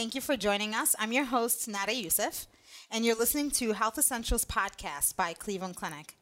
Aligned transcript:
Thank 0.00 0.14
you 0.14 0.22
for 0.22 0.34
joining 0.34 0.74
us. 0.74 0.96
I'm 0.98 1.12
your 1.12 1.26
host, 1.26 1.68
Nada 1.68 1.94
Youssef, 1.94 2.46
and 2.90 3.04
you're 3.04 3.14
listening 3.14 3.50
to 3.50 3.74
Health 3.74 3.98
Essentials 3.98 4.46
Podcast 4.46 5.14
by 5.14 5.34
Cleveland 5.34 5.76
Clinic. 5.76 6.16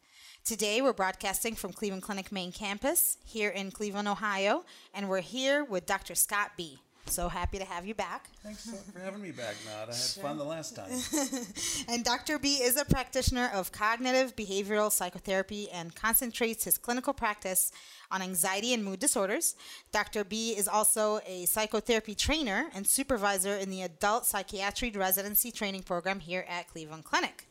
Today, 0.44 0.82
we're 0.82 0.92
broadcasting 0.92 1.54
from 1.54 1.72
Cleveland 1.72 2.02
Clinic 2.02 2.32
main 2.32 2.50
campus 2.50 3.18
here 3.24 3.50
in 3.50 3.70
Cleveland, 3.70 4.08
Ohio, 4.08 4.64
and 4.92 5.08
we're 5.08 5.20
here 5.20 5.62
with 5.62 5.86
Dr. 5.86 6.16
Scott 6.16 6.50
Bea. 6.56 6.80
So 7.10 7.28
happy 7.28 7.58
to 7.58 7.64
have 7.64 7.86
you 7.86 7.94
back. 7.94 8.28
Thanks 8.42 8.70
for 8.92 9.00
having 9.00 9.22
me 9.22 9.30
back, 9.30 9.56
Nada. 9.64 9.92
I 9.92 9.94
had 9.94 9.94
sure. 9.94 10.22
fun 10.22 10.36
the 10.36 10.44
last 10.44 10.76
time. 10.76 10.90
and 11.88 12.04
Dr. 12.04 12.38
Bea 12.38 12.62
is 12.62 12.76
a 12.76 12.84
practitioner 12.84 13.50
of 13.54 13.72
cognitive 13.72 14.36
behavioral 14.36 14.92
psychotherapy 14.92 15.70
and 15.70 15.94
concentrates 15.94 16.64
his 16.64 16.76
clinical 16.76 17.14
practice 17.14 17.72
on 18.10 18.20
anxiety 18.20 18.74
and 18.74 18.84
mood 18.84 19.00
disorders. 19.00 19.56
Dr. 19.90 20.22
Bea 20.22 20.50
is 20.50 20.68
also 20.68 21.20
a 21.26 21.46
psychotherapy 21.46 22.14
trainer 22.14 22.68
and 22.74 22.86
supervisor 22.86 23.56
in 23.56 23.70
the 23.70 23.82
adult 23.82 24.26
psychiatry 24.26 24.90
residency 24.90 25.50
training 25.50 25.82
program 25.82 26.20
here 26.20 26.44
at 26.48 26.68
Cleveland 26.68 27.04
Clinic. 27.04 27.46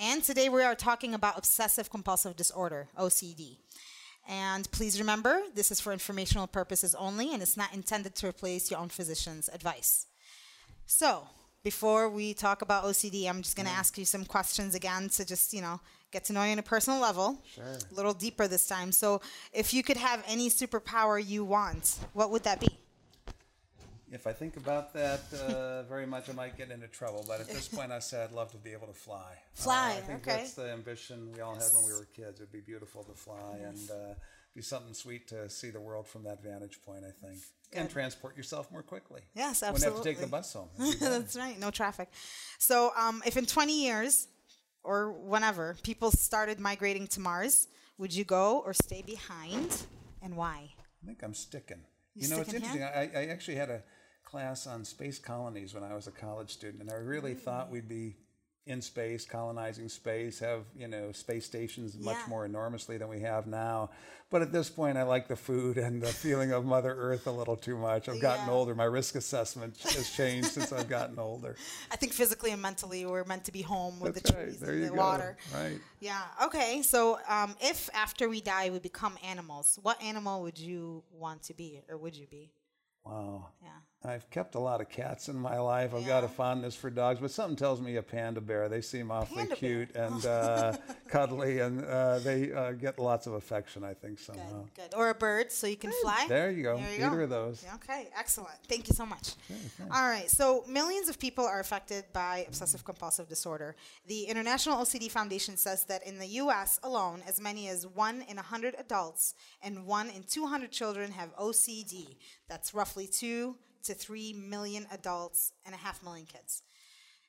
And 0.00 0.22
today 0.22 0.48
we 0.48 0.62
are 0.62 0.74
talking 0.74 1.12
about 1.12 1.36
obsessive 1.36 1.90
compulsive 1.90 2.36
disorder, 2.36 2.88
OCD. 2.98 3.58
And 4.28 4.70
please 4.70 5.00
remember, 5.00 5.40
this 5.54 5.70
is 5.70 5.80
for 5.80 5.90
informational 5.90 6.46
purposes 6.46 6.94
only, 6.94 7.32
and 7.32 7.42
it's 7.42 7.56
not 7.56 7.72
intended 7.72 8.14
to 8.16 8.28
replace 8.28 8.70
your 8.70 8.78
own 8.78 8.90
physician's 8.90 9.48
advice. 9.48 10.06
So, 10.84 11.26
before 11.64 12.10
we 12.10 12.34
talk 12.34 12.60
about 12.60 12.84
OCD, 12.84 13.28
I'm 13.28 13.42
just 13.42 13.56
going 13.56 13.66
to 13.66 13.72
yeah. 13.72 13.78
ask 13.78 13.96
you 13.96 14.04
some 14.04 14.26
questions 14.26 14.74
again 14.74 15.08
to 15.10 15.24
just, 15.24 15.54
you 15.54 15.62
know, 15.62 15.80
get 16.12 16.24
to 16.26 16.34
know 16.34 16.44
you 16.44 16.52
on 16.52 16.58
a 16.58 16.62
personal 16.62 17.00
level. 17.00 17.42
Sure. 17.54 17.64
A 17.64 17.94
little 17.94 18.12
deeper 18.12 18.46
this 18.46 18.66
time. 18.66 18.92
So, 18.92 19.22
if 19.52 19.72
you 19.72 19.82
could 19.82 19.96
have 19.96 20.22
any 20.28 20.50
superpower 20.50 21.24
you 21.24 21.44
want, 21.44 21.98
what 22.12 22.30
would 22.30 22.44
that 22.44 22.60
be? 22.60 22.78
If 24.10 24.26
I 24.26 24.32
think 24.32 24.56
about 24.56 24.94
that 24.94 25.20
uh, 25.34 25.82
very 25.82 26.06
much, 26.06 26.30
I 26.30 26.32
might 26.32 26.56
get 26.56 26.70
into 26.70 26.88
trouble. 26.88 27.24
But 27.28 27.40
at 27.40 27.48
this 27.48 27.68
point, 27.76 27.92
I 27.92 27.98
said 27.98 28.28
I'd 28.28 28.34
love 28.34 28.50
to 28.52 28.58
be 28.58 28.72
able 28.72 28.86
to 28.86 28.94
fly. 28.94 29.34
Fly, 29.54 29.90
uh, 29.90 29.98
I 29.98 30.00
think 30.00 30.26
okay. 30.26 30.38
that's 30.38 30.54
the 30.54 30.70
ambition 30.70 31.30
we 31.34 31.40
all 31.40 31.54
had 31.54 31.64
when 31.74 31.84
we 31.84 31.92
were 31.92 32.06
kids. 32.16 32.40
It'd 32.40 32.52
be 32.52 32.60
beautiful 32.60 33.02
to 33.04 33.12
fly 33.12 33.58
yes. 33.60 33.68
and 33.68 33.90
uh, 33.90 34.14
be 34.54 34.62
something 34.62 34.94
sweet 34.94 35.28
to 35.28 35.48
see 35.50 35.70
the 35.70 35.80
world 35.80 36.06
from 36.06 36.24
that 36.24 36.42
vantage 36.42 36.80
point. 36.84 37.04
I 37.04 37.10
think, 37.26 37.38
Good. 37.70 37.80
and 37.80 37.90
transport 37.90 38.36
yourself 38.36 38.70
more 38.72 38.82
quickly. 38.82 39.20
Yes, 39.34 39.62
absolutely. 39.62 39.72
Wouldn't 39.72 39.94
have 39.94 40.02
to 40.02 40.10
take 40.10 40.20
the 40.20 40.30
bus 40.30 40.52
home. 40.52 40.68
that's 41.00 41.36
right. 41.36 41.58
No 41.58 41.70
traffic. 41.70 42.08
So, 42.58 42.92
um, 42.96 43.22
if 43.26 43.36
in 43.36 43.46
20 43.46 43.84
years 43.84 44.28
or 44.82 45.12
whenever 45.12 45.76
people 45.82 46.10
started 46.10 46.58
migrating 46.58 47.06
to 47.08 47.20
Mars, 47.20 47.68
would 47.98 48.14
you 48.14 48.24
go 48.24 48.60
or 48.64 48.72
stay 48.72 49.02
behind, 49.02 49.82
and 50.22 50.36
why? 50.36 50.70
I 51.02 51.06
think 51.06 51.22
I'm 51.22 51.34
sticking. 51.34 51.80
You, 52.14 52.28
you 52.28 52.34
know, 52.34 52.40
it's 52.40 52.54
interesting. 52.54 52.82
I, 52.82 53.10
I 53.14 53.26
actually 53.26 53.56
had 53.56 53.70
a 53.70 53.82
class 54.28 54.66
on 54.66 54.84
space 54.84 55.18
colonies 55.18 55.74
when 55.74 55.82
I 55.82 55.94
was 55.94 56.06
a 56.06 56.10
college 56.10 56.50
student, 56.50 56.82
and 56.82 56.90
I 56.90 56.96
really 56.96 57.32
mm-hmm. 57.32 57.40
thought 57.40 57.70
we'd 57.70 57.88
be 57.88 58.16
in 58.66 58.82
space, 58.82 59.24
colonizing 59.24 59.88
space, 59.88 60.38
have 60.40 60.64
you 60.76 60.86
know 60.86 61.10
space 61.12 61.46
stations 61.46 61.96
much 61.98 62.16
yeah. 62.16 62.28
more 62.28 62.44
enormously 62.44 62.98
than 62.98 63.08
we 63.08 63.20
have 63.20 63.46
now. 63.46 63.90
But 64.30 64.42
at 64.42 64.52
this 64.52 64.68
point, 64.68 64.98
I 64.98 65.04
like 65.04 65.26
the 65.26 65.36
food 65.36 65.78
and 65.78 66.02
the 66.02 66.08
feeling 66.08 66.52
of 66.52 66.66
Mother 66.66 66.94
Earth 66.94 67.26
a 67.26 67.30
little 67.30 67.56
too 67.56 67.78
much. 67.78 68.10
I've 68.10 68.20
gotten 68.20 68.46
yeah. 68.46 68.52
older. 68.52 68.74
My 68.74 68.84
risk 68.84 69.14
assessment 69.14 69.78
has 69.78 70.10
changed 70.14 70.50
since 70.50 70.70
I've 70.70 70.90
gotten 70.90 71.18
older. 71.18 71.56
I 71.90 71.96
think 71.96 72.12
physically 72.12 72.50
and 72.50 72.60
mentally, 72.60 73.06
we're 73.06 73.24
meant 73.24 73.44
to 73.44 73.52
be 73.52 73.62
home 73.62 73.98
with 73.98 74.16
That's 74.16 74.30
the 74.30 74.36
trees 74.36 74.62
and 74.62 74.84
the 74.84 74.88
go. 74.90 74.94
water. 74.96 75.38
Right. 75.54 75.78
Yeah. 76.00 76.20
Okay. 76.44 76.82
So, 76.82 77.18
um, 77.26 77.56
if 77.62 77.88
after 77.94 78.28
we 78.28 78.42
die 78.42 78.68
we 78.68 78.78
become 78.78 79.16
animals, 79.24 79.78
what 79.82 80.02
animal 80.02 80.42
would 80.42 80.58
you 80.58 81.02
want 81.10 81.44
to 81.44 81.54
be, 81.54 81.80
or 81.88 81.96
would 81.96 82.14
you 82.14 82.26
be? 82.26 82.52
Wow. 83.06 83.46
Yeah. 83.62 83.70
I've 84.04 84.30
kept 84.30 84.54
a 84.54 84.60
lot 84.60 84.80
of 84.80 84.88
cats 84.88 85.28
in 85.28 85.36
my 85.36 85.58
life. 85.58 85.92
I've 85.92 86.02
yeah. 86.02 86.08
got 86.08 86.24
a 86.24 86.28
fondness 86.28 86.76
for 86.76 86.88
dogs, 86.88 87.18
but 87.18 87.32
something 87.32 87.56
tells 87.56 87.80
me 87.80 87.96
a 87.96 88.02
panda 88.02 88.40
bear. 88.40 88.68
They 88.68 88.80
seem 88.80 89.10
awfully 89.10 89.38
panda 89.38 89.56
cute 89.56 89.92
bear. 89.92 90.04
and 90.04 90.26
uh, 90.26 90.76
cuddly, 91.08 91.58
and 91.58 91.84
uh, 91.84 92.20
they 92.20 92.52
uh, 92.52 92.72
get 92.72 93.00
lots 93.00 93.26
of 93.26 93.32
affection. 93.32 93.82
I 93.82 93.94
think 93.94 94.20
somehow. 94.20 94.62
Good, 94.76 94.90
good. 94.90 94.94
Or 94.96 95.10
a 95.10 95.14
bird, 95.14 95.50
so 95.50 95.66
you 95.66 95.76
can 95.76 95.90
Good. 95.90 96.00
fly. 96.02 96.26
There 96.28 96.48
you 96.52 96.62
go. 96.62 96.76
There 96.76 96.96
you 96.96 97.04
Either 97.04 97.16
go. 97.16 97.22
of 97.24 97.30
those. 97.30 97.64
Okay, 97.74 98.08
excellent. 98.16 98.54
Thank 98.68 98.88
you 98.88 98.94
so 98.94 99.04
much. 99.04 99.34
Sure, 99.48 99.86
All 99.90 100.08
right, 100.08 100.30
so 100.30 100.62
millions 100.68 101.08
of 101.08 101.18
people 101.18 101.44
are 101.44 101.58
affected 101.58 102.04
by 102.12 102.44
obsessive 102.46 102.84
compulsive 102.84 103.28
disorder. 103.28 103.74
The 104.06 104.24
International 104.24 104.76
OCD 104.76 105.10
Foundation 105.10 105.56
says 105.56 105.84
that 105.86 106.06
in 106.06 106.18
the 106.18 106.26
U.S. 106.26 106.78
alone, 106.84 107.20
as 107.26 107.40
many 107.40 107.68
as 107.68 107.84
one 107.84 108.22
in 108.28 108.36
100 108.36 108.76
adults 108.78 109.34
and 109.60 109.86
one 109.86 110.08
in 110.10 110.22
200 110.22 110.70
children 110.70 111.10
have 111.10 111.36
OCD. 111.36 112.14
That's 112.48 112.72
roughly 112.72 113.08
two 113.08 113.56
to 113.84 113.94
3 113.94 114.32
million 114.34 114.86
adults 114.90 115.52
and 115.64 115.74
a 115.74 115.78
half 115.78 116.02
million 116.02 116.26
kids. 116.26 116.62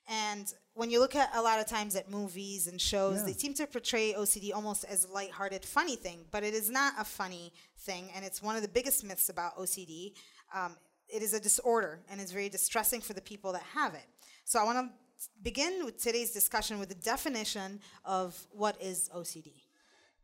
And 0.08 0.52
when 0.74 0.90
you 0.90 0.98
look 0.98 1.14
at 1.14 1.30
a 1.34 1.40
lot 1.40 1.60
of 1.60 1.66
times 1.66 1.94
at 1.94 2.10
movies 2.10 2.66
and 2.66 2.80
shows, 2.80 3.18
yeah. 3.18 3.26
they 3.26 3.32
seem 3.32 3.54
to 3.54 3.66
portray 3.66 4.12
OCD 4.12 4.52
almost 4.52 4.84
as 4.84 5.04
a 5.04 5.12
lighthearted, 5.12 5.64
funny 5.64 5.94
thing, 5.94 6.24
but 6.32 6.42
it 6.42 6.52
is 6.52 6.68
not 6.68 6.94
a 6.98 7.04
funny 7.04 7.52
thing, 7.78 8.08
and 8.14 8.24
it's 8.24 8.42
one 8.42 8.56
of 8.56 8.62
the 8.62 8.68
biggest 8.68 9.04
myths 9.04 9.28
about 9.28 9.56
OCD. 9.56 10.14
Um, 10.54 10.76
it 11.08 11.22
is 11.22 11.32
a 11.32 11.40
disorder, 11.40 12.00
and 12.10 12.20
it's 12.20 12.32
very 12.32 12.48
distressing 12.48 13.00
for 13.00 13.12
the 13.12 13.20
people 13.20 13.52
that 13.52 13.62
have 13.74 13.94
it. 13.94 14.06
So 14.44 14.58
I 14.58 14.64
want 14.64 14.78
to 14.78 15.28
begin 15.42 15.84
with 15.84 16.02
today's 16.02 16.32
discussion 16.32 16.78
with 16.78 16.88
the 16.88 16.94
definition 16.96 17.80
of 18.04 18.36
what 18.50 18.80
is 18.80 19.10
OCD. 19.14 19.52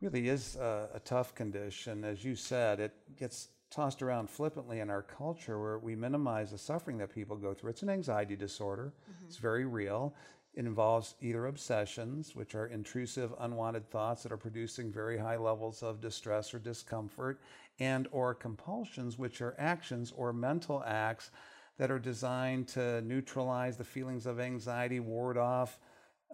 Really 0.00 0.28
is 0.28 0.56
a, 0.56 0.88
a 0.94 1.00
tough 1.00 1.34
condition, 1.34 2.04
as 2.04 2.24
you 2.24 2.34
said. 2.34 2.80
It 2.80 2.92
gets 3.16 3.48
tossed 3.70 4.02
around 4.02 4.30
flippantly 4.30 4.80
in 4.80 4.90
our 4.90 5.02
culture 5.02 5.60
where 5.60 5.78
we 5.78 5.94
minimize 5.94 6.50
the 6.50 6.58
suffering 6.58 6.98
that 6.98 7.14
people 7.14 7.36
go 7.36 7.52
through. 7.52 7.70
It's 7.70 7.82
an 7.82 7.90
anxiety 7.90 8.36
disorder, 8.36 8.92
mm-hmm. 9.02 9.26
it's 9.26 9.36
very 9.36 9.64
real. 9.64 10.14
It 10.54 10.64
involves 10.64 11.16
either 11.20 11.46
obsessions, 11.46 12.34
which 12.34 12.54
are 12.54 12.68
intrusive, 12.68 13.34
unwanted 13.40 13.90
thoughts 13.90 14.22
that 14.22 14.32
are 14.32 14.38
producing 14.38 14.90
very 14.90 15.18
high 15.18 15.36
levels 15.36 15.82
of 15.82 16.00
distress 16.00 16.54
or 16.54 16.58
discomfort, 16.58 17.42
and 17.78 18.08
or 18.10 18.34
compulsions, 18.34 19.18
which 19.18 19.42
are 19.42 19.54
actions 19.58 20.14
or 20.16 20.32
mental 20.32 20.82
acts 20.86 21.30
that 21.76 21.90
are 21.90 21.98
designed 21.98 22.68
to 22.68 23.02
neutralize 23.02 23.76
the 23.76 23.84
feelings 23.84 24.24
of 24.24 24.40
anxiety, 24.40 24.98
ward 24.98 25.36
off 25.36 25.78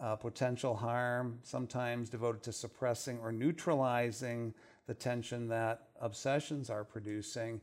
uh, 0.00 0.16
potential 0.16 0.76
harm, 0.76 1.38
sometimes 1.43 2.09
devoted 2.09 2.43
to 2.44 2.53
suppressing 2.53 3.19
or 3.19 3.32
neutralizing 3.32 4.54
the 4.87 4.94
tension 4.94 5.49
that 5.49 5.88
obsessions 6.02 6.68
are 6.68 6.84
producing 6.84 7.60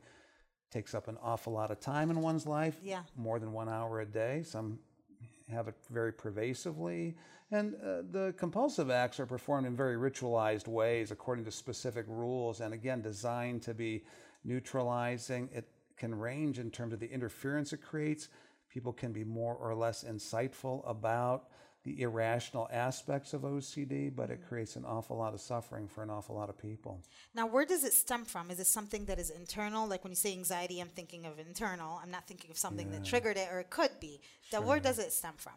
takes 0.70 0.94
up 0.94 1.08
an 1.08 1.18
awful 1.22 1.52
lot 1.52 1.70
of 1.70 1.80
time 1.80 2.10
in 2.10 2.20
one's 2.20 2.46
life. 2.46 2.80
Yeah. 2.82 3.02
More 3.16 3.38
than 3.38 3.52
one 3.52 3.68
hour 3.68 4.00
a 4.00 4.06
day. 4.06 4.42
Some 4.44 4.78
have 5.50 5.68
it 5.68 5.74
very 5.90 6.12
pervasively. 6.12 7.16
And 7.50 7.74
uh, 7.74 8.02
the 8.10 8.34
compulsive 8.36 8.90
acts 8.90 9.18
are 9.18 9.26
performed 9.26 9.66
in 9.66 9.74
very 9.74 9.96
ritualized 9.96 10.68
ways 10.68 11.10
according 11.10 11.44
to 11.46 11.50
specific 11.50 12.06
rules 12.08 12.60
and 12.60 12.72
again 12.72 13.02
designed 13.02 13.62
to 13.62 13.74
be 13.74 14.04
neutralizing. 14.44 15.48
It 15.52 15.68
can 15.96 16.14
range 16.14 16.60
in 16.60 16.70
terms 16.70 16.92
of 16.92 17.00
the 17.00 17.10
interference 17.10 17.72
it 17.72 17.82
creates. 17.82 18.28
People 18.68 18.92
can 18.92 19.12
be 19.12 19.24
more 19.24 19.54
or 19.54 19.74
less 19.74 20.04
insightful 20.04 20.88
about 20.88 21.48
the 21.84 22.02
irrational 22.02 22.68
aspects 22.70 23.32
of 23.32 23.42
OCD, 23.42 24.14
but 24.14 24.30
it 24.30 24.46
creates 24.46 24.76
an 24.76 24.84
awful 24.84 25.16
lot 25.16 25.32
of 25.32 25.40
suffering 25.40 25.88
for 25.88 26.02
an 26.02 26.10
awful 26.10 26.34
lot 26.34 26.50
of 26.50 26.58
people. 26.58 27.02
Now, 27.34 27.46
where 27.46 27.64
does 27.64 27.84
it 27.84 27.94
stem 27.94 28.24
from? 28.24 28.50
Is 28.50 28.60
it 28.60 28.66
something 28.66 29.06
that 29.06 29.18
is 29.18 29.30
internal? 29.30 29.88
Like 29.88 30.04
when 30.04 30.10
you 30.10 30.16
say 30.16 30.32
anxiety, 30.32 30.80
I'm 30.80 30.88
thinking 30.88 31.24
of 31.24 31.38
internal. 31.38 31.98
I'm 32.02 32.10
not 32.10 32.26
thinking 32.26 32.50
of 32.50 32.58
something 32.58 32.88
yeah. 32.88 32.98
that 32.98 33.04
triggered 33.04 33.38
it, 33.38 33.48
or 33.50 33.60
it 33.60 33.70
could 33.70 33.98
be. 33.98 34.20
Sure. 34.50 34.60
where 34.60 34.80
does 34.80 34.98
it 34.98 35.12
stem 35.12 35.34
from? 35.36 35.54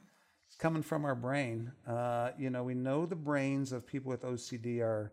It's 0.47 0.55
coming 0.55 0.83
from 0.83 1.03
our 1.03 1.15
brain. 1.15 1.71
Uh, 1.85 2.31
you 2.37 2.49
know, 2.49 2.63
we 2.63 2.73
know 2.73 3.05
the 3.05 3.15
brains 3.15 3.73
of 3.73 3.85
people 3.85 4.09
with 4.09 4.21
OCD 4.23 4.79
are 4.79 5.11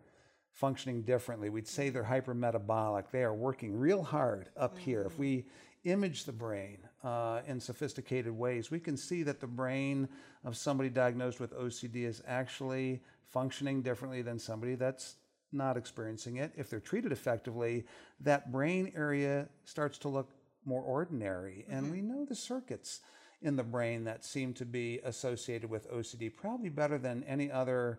functioning 0.52 1.02
differently. 1.02 1.48
We'd 1.48 1.66
say 1.66 1.88
they're 1.88 2.04
hypermetabolic. 2.04 3.10
They 3.10 3.24
are 3.24 3.34
working 3.34 3.76
real 3.76 4.02
hard 4.02 4.50
up 4.56 4.74
mm-hmm. 4.74 4.84
here. 4.84 5.02
If 5.02 5.18
we 5.18 5.46
image 5.84 6.24
the 6.24 6.32
brain 6.32 6.78
uh, 7.02 7.40
in 7.46 7.60
sophisticated 7.60 8.32
ways, 8.32 8.70
we 8.70 8.80
can 8.80 8.96
see 8.96 9.22
that 9.22 9.40
the 9.40 9.46
brain 9.46 10.08
of 10.44 10.56
somebody 10.56 10.88
diagnosed 10.90 11.40
with 11.40 11.54
OCD 11.54 12.04
is 12.04 12.22
actually 12.26 13.00
functioning 13.26 13.82
differently 13.82 14.22
than 14.22 14.38
somebody 14.38 14.74
that's 14.74 15.16
not 15.52 15.76
experiencing 15.76 16.36
it. 16.36 16.52
If 16.56 16.70
they're 16.70 16.80
treated 16.80 17.12
effectively, 17.12 17.84
that 18.20 18.52
brain 18.52 18.92
area 18.94 19.48
starts 19.64 19.98
to 19.98 20.08
look 20.08 20.30
more 20.64 20.82
ordinary. 20.82 21.64
Mm-hmm. 21.66 21.76
And 21.76 21.90
we 21.90 22.00
know 22.00 22.24
the 22.24 22.34
circuits 22.34 23.00
in 23.42 23.56
the 23.56 23.64
brain 23.64 24.04
that 24.04 24.24
seem 24.24 24.52
to 24.54 24.66
be 24.66 25.00
associated 25.04 25.70
with 25.70 25.90
OCD, 25.90 26.34
probably 26.34 26.68
better 26.68 26.98
than 26.98 27.24
any 27.24 27.50
other 27.50 27.98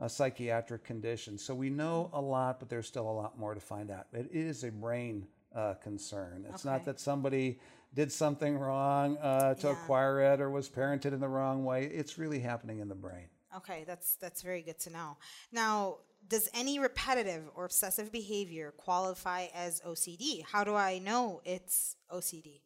uh, 0.00 0.08
psychiatric 0.08 0.84
condition. 0.84 1.38
So 1.38 1.54
we 1.54 1.70
know 1.70 2.10
a 2.12 2.20
lot, 2.20 2.58
but 2.58 2.68
there's 2.68 2.86
still 2.86 3.08
a 3.08 3.12
lot 3.12 3.38
more 3.38 3.54
to 3.54 3.60
find 3.60 3.90
out. 3.90 4.06
It 4.12 4.28
is 4.32 4.64
a 4.64 4.70
brain 4.70 5.26
uh, 5.54 5.74
concern. 5.74 6.46
It's 6.48 6.64
not 6.64 6.84
that 6.86 6.98
somebody 6.98 7.60
did 7.94 8.12
something 8.12 8.56
wrong 8.58 9.16
uh, 9.18 9.54
to 9.54 9.66
Yeah. 9.68 9.72
acquire 9.72 10.20
it 10.32 10.40
or 10.40 10.50
was 10.50 10.68
parented 10.68 11.12
in 11.12 11.20
the 11.20 11.28
wrong 11.28 11.64
way. 11.64 11.86
It's 11.86 12.18
really 12.18 12.40
happening 12.40 12.78
in 12.80 12.88
the 12.88 12.94
brain. 12.94 13.28
Okay, 13.56 13.82
that's 13.84 14.14
that's 14.16 14.42
very 14.42 14.62
good 14.62 14.78
to 14.80 14.90
know. 14.90 15.16
Now, 15.50 15.98
does 16.28 16.48
any 16.54 16.78
repetitive 16.78 17.50
or 17.56 17.64
obsessive 17.64 18.12
behavior 18.12 18.72
qualify 18.76 19.46
as 19.54 19.80
OCD? 19.80 20.44
How 20.44 20.62
do 20.62 20.74
I 20.76 20.98
know 20.98 21.40
it's 21.44 21.96
OCD? 22.12 22.60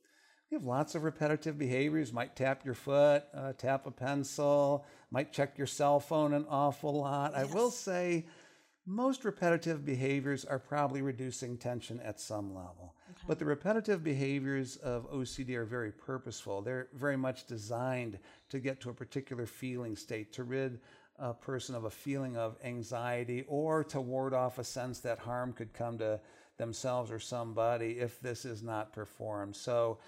You 0.50 0.58
have 0.58 0.66
lots 0.66 0.94
of 0.94 1.02
repetitive 1.02 1.58
behaviors. 1.58 2.12
Might 2.12 2.36
tap 2.36 2.64
your 2.64 2.74
foot, 2.74 3.24
uh, 3.32 3.54
tap 3.54 3.86
a 3.86 3.90
pencil, 3.90 4.84
might 5.10 5.32
check 5.32 5.56
your 5.56 5.66
cell 5.66 6.00
phone 6.00 6.34
an 6.34 6.44
awful 6.50 6.92
lot. 7.00 7.34
I 7.34 7.44
will 7.44 7.70
say 7.70 8.26
most 8.86 9.24
repetitive 9.24 9.86
behaviors 9.86 10.44
are 10.44 10.58
probably 10.58 11.00
reducing 11.00 11.56
tension 11.56 11.98
at 12.00 12.20
some 12.20 12.54
level. 12.54 12.94
But 13.26 13.38
the 13.38 13.46
repetitive 13.46 14.04
behaviors 14.04 14.76
of 14.76 15.10
OCD 15.10 15.54
are 15.54 15.64
very 15.64 15.90
purposeful. 15.90 16.60
They're 16.60 16.88
very 16.92 17.16
much 17.16 17.46
designed 17.46 18.18
to 18.50 18.58
get 18.58 18.80
to 18.82 18.90
a 18.90 18.94
particular 18.94 19.46
feeling 19.46 19.96
state, 19.96 20.32
to 20.34 20.44
rid 20.44 20.80
a 21.18 21.32
person 21.32 21.74
of 21.74 21.84
a 21.84 21.90
feeling 21.90 22.36
of 22.36 22.58
anxiety 22.62 23.44
or 23.48 23.82
to 23.84 24.00
ward 24.00 24.34
off 24.34 24.58
a 24.58 24.64
sense 24.64 25.00
that 25.00 25.18
harm 25.18 25.54
could 25.54 25.72
come 25.72 25.96
to 25.98 26.20
themselves 26.58 27.10
or 27.10 27.18
somebody 27.18 27.92
if 27.92 28.20
this 28.20 28.44
is 28.44 28.62
not 28.62 28.92
performed. 28.92 29.56
So, 29.56 29.98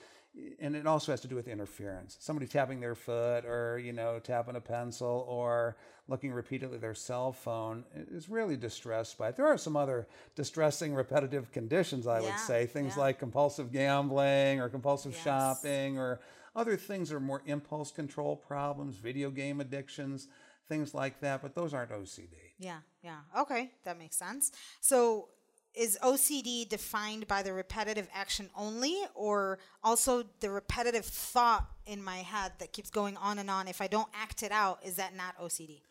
and 0.60 0.76
it 0.76 0.86
also 0.86 1.12
has 1.12 1.20
to 1.22 1.28
do 1.28 1.34
with 1.34 1.48
interference. 1.48 2.16
Somebody 2.20 2.46
tapping 2.46 2.80
their 2.80 2.94
foot 2.94 3.44
or, 3.44 3.78
you 3.78 3.92
know, 3.92 4.18
tapping 4.18 4.56
a 4.56 4.60
pencil 4.60 5.24
or 5.28 5.76
looking 6.08 6.32
repeatedly 6.32 6.76
at 6.76 6.80
their 6.80 6.94
cell 6.94 7.32
phone 7.32 7.84
is 8.12 8.28
really 8.28 8.56
distressed 8.56 9.18
by 9.18 9.28
it. 9.28 9.36
There 9.36 9.46
are 9.46 9.58
some 9.58 9.76
other 9.76 10.06
distressing 10.34 10.94
repetitive 10.94 11.50
conditions, 11.52 12.06
I 12.06 12.20
would 12.20 12.38
say, 12.38 12.66
things 12.66 12.94
yeah. 12.96 13.02
like 13.02 13.18
compulsive 13.18 13.72
gambling 13.72 14.60
or 14.60 14.68
compulsive 14.68 15.12
Yes. 15.12 15.24
shopping 15.24 15.98
or 15.98 16.20
other 16.54 16.76
things 16.76 17.08
that 17.08 17.16
are 17.16 17.20
more 17.20 17.42
impulse 17.46 17.90
control 17.90 18.36
problems, 18.36 18.96
video 18.96 19.30
game 19.30 19.60
addictions, 19.60 20.28
things 20.68 20.94
like 20.94 21.20
that, 21.20 21.42
but 21.42 21.54
those 21.54 21.74
aren't 21.74 21.90
OCD. 21.90 22.34
Yeah, 22.58 22.78
yeah. 23.02 23.20
Okay, 23.38 23.72
that 23.84 23.98
makes 23.98 24.16
sense. 24.16 24.52
So, 24.80 25.28
is 25.76 25.98
OCD 26.02 26.68
defined 26.68 27.28
by 27.28 27.42
the 27.42 27.52
repetitive 27.52 28.08
action 28.14 28.48
only, 28.56 28.96
or 29.14 29.58
also 29.84 30.24
the 30.40 30.50
repetitive 30.50 31.04
thought 31.04 31.68
in 31.86 32.02
my 32.02 32.18
head 32.18 32.52
that 32.58 32.72
keeps 32.72 32.90
going 32.90 33.16
on 33.18 33.38
and 33.38 33.50
on? 33.50 33.68
If 33.68 33.80
I 33.80 33.86
don't 33.86 34.08
act 34.14 34.42
it 34.42 34.52
out, 34.52 34.80
is 34.84 34.96
that 34.96 35.14
not 35.14 35.38
OCD? 35.38 35.82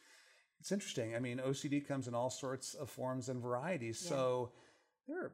It's 0.60 0.72
interesting. 0.72 1.16
I 1.16 1.20
mean, 1.20 1.38
OCD 1.38 1.88
comes 1.88 2.08
in 2.08 2.16
all 2.16 2.32
sorts 2.32 2.74
of 2.74 2.90
forms 2.90 3.30
and 3.30 3.40
varieties. 3.40 4.00
So 4.00 4.52
there 5.08 5.18
are 5.20 5.32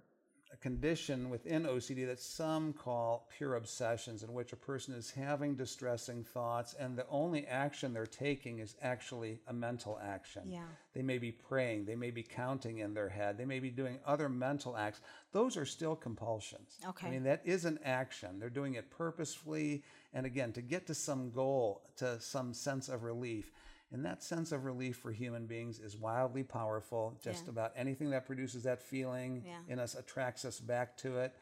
a 0.53 0.57
condition 0.57 1.29
within 1.29 1.63
OCD 1.63 2.05
that 2.07 2.19
some 2.19 2.73
call 2.73 3.27
pure 3.37 3.55
obsessions, 3.55 4.23
in 4.23 4.33
which 4.33 4.51
a 4.51 4.57
person 4.57 4.93
is 4.93 5.09
having 5.09 5.55
distressing 5.55 6.23
thoughts, 6.23 6.75
and 6.77 6.97
the 6.97 7.05
only 7.09 7.47
action 7.47 7.93
they're 7.93 8.05
taking 8.05 8.59
is 8.59 8.75
actually 8.81 9.39
a 9.47 9.53
mental 9.53 9.99
action. 10.03 10.43
Yeah. 10.45 10.63
They 10.93 11.01
may 11.01 11.17
be 11.19 11.31
praying, 11.31 11.85
they 11.85 11.95
may 11.95 12.11
be 12.11 12.23
counting 12.23 12.79
in 12.79 12.93
their 12.93 13.09
head, 13.09 13.37
they 13.37 13.45
may 13.45 13.59
be 13.59 13.69
doing 13.69 13.99
other 14.05 14.27
mental 14.27 14.75
acts. 14.75 14.99
Those 15.31 15.55
are 15.55 15.65
still 15.65 15.95
compulsions. 15.95 16.77
Okay. 16.85 17.07
I 17.07 17.11
mean, 17.11 17.23
that 17.23 17.41
is 17.45 17.63
an 17.63 17.79
action. 17.85 18.39
They're 18.39 18.49
doing 18.49 18.73
it 18.73 18.91
purposefully, 18.91 19.83
and 20.13 20.25
again, 20.25 20.51
to 20.53 20.61
get 20.61 20.85
to 20.87 20.93
some 20.93 21.31
goal, 21.31 21.81
to 21.97 22.19
some 22.19 22.53
sense 22.53 22.89
of 22.89 23.03
relief. 23.03 23.51
And 23.91 24.05
that 24.05 24.23
sense 24.23 24.51
of 24.51 24.63
relief 24.63 24.97
for 24.97 25.11
human 25.11 25.45
beings 25.47 25.79
is 25.79 25.97
wildly 25.97 26.43
powerful. 26.43 27.17
Just 27.21 27.45
Yeah. 27.45 27.51
about 27.51 27.73
anything 27.75 28.09
that 28.11 28.25
produces 28.25 28.63
that 28.63 28.81
feeling 28.81 29.43
Yeah. 29.45 29.59
in 29.67 29.79
us 29.79 29.95
attracts 29.95 30.45
us 30.45 30.59
back 30.59 30.95
to 30.97 31.17
it. 31.19 31.35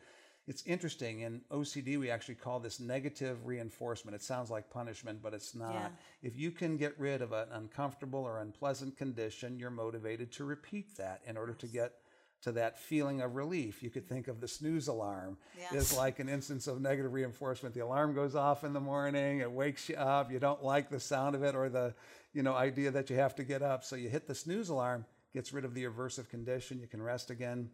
It's 0.47 0.65
interesting. 0.65 1.19
In 1.19 1.45
OCD, 1.51 1.97
we 1.97 2.09
actually 2.09 2.33
call 2.35 2.59
this 2.59 2.79
negative 2.79 3.45
reinforcement. 3.45 4.15
It 4.15 4.23
sounds 4.23 4.49
like 4.49 4.71
punishment, 4.71 5.21
but 5.21 5.35
it's 5.35 5.53
not. 5.53 5.75
Yeah. 5.75 5.91
If 6.23 6.35
you 6.37 6.49
can 6.51 6.75
get 6.75 6.99
rid 6.99 7.21
of 7.21 7.33
an 7.33 7.49
uncomfortable 7.51 8.21
or 8.21 8.39
unpleasant 8.39 8.97
condition, 8.97 9.59
you're 9.59 9.69
motivated 9.69 10.31
to 10.33 10.45
repeat 10.45 10.95
that 10.95 11.21
in 11.25 11.37
order 11.37 11.53
to 11.53 11.67
get 11.67 12.01
to 12.41 12.51
that 12.53 12.79
feeling 12.79 13.21
of 13.21 13.35
relief. 13.35 13.83
You 13.83 13.89
could 13.89 14.07
think 14.07 14.27
of 14.27 14.39
the 14.39 14.47
snooze 14.47 14.87
alarm 14.87 15.37
Yes. 15.57 15.73
is 15.73 15.97
like 15.97 16.19
an 16.19 16.29
instance 16.29 16.67
of 16.67 16.79
negative 16.81 17.11
reinforcement. 17.13 17.75
The 17.75 17.81
alarm 17.81 18.13
goes 18.15 18.35
off 18.35 18.63
in 18.63 18.71
the 18.73 18.79
morning, 18.79 19.39
it 19.39 19.51
wakes 19.51 19.89
you 19.89 19.95
up, 19.95 20.31
you 20.31 20.39
don't 20.39 20.63
like 20.63 20.89
the 20.89 20.99
sound 20.99 21.35
of 21.35 21.43
it 21.43 21.55
or 21.55 21.69
the 21.69 21.93
you 22.33 22.43
know 22.43 22.53
idea 22.53 22.91
that 22.91 23.09
you 23.09 23.17
have 23.17 23.35
to 23.35 23.43
get 23.43 23.61
up. 23.61 23.83
So 23.83 23.95
you 23.95 24.09
hit 24.09 24.27
the 24.27 24.35
snooze 24.35 24.69
alarm, 24.69 25.05
gets 25.33 25.51
rid 25.51 25.65
of 25.65 25.73
the 25.73 25.83
aversive 25.85 26.29
condition, 26.29 26.79
you 26.79 26.87
can 26.87 27.01
rest 27.01 27.29
again. 27.29 27.69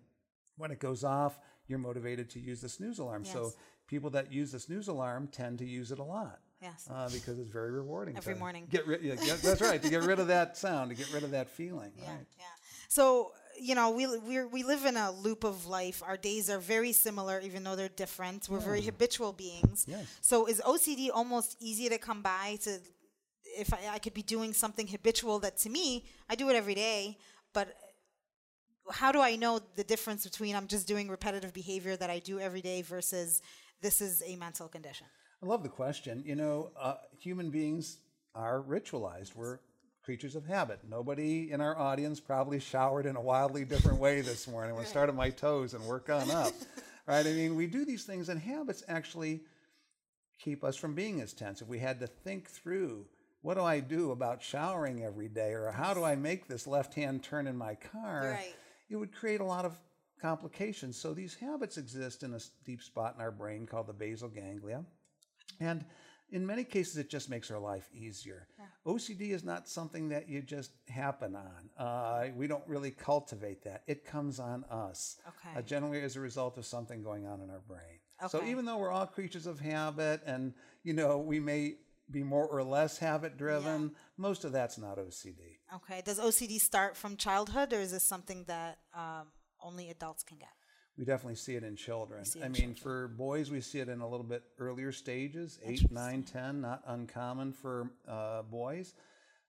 When 0.58 0.72
it 0.72 0.80
goes 0.80 1.04
off, 1.04 1.38
you're 1.68 1.80
motivated 1.80 2.30
to 2.32 2.40
use 2.40 2.62
the 2.62 2.70
snooze 2.70 2.98
alarm. 3.00 3.26
So 3.26 3.52
people 3.88 4.10
that 4.12 4.32
use 4.32 4.52
the 4.52 4.60
snooze 4.60 4.88
alarm 4.88 5.28
tend 5.28 5.60
to 5.60 5.66
use 5.66 5.92
it 5.92 6.00
a 6.00 6.04
lot. 6.04 6.40
Yes. 6.62 6.88
Uh, 6.90 7.08
because 7.12 7.38
it's 7.38 7.50
very 7.50 7.72
rewarding. 7.72 8.16
Every 8.18 8.34
to 8.34 8.40
morning. 8.40 8.66
Get 8.72 8.88
rid. 8.88 9.02
Yeah, 9.04 9.16
that's 9.44 9.62
right. 9.62 9.82
To 9.84 9.90
get 9.90 10.04
rid 10.04 10.18
of 10.20 10.28
that 10.28 10.58
sound, 10.58 10.90
to 10.90 10.96
get 10.96 11.12
rid 11.14 11.24
of 11.24 11.32
that 11.32 11.50
feeling. 11.50 11.92
Yeah, 12.02 12.10
Right. 12.16 12.26
yeah. 12.40 12.46
So 12.88 13.34
you 13.60 13.76
know, 13.76 13.90
we 13.92 14.06
we 14.18 14.44
we 14.46 14.64
live 14.64 14.86
in 14.86 14.98
a 14.98 15.12
loop 15.12 15.44
of 15.44 15.66
life. 15.66 16.02
Our 16.06 16.18
days 16.18 16.50
are 16.50 16.60
very 16.60 16.92
similar, 16.92 17.40
even 17.42 17.64
though 17.64 17.76
they're 17.76 17.90
different. 17.90 18.48
We're 18.50 18.60
very 18.60 18.82
habitual 18.82 19.34
beings. 19.34 19.86
Yes. 19.88 20.06
So 20.22 20.48
is 20.48 20.62
OCD 20.66 21.10
almost 21.14 21.58
easy 21.60 21.90
to 21.90 21.98
come 21.98 22.22
by? 22.22 22.58
To 22.64 22.80
if 23.58 23.74
I, 23.74 23.80
I 23.94 24.00
could 24.00 24.14
be 24.14 24.24
doing 24.24 24.54
something 24.54 24.88
habitual 24.88 25.40
that 25.40 25.58
to 25.60 25.70
me 25.70 26.06
I 26.30 26.36
do 26.36 26.50
it 26.50 26.56
every 26.56 26.76
day, 26.76 27.18
but 27.54 27.76
how 28.92 29.12
do 29.12 29.22
I 29.22 29.36
know 29.36 29.60
the 29.76 29.84
difference 29.84 30.24
between 30.24 30.56
I'm 30.56 30.68
just 30.68 30.88
doing 30.88 31.10
repetitive 31.10 31.54
behavior 31.54 31.96
that 31.98 32.10
I 32.10 32.20
do 32.20 32.40
every 32.40 32.62
day 32.62 32.82
versus 32.82 33.42
this 33.82 34.02
is 34.02 34.24
a 34.26 34.36
mental 34.36 34.68
condition? 34.68 35.08
I 35.42 35.46
love 35.46 35.64
the 35.64 35.70
question. 35.70 36.24
You 36.26 36.36
know, 36.36 36.72
uh, 36.80 36.96
human 37.20 37.50
beings 37.50 37.98
are 38.34 38.62
ritualized. 38.62 39.36
We're 39.36 39.60
creatures 40.06 40.36
of 40.36 40.46
habit. 40.46 40.80
Nobody 40.88 41.52
in 41.52 41.62
our 41.62 41.76
audience 41.76 42.20
probably 42.20 42.60
showered 42.60 43.08
in 43.08 43.16
a 43.16 43.22
wildly 43.22 43.66
different 43.66 43.98
way 43.98 44.22
this 44.22 44.48
morning. 44.48 44.70
I'm 44.70 44.76
going 44.76 44.86
to 44.86 44.90
start 44.90 45.10
at 45.10 45.16
my 45.16 45.32
toes 45.32 45.74
and 45.74 45.84
work 45.84 46.12
on 46.12 46.30
up. 46.30 46.54
right? 47.08 47.26
I 47.26 47.32
mean, 47.32 47.56
we 47.56 47.66
do 47.66 47.86
these 47.86 48.04
things, 48.04 48.30
and 48.30 48.40
habits 48.40 48.84
actually 48.88 49.42
keep 50.40 50.64
us 50.64 50.76
from 50.76 50.94
being 50.94 51.22
as 51.22 51.34
tense. 51.34 51.64
If 51.64 51.68
we 51.68 51.80
had 51.80 52.00
to 52.02 52.08
think 52.08 52.48
through, 52.48 53.08
what 53.42 53.56
do 53.56 53.64
I 53.64 53.80
do 53.80 54.12
about 54.12 54.44
showering 54.44 55.04
every 55.04 55.28
day, 55.28 55.54
or 55.54 55.72
how 55.72 55.96
do 55.96 56.04
I 56.04 56.16
make 56.16 56.48
this 56.48 56.68
left 56.68 56.94
hand 56.94 57.24
turn 57.24 57.48
in 57.48 57.58
my 57.58 57.74
car? 57.74 58.38
Right. 58.40 58.56
It 58.92 58.98
would 58.98 59.12
create 59.12 59.42
a 59.42 59.46
lot 59.46 59.66
of 59.66 59.76
complications. 60.22 60.98
So 60.98 61.16
these 61.16 61.34
habits 61.34 61.78
exist 61.78 62.22
in 62.22 62.36
a 62.36 62.40
deep 62.64 62.84
spot 62.84 63.16
in 63.16 63.22
our 63.22 63.32
brain 63.32 63.66
called 63.66 63.88
the 63.88 63.94
basal 63.94 64.30
ganglia. 64.30 64.86
And 65.60 65.84
in 66.32 66.46
many 66.46 66.64
cases, 66.64 66.98
it 66.98 67.10
just 67.10 67.30
makes 67.30 67.52
our 67.52 67.60
life 67.60 67.90
easier. 67.94 68.48
OCD 68.86 69.32
is 69.32 69.44
not 69.44 69.68
something 69.68 70.10
that 70.10 70.28
you 70.30 70.42
just 70.42 70.72
happen 70.90 71.36
on. 71.36 71.70
Uh, 71.78 72.28
we 72.36 72.48
don't 72.48 72.64
really 72.68 72.92
cultivate 72.92 73.64
that. 73.64 73.84
It 73.88 74.06
comes 74.06 74.40
on 74.40 74.64
us, 74.66 75.18
Okay. 75.28 75.58
uh, 75.58 75.62
generally 75.62 76.02
as 76.02 76.16
a 76.16 76.20
result 76.20 76.58
of 76.58 76.66
something 76.66 77.02
going 77.02 77.26
on 77.26 77.42
in 77.42 77.50
our 77.50 77.62
brain. 77.68 78.00
So 78.30 78.44
even 78.46 78.66
though 78.66 78.78
we're 78.78 78.92
all 78.92 79.06
creatures 79.06 79.46
of 79.46 79.60
habit, 79.60 80.22
and 80.26 80.54
you 80.84 80.94
know 80.94 81.18
we 81.18 81.40
may 81.40 81.76
be 82.12 82.24
more 82.24 82.48
or 82.48 82.64
less 82.64 82.98
habit 82.98 83.38
driven, 83.38 83.92
most 84.18 84.46
of 84.46 84.52
that's 84.52 84.78
not 84.78 84.98
OCD. 84.98 85.58
Okay. 85.74 86.02
Does 86.06 86.20
OCD 86.20 86.60
start 86.60 86.96
from 86.96 87.18
childhood, 87.18 87.74
or 87.74 87.80
is 87.80 87.92
this 87.92 88.04
something 88.04 88.46
that 88.46 88.78
um, 88.94 89.28
only 89.60 89.90
adults 89.90 90.24
can 90.24 90.38
get? 90.38 90.50
We 90.98 91.04
definitely 91.04 91.36
see 91.36 91.56
it 91.56 91.64
in 91.64 91.76
children. 91.76 92.24
it 92.24 92.44
I 92.44 92.48
mean, 92.48 92.74
for 92.74 93.10
boys, 93.10 93.52
we 93.52 93.60
see 93.60 93.80
it 93.80 93.90
in 93.90 94.00
a 94.00 94.08
little 94.08 94.26
bit 94.26 94.44
earlier 94.60 94.92
stages, 94.92 95.60
eight, 95.64 95.92
nine, 95.92 96.24
ten, 96.24 96.62
not 96.62 96.84
uncommon 96.88 97.52
for 97.52 97.92
uh, 98.08 98.44
boys. 98.44 98.94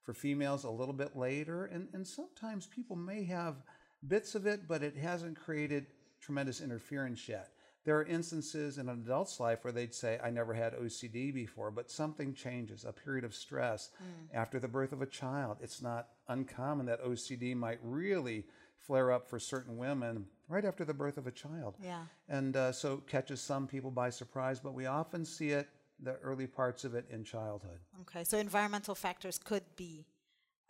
For 0.03 0.12
females, 0.12 0.62
a 0.62 0.71
little 0.71 0.95
bit 0.95 1.17
later. 1.17 1.67
And, 1.67 1.88
and 1.93 2.07
sometimes 2.07 2.67
people 2.67 2.95
may 2.95 3.25
have 3.25 3.57
bits 4.07 4.37
of 4.37 4.47
it, 4.47 4.69
but 4.69 4.85
it 4.85 4.97
hasn't 4.97 5.37
created 5.37 5.87
tremendous 6.21 6.61
interference 6.61 7.29
yet. 7.29 7.50
There 7.85 7.97
are 7.97 8.05
instances 8.05 8.79
in 8.79 8.88
an 8.88 9.03
adult's 9.05 9.38
life 9.38 9.62
where 9.62 9.73
they'd 9.73 9.95
say, 9.95 10.19
I 10.23 10.31
never 10.31 10.53
had 10.53 10.75
OCD 10.75 11.33
before, 11.33 11.71
but 11.71 11.88
something 11.88 12.35
changes, 12.35 12.85
a 12.85 12.93
period 12.93 13.25
of 13.25 13.33
stress 13.33 13.91
after 14.35 14.59
the 14.59 14.67
birth 14.67 14.93
of 14.93 15.03
a 15.03 15.07
child. 15.07 15.59
It's 15.61 15.81
not 15.81 16.09
uncommon 16.29 16.87
that 16.87 17.05
OCD 17.05 17.55
might 17.55 17.79
really 17.83 18.45
flare 18.78 19.12
up 19.12 19.28
for 19.28 19.38
certain 19.38 19.76
women 19.76 20.26
right 20.49 20.64
after 20.64 20.85
the 20.85 20.95
birth 20.95 21.18
of 21.18 21.26
a 21.26 21.30
child. 21.33 21.76
Yeah. 21.83 22.02
And 22.28 22.56
uh, 22.56 22.73
so 22.73 22.95
it 22.95 23.06
catches 23.09 23.40
some 23.40 23.66
people 23.66 23.90
by 23.90 24.11
surprise, 24.11 24.61
but 24.61 24.75
we 24.75 24.87
often 24.87 25.25
see 25.25 25.50
it, 25.50 25.68
the 26.00 26.14
early 26.23 26.47
parts 26.47 26.85
of 26.85 26.95
it, 26.95 27.06
in 27.11 27.25
childhood. 27.25 27.78
Okay, 28.02 28.23
so 28.25 28.38
environmental 28.38 28.95
factors 28.95 29.38
could 29.38 29.64
be 29.76 30.06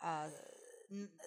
uh, 0.02 0.28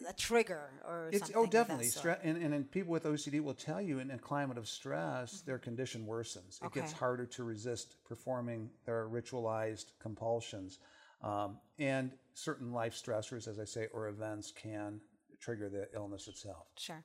a 0.07 0.13
trigger 0.13 0.69
or 0.87 1.09
It's 1.11 1.19
something. 1.19 1.35
oh 1.35 1.45
definitely. 1.45 1.87
Stre- 1.87 2.19
and, 2.23 2.41
and 2.41 2.53
and 2.53 2.71
people 2.71 2.91
with 2.91 3.03
OCD 3.03 3.41
will 3.41 3.53
tell 3.53 3.81
you 3.81 3.99
in 3.99 4.09
a 4.11 4.17
climate 4.17 4.57
of 4.57 4.67
stress, 4.67 5.41
their 5.41 5.57
condition 5.59 6.05
worsens. 6.07 6.63
It 6.63 6.71
gets 6.73 6.93
harder 6.93 7.25
to 7.25 7.43
resist 7.43 7.95
performing 8.05 8.69
their 8.85 9.07
ritualized 9.09 9.87
compulsions, 9.99 10.79
um, 11.21 11.57
and 11.77 12.11
certain 12.33 12.71
life 12.71 12.95
stressors, 12.95 13.47
as 13.49 13.59
I 13.59 13.65
say, 13.65 13.87
or 13.93 14.07
events 14.07 14.51
can 14.51 15.01
trigger 15.39 15.69
the 15.69 15.87
illness 15.95 16.27
itself. 16.27 16.67
Sure. 16.77 17.03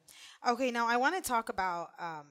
Okay, 0.49 0.71
now 0.71 0.87
I 0.87 0.97
want 0.97 1.15
to 1.17 1.23
talk 1.27 1.49
about 1.49 1.91
um, 1.99 2.27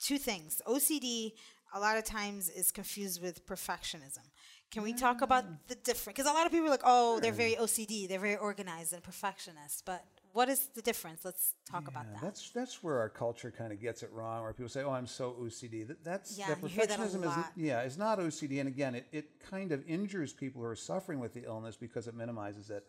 two 0.00 0.18
things. 0.18 0.60
OCD 0.66 1.32
a 1.74 1.80
lot 1.80 1.96
of 1.96 2.04
times 2.04 2.48
is 2.48 2.70
confused 2.70 3.20
with 3.20 3.46
perfectionism. 3.46 4.22
Can 4.70 4.82
we 4.82 4.92
talk 4.92 5.20
about 5.22 5.44
the 5.68 5.74
difference? 5.76 6.16
Because 6.16 6.30
a 6.30 6.34
lot 6.34 6.46
of 6.46 6.52
people 6.52 6.66
are 6.66 6.70
like, 6.70 6.82
oh, 6.84 7.20
they're 7.20 7.32
very 7.32 7.54
OCD, 7.54 8.08
they're 8.08 8.18
very 8.18 8.36
organized 8.36 8.92
and 8.92 9.02
perfectionist. 9.02 9.84
But 9.84 10.04
what 10.32 10.48
is 10.48 10.66
the 10.74 10.82
difference? 10.82 11.24
Let's 11.24 11.54
talk 11.70 11.86
about 11.86 12.12
that. 12.12 12.20
That's 12.20 12.50
that's 12.50 12.82
where 12.82 12.98
our 12.98 13.08
culture 13.08 13.52
kind 13.56 13.72
of 13.72 13.80
gets 13.80 14.02
it 14.02 14.10
wrong. 14.12 14.42
Where 14.42 14.52
people 14.52 14.68
say, 14.68 14.82
"Oh, 14.82 14.90
I'm 14.90 15.06
so 15.06 15.36
OCD." 15.40 15.86
That, 15.86 16.02
that's 16.04 16.36
Yeah, 16.36 16.48
that 16.48 16.60
you 16.60 16.68
hear 16.68 16.86
that 16.86 16.98
a 16.98 17.02
perfectionism 17.02 17.38
is 17.38 17.44
yeah, 17.54 17.82
is 17.82 17.96
not 17.96 18.18
OCD. 18.18 18.58
And 18.58 18.68
again, 18.68 18.96
it, 18.96 19.06
it 19.12 19.26
kind 19.48 19.70
of 19.70 19.88
injures 19.88 20.32
people 20.32 20.60
who 20.60 20.66
are 20.66 20.74
suffering 20.74 21.20
with 21.20 21.34
the 21.34 21.44
illness 21.44 21.76
because 21.76 22.08
it 22.08 22.16
minimizes 22.16 22.68
it. 22.68 22.84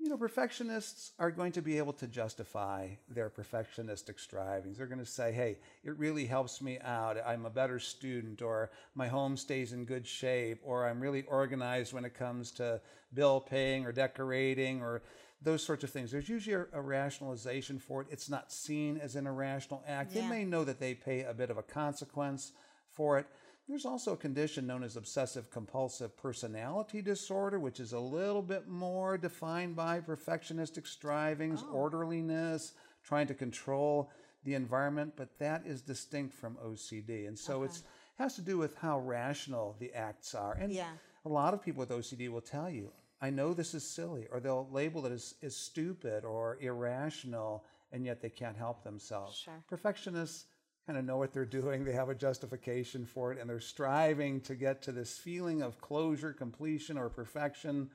You 0.00 0.08
know, 0.08 0.16
perfectionists 0.16 1.12
are 1.18 1.32
going 1.32 1.50
to 1.52 1.62
be 1.62 1.76
able 1.78 1.92
to 1.94 2.06
justify 2.06 2.90
their 3.08 3.28
perfectionistic 3.28 4.20
strivings. 4.20 4.78
They're 4.78 4.86
going 4.86 5.00
to 5.00 5.06
say, 5.06 5.32
"Hey, 5.32 5.58
it 5.82 5.98
really 5.98 6.24
helps 6.24 6.62
me 6.62 6.78
out. 6.84 7.16
I'm 7.26 7.46
a 7.46 7.50
better 7.50 7.80
student, 7.80 8.40
or 8.40 8.70
my 8.94 9.08
home 9.08 9.36
stays 9.36 9.72
in 9.72 9.84
good 9.84 10.06
shape, 10.06 10.60
or 10.62 10.86
I'm 10.86 11.00
really 11.00 11.24
organized 11.24 11.92
when 11.92 12.04
it 12.04 12.14
comes 12.14 12.52
to 12.52 12.80
bill 13.12 13.40
paying 13.40 13.84
or 13.84 13.92
decorating, 13.92 14.82
or." 14.82 15.02
those 15.40 15.62
sorts 15.62 15.84
of 15.84 15.90
things. 15.90 16.10
There's 16.10 16.28
usually 16.28 16.64
a, 16.72 16.80
rationalization 16.80 17.78
for 17.78 18.02
it. 18.02 18.08
It's 18.10 18.28
not 18.28 18.50
seen 18.50 18.98
as 18.98 19.14
an 19.14 19.26
irrational 19.26 19.84
act. 19.86 20.12
They 20.12 20.26
may 20.26 20.44
know 20.44 20.64
that 20.64 20.80
they 20.80 20.94
pay 20.94 21.22
a 21.22 21.32
bit 21.32 21.48
of 21.50 21.58
a 21.58 21.62
consequence 21.62 22.50
for 22.90 23.18
it. 23.18 23.26
There's 23.68 23.84
also 23.84 24.14
a 24.14 24.16
condition 24.16 24.66
known 24.66 24.82
as 24.82 24.96
obsessive 24.96 25.50
compulsive 25.50 26.16
personality 26.16 27.02
disorder, 27.02 27.60
which 27.60 27.80
is 27.80 27.92
a 27.92 28.00
little 28.00 28.40
bit 28.40 28.66
more 28.66 29.18
defined 29.18 29.76
by 29.76 30.00
perfectionistic 30.00 30.86
strivings, 30.86 31.62
oh. 31.66 31.72
orderliness, 31.72 32.72
trying 33.04 33.26
to 33.26 33.34
control 33.34 34.10
the 34.44 34.54
environment, 34.54 35.12
but 35.16 35.38
that 35.38 35.66
is 35.66 35.82
distinct 35.82 36.32
from 36.32 36.56
OCD. 36.64 37.28
And 37.28 37.38
so 37.38 37.62
it's 37.62 37.82
has 38.18 38.34
to 38.34 38.42
do 38.42 38.58
with 38.58 38.76
how 38.76 38.98
rational 38.98 39.76
the 39.78 39.92
acts 39.92 40.34
are. 40.34 40.54
And 40.54 40.72
Yeah. 40.72 40.90
a 41.24 41.28
lot 41.28 41.54
of 41.54 41.62
people 41.62 41.80
with 41.80 41.90
OCD 41.90 42.28
will 42.28 42.40
tell 42.40 42.68
you, 42.68 42.90
I 43.20 43.30
know 43.30 43.54
this 43.54 43.74
is 43.74 43.88
silly, 43.88 44.26
or 44.28 44.40
they'll 44.40 44.68
label 44.70 45.06
it 45.06 45.12
as, 45.12 45.34
as 45.42 45.56
stupid 45.56 46.24
or 46.24 46.58
irrational, 46.60 47.64
and 47.92 48.04
yet 48.04 48.20
they 48.20 48.30
can't 48.30 48.56
help 48.56 48.82
themselves. 48.82 49.36
Sure. 49.36 49.62
Perfectionists 49.68 50.46
kind 50.88 50.98
of 50.98 51.04
know 51.04 51.18
what 51.18 51.34
they're 51.34 51.44
doing, 51.44 51.84
they 51.84 51.92
have 51.92 52.08
a 52.08 52.14
justification 52.14 53.04
for 53.04 53.30
it, 53.30 53.38
and 53.38 53.48
they're 53.48 53.60
striving 53.60 54.40
to 54.40 54.54
get 54.54 54.80
to 54.80 54.90
this 54.90 55.18
feeling 55.18 55.60
of 55.60 55.78
closure, 55.82 56.32
completion, 56.32 56.96
or 56.96 57.10
perfection. 57.10 57.90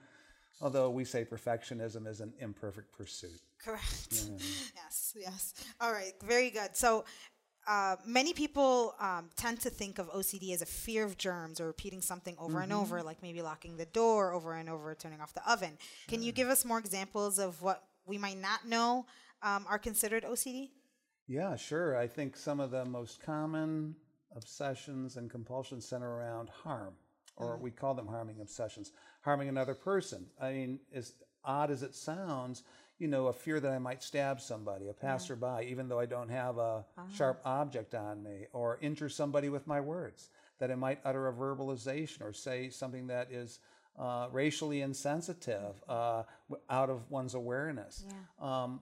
Although 0.62 0.92
we 0.92 1.04
say 1.04 1.26
perfectionism 1.26 2.08
is 2.08 2.22
an 2.22 2.34
imperfect 2.40 2.96
pursuit. 2.96 3.42
Correct. 3.58 4.30
Yes, 4.76 5.16
yes. 5.20 5.54
All 5.82 5.92
right, 5.92 6.14
very 6.24 6.52
good. 6.52 6.76
So, 6.76 7.06
uh, 7.68 7.96
many 8.06 8.34
people 8.34 8.94
um, 9.00 9.30
tend 9.36 9.60
to 9.62 9.70
think 9.72 9.98
of 9.98 10.12
OCD 10.12 10.54
as 10.54 10.62
a 10.62 10.66
fear 10.66 11.04
of 11.04 11.18
germs 11.18 11.60
or 11.60 11.66
repeating 11.66 12.02
something 12.02 12.36
over 12.38 12.60
and 12.60 12.72
over, 12.74 13.02
like 13.02 13.24
maybe 13.24 13.42
locking 13.42 13.78
the 13.78 13.86
door 13.86 14.34
over 14.34 14.54
and 14.54 14.70
over, 14.70 14.94
turning 14.94 15.20
off 15.20 15.34
the 15.34 15.52
oven. 15.52 15.78
Can 16.08 16.22
you 16.22 16.32
give 16.32 16.50
us 16.50 16.64
more 16.64 16.78
examples 16.78 17.40
of 17.40 17.60
what 17.62 17.84
we 18.06 18.18
might 18.20 18.40
not 18.40 18.68
know 18.68 19.06
um, 19.42 19.66
are 19.68 19.80
considered 19.80 20.24
OCD? 20.24 20.70
Yeah, 21.28 21.56
sure. 21.56 21.98
I 21.98 22.08
think 22.08 22.36
some 22.36 22.60
of 22.60 22.72
the 22.72 22.86
most 22.86 23.22
common 23.22 23.96
obsessions 24.36 25.18
and 25.18 25.30
compulsions 25.30 25.88
center 25.88 26.10
around 26.10 26.50
harm, 26.50 26.94
or 27.38 27.58
we 27.58 27.72
call 27.72 27.94
them 27.94 28.08
harming 28.08 28.42
obsessions, 28.42 28.92
harming 29.22 29.48
another 29.50 29.74
person. 29.74 30.26
I 30.42 30.52
mean, 30.52 30.80
as 30.94 31.14
odd 31.46 31.72
as 31.72 31.84
it 31.84 31.96
sounds, 31.96 32.64
you 33.00 33.08
know, 33.08 33.28
a 33.28 33.34
fear 33.34 33.60
that 33.60 33.72
I 33.72 33.80
might 33.80 34.04
stab 34.04 34.40
somebody, 34.42 34.88
a 34.90 34.94
passerby, 34.94 35.68
even 35.70 35.88
though 35.88 36.00
I 36.00 36.06
don't 36.06 36.30
have 36.30 36.58
a 36.58 36.86
sharp 37.16 37.42
object 37.46 37.96
on 37.96 38.22
me, 38.24 38.46
or 38.54 38.78
injure 38.82 39.10
somebody 39.10 39.50
with 39.50 39.66
my 39.68 39.82
words, 39.82 40.30
that 40.60 40.72
I 40.72 40.76
might 40.76 41.00
utter 41.06 41.28
a 41.28 41.34
verbalization 41.34 42.22
or 42.22 42.34
say 42.34 42.70
something 42.70 43.08
that 43.08 43.32
is 43.32 43.60
uh, 43.98 44.28
racially 44.32 44.82
insensitive 44.82 45.76
uh, 45.88 46.24
out 46.70 46.90
of 46.90 47.10
one's 47.10 47.34
awareness. 47.34 48.06
Um, 48.40 48.82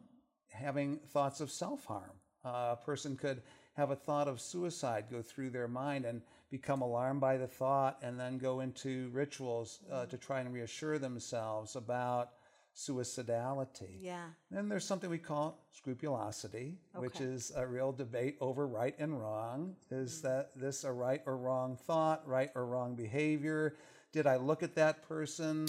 having 0.50 0.98
thoughts 0.98 1.40
of 1.42 1.50
self 1.52 1.86
harm. 1.86 2.12
Uh, 2.44 2.76
a 2.80 2.80
person 2.86 3.16
could 3.16 3.42
have 3.74 3.92
a 3.92 3.96
thought 3.96 4.28
of 4.28 4.42
suicide 4.42 5.06
go 5.10 5.22
through 5.22 5.50
their 5.50 5.68
mind 5.68 6.06
and 6.06 6.22
become 6.50 6.82
alarmed 6.82 7.22
by 7.22 7.38
the 7.38 7.48
thought 7.48 7.98
and 8.02 8.20
then 8.20 8.38
go 8.38 8.60
into 8.60 9.10
rituals 9.14 9.80
uh, 9.92 10.06
to 10.06 10.18
try 10.18 10.42
and 10.42 10.54
reassure 10.54 11.00
themselves 11.00 11.76
about 11.76 12.32
suicidality. 12.76 13.98
Yeah. 14.00 14.26
Then 14.50 14.70
there's 14.70 14.86
something 14.86 15.10
we 15.10 15.18
call 15.18 15.66
scrupulosity, 15.72 16.78
which 16.96 17.20
is 17.22 17.52
a 17.56 17.66
real 17.66 17.92
debate 17.92 18.38
over 18.42 18.68
right 18.68 18.96
and 19.00 19.20
wrong. 19.20 19.76
Is 19.90 20.22
that 20.22 20.52
this 20.56 20.84
a 20.84 20.92
right 20.92 21.22
or 21.26 21.38
wrong 21.38 21.78
thought, 21.86 22.28
right 22.28 22.50
or 22.56 22.66
wrong 22.66 22.96
behavior? 22.96 23.76
Did 24.14 24.28
I 24.28 24.38
look 24.38 24.64
at 24.64 24.76
that 24.76 25.08
person, 25.08 25.68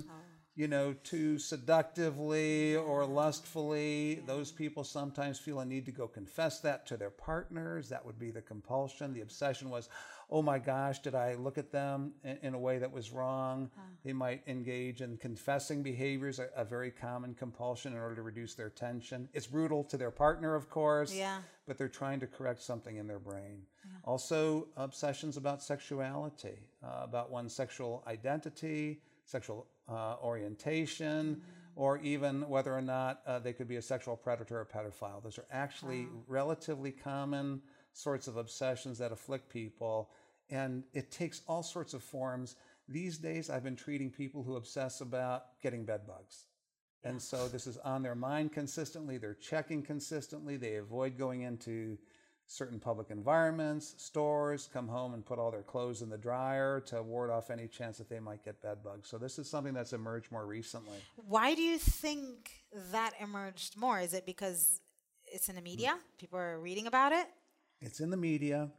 you 0.55 0.69
know, 0.69 0.95
too 1.03 1.39
seductively 1.39 2.77
or 2.77 3.07
lustfully? 3.07 4.23
Those 4.27 4.53
people 4.53 4.85
sometimes 4.85 5.39
feel 5.39 5.61
a 5.61 5.65
need 5.65 5.87
to 5.87 5.93
go 5.93 6.07
confess 6.07 6.61
that 6.61 6.87
to 6.87 6.97
their 6.97 7.11
partners. 7.11 7.89
That 7.89 8.05
would 8.05 8.19
be 8.19 8.31
the 8.31 8.43
compulsion. 8.43 9.15
The 9.15 9.23
obsession 9.23 9.71
was, 9.71 9.89
oh 10.31 10.43
my 10.43 10.59
gosh, 10.59 10.99
did 11.01 11.15
I 11.15 11.35
look 11.35 11.59
at 11.59 11.73
them 11.73 12.13
in, 12.43 12.55
a 12.55 12.59
way 12.59 12.79
that 12.79 12.91
was 12.93 13.13
wrong? 13.13 13.71
They 14.05 14.13
might 14.13 14.43
engage 14.47 15.01
in 15.01 15.17
confessing 15.17 15.83
behaviors, 15.83 16.39
a, 16.39 16.49
a 16.57 16.65
very 16.65 16.91
common 16.91 17.35
compulsion 17.35 17.93
in 17.93 17.99
order 17.99 18.17
to 18.17 18.23
reduce 18.23 18.55
their 18.55 18.71
tension. 18.71 19.29
It's 19.33 19.47
brutal 19.47 19.85
to 19.85 19.97
their 19.97 20.11
partner, 20.11 20.55
of 20.55 20.69
course, 20.69 21.15
Yeah. 21.15 21.39
but 21.67 21.79
they're 21.79 21.89
trying 21.89 22.21
to 22.21 22.27
correct 22.27 22.63
something 22.63 22.97
in 22.97 23.07
their 23.07 23.19
brain. 23.19 23.63
Also, 24.05 24.69
obsessions 24.77 25.37
about 25.37 25.63
sexuality, 25.63 26.59
uh, 26.83 27.01
about 27.03 27.31
one's 27.31 27.55
sexual 27.55 28.03
identity, 28.07 29.01
sexual 29.25 29.67
uh, 29.93 30.17
orientation, 30.23 31.43
or 31.77 31.99
even 31.99 32.49
whether 32.49 32.73
or 32.73 32.83
not 32.83 33.21
uh, 33.27 33.39
they 33.39 33.53
could 33.53 33.69
be 33.69 33.77
a 33.77 33.83
sexual 33.83 34.17
predator 34.17 34.61
or 34.61 34.67
pedophile. 34.67 35.23
Those 35.23 35.39
are 35.39 35.47
actually 35.51 36.07
relatively 36.27 36.91
common 36.91 37.63
sorts 37.93 38.27
of 38.27 38.37
obsessions 38.37 38.99
that 38.99 39.13
afflict 39.13 39.49
people, 39.49 40.11
and 40.51 40.85
it 40.93 41.11
takes 41.11 41.43
all 41.47 41.63
sorts 41.63 41.95
of 41.95 42.03
forms. 42.03 42.57
These 42.89 43.19
days, 43.19 43.49
I've 43.49 43.65
been 43.65 43.77
treating 43.77 44.11
people 44.11 44.43
who 44.43 44.57
obsess 44.57 45.01
about 45.01 45.61
getting 45.63 45.85
bed 45.85 46.07
bugs. 46.07 46.47
And 47.05 47.21
so 47.21 47.49
this 47.49 47.67
is 47.67 47.79
on 47.79 48.03
their 48.03 48.15
mind 48.15 48.53
consistently. 48.53 49.19
They're 49.19 49.35
checking 49.35 49.83
consistently. 49.83 50.57
They 50.57 50.77
avoid 50.77 51.19
going 51.19 51.43
into 51.43 51.99
certain 52.47 52.79
public 52.79 53.11
environments, 53.11 53.95
stores, 53.97 54.69
come 54.73 54.87
home 54.89 55.15
and 55.15 55.25
put 55.25 55.39
all 55.39 55.51
their 55.51 55.63
clothes 55.63 56.03
in 56.03 56.11
the 56.11 56.19
dryer 56.19 56.81
to 56.81 57.03
ward 57.03 57.31
off 57.31 57.51
any 57.51 57.67
chance 57.67 57.99
that 57.99 58.09
they 58.09 58.21
might 58.21 58.45
get 58.45 58.61
bed 58.63 58.79
bugs. 58.85 59.09
So 59.09 59.17
this 59.19 59.39
is 59.39 59.49
something 59.49 59.73
that's 59.73 59.93
emerged 59.93 60.31
more 60.31 60.45
recently. 60.47 60.99
Why 61.17 61.55
do 61.55 61.63
you 61.63 61.79
think 61.79 62.51
that 62.91 63.13
emerged 63.21 63.77
more? 63.77 64.01
Is 64.01 64.13
it 64.13 64.27
because 64.27 64.81
it's 65.25 65.49
in 65.49 65.57
the 65.57 65.63
media? 65.63 65.95
Mm. 65.97 66.19
People 66.19 66.39
are 66.39 66.61
reading 66.61 66.87
about 66.87 67.13
it? 67.13 67.27
It's 67.81 68.01
in 68.01 68.11
the 68.11 68.17
media, 68.17 68.71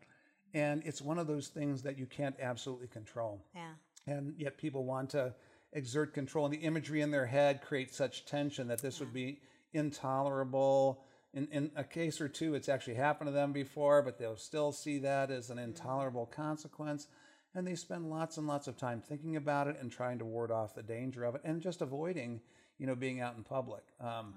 and 0.53 0.82
it's 0.86 1.01
one 1.01 1.17
of 1.17 1.27
those 1.27 1.48
things 1.48 1.82
that 1.82 1.98
you 1.98 2.05
can't 2.05 2.36
absolutely 2.39 2.88
control. 2.88 3.41
Yeah. 3.55 3.74
and 4.05 4.34
yet 4.38 4.58
people 4.58 4.86
want 4.86 5.10
to 5.12 5.34
exert 5.74 6.13
control 6.13 6.46
and 6.46 6.53
the 6.53 6.60
imagery 6.60 7.01
in 7.01 7.10
their 7.10 7.25
head 7.25 7.62
creates 7.62 7.98
such 7.98 8.25
tension 8.25 8.67
that 8.67 8.79
this 8.79 9.00
would 9.00 9.13
be 9.13 9.39
intolerable 9.74 11.03
in, 11.34 11.48
in 11.52 11.72
a 11.75 11.84
case 11.84 12.22
or 12.22 12.28
two 12.28 12.56
it's 12.56 12.70
actually 12.70 12.96
happened 12.96 13.28
to 13.28 13.32
them 13.32 13.52
before 13.52 14.02
but 14.02 14.18
they'll 14.18 14.38
still 14.38 14.72
see 14.72 15.00
that 15.00 15.32
as 15.32 15.50
an 15.50 15.60
intolerable 15.60 16.25
consequence. 16.25 17.08
And 17.56 17.68
they 17.68 17.75
spend 17.75 18.10
lots 18.10 18.38
and 18.38 18.48
lots 18.48 18.68
of 18.68 18.78
time 18.78 19.00
thinking 19.00 19.36
about 19.36 19.68
it 19.68 19.78
and 19.80 19.92
trying 19.92 20.18
to 20.20 20.25
ward 20.25 20.50
off 20.50 20.74
the 20.74 20.82
danger 20.82 21.24
of 21.24 21.36
it 21.36 21.42
and 21.44 21.62
just 21.62 21.82
avoiding 21.82 22.42
you 22.80 22.88
know 22.88 22.96
being 22.96 23.22
out 23.22 23.36
in 23.38 23.44
public. 23.44 23.84
Um, 24.00 24.34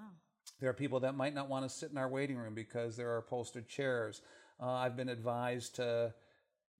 there 0.61 0.71
are 0.71 0.75
people 0.75 1.00
that 1.00 1.15
might 1.15 1.35
not 1.35 1.49
want 1.49 1.65
to 1.65 1.69
sit 1.69 1.91
in 1.91 1.99
our 1.99 2.09
waiting 2.09 2.37
room 2.37 2.55
because 2.55 2.97
there 2.97 3.11
are 3.11 3.19
upholstered 3.19 3.69
chairs. 3.69 4.23
Uh, 4.61 4.71
i've 4.73 4.97
been 4.97 5.11
advised 5.11 5.76
to 5.76 6.15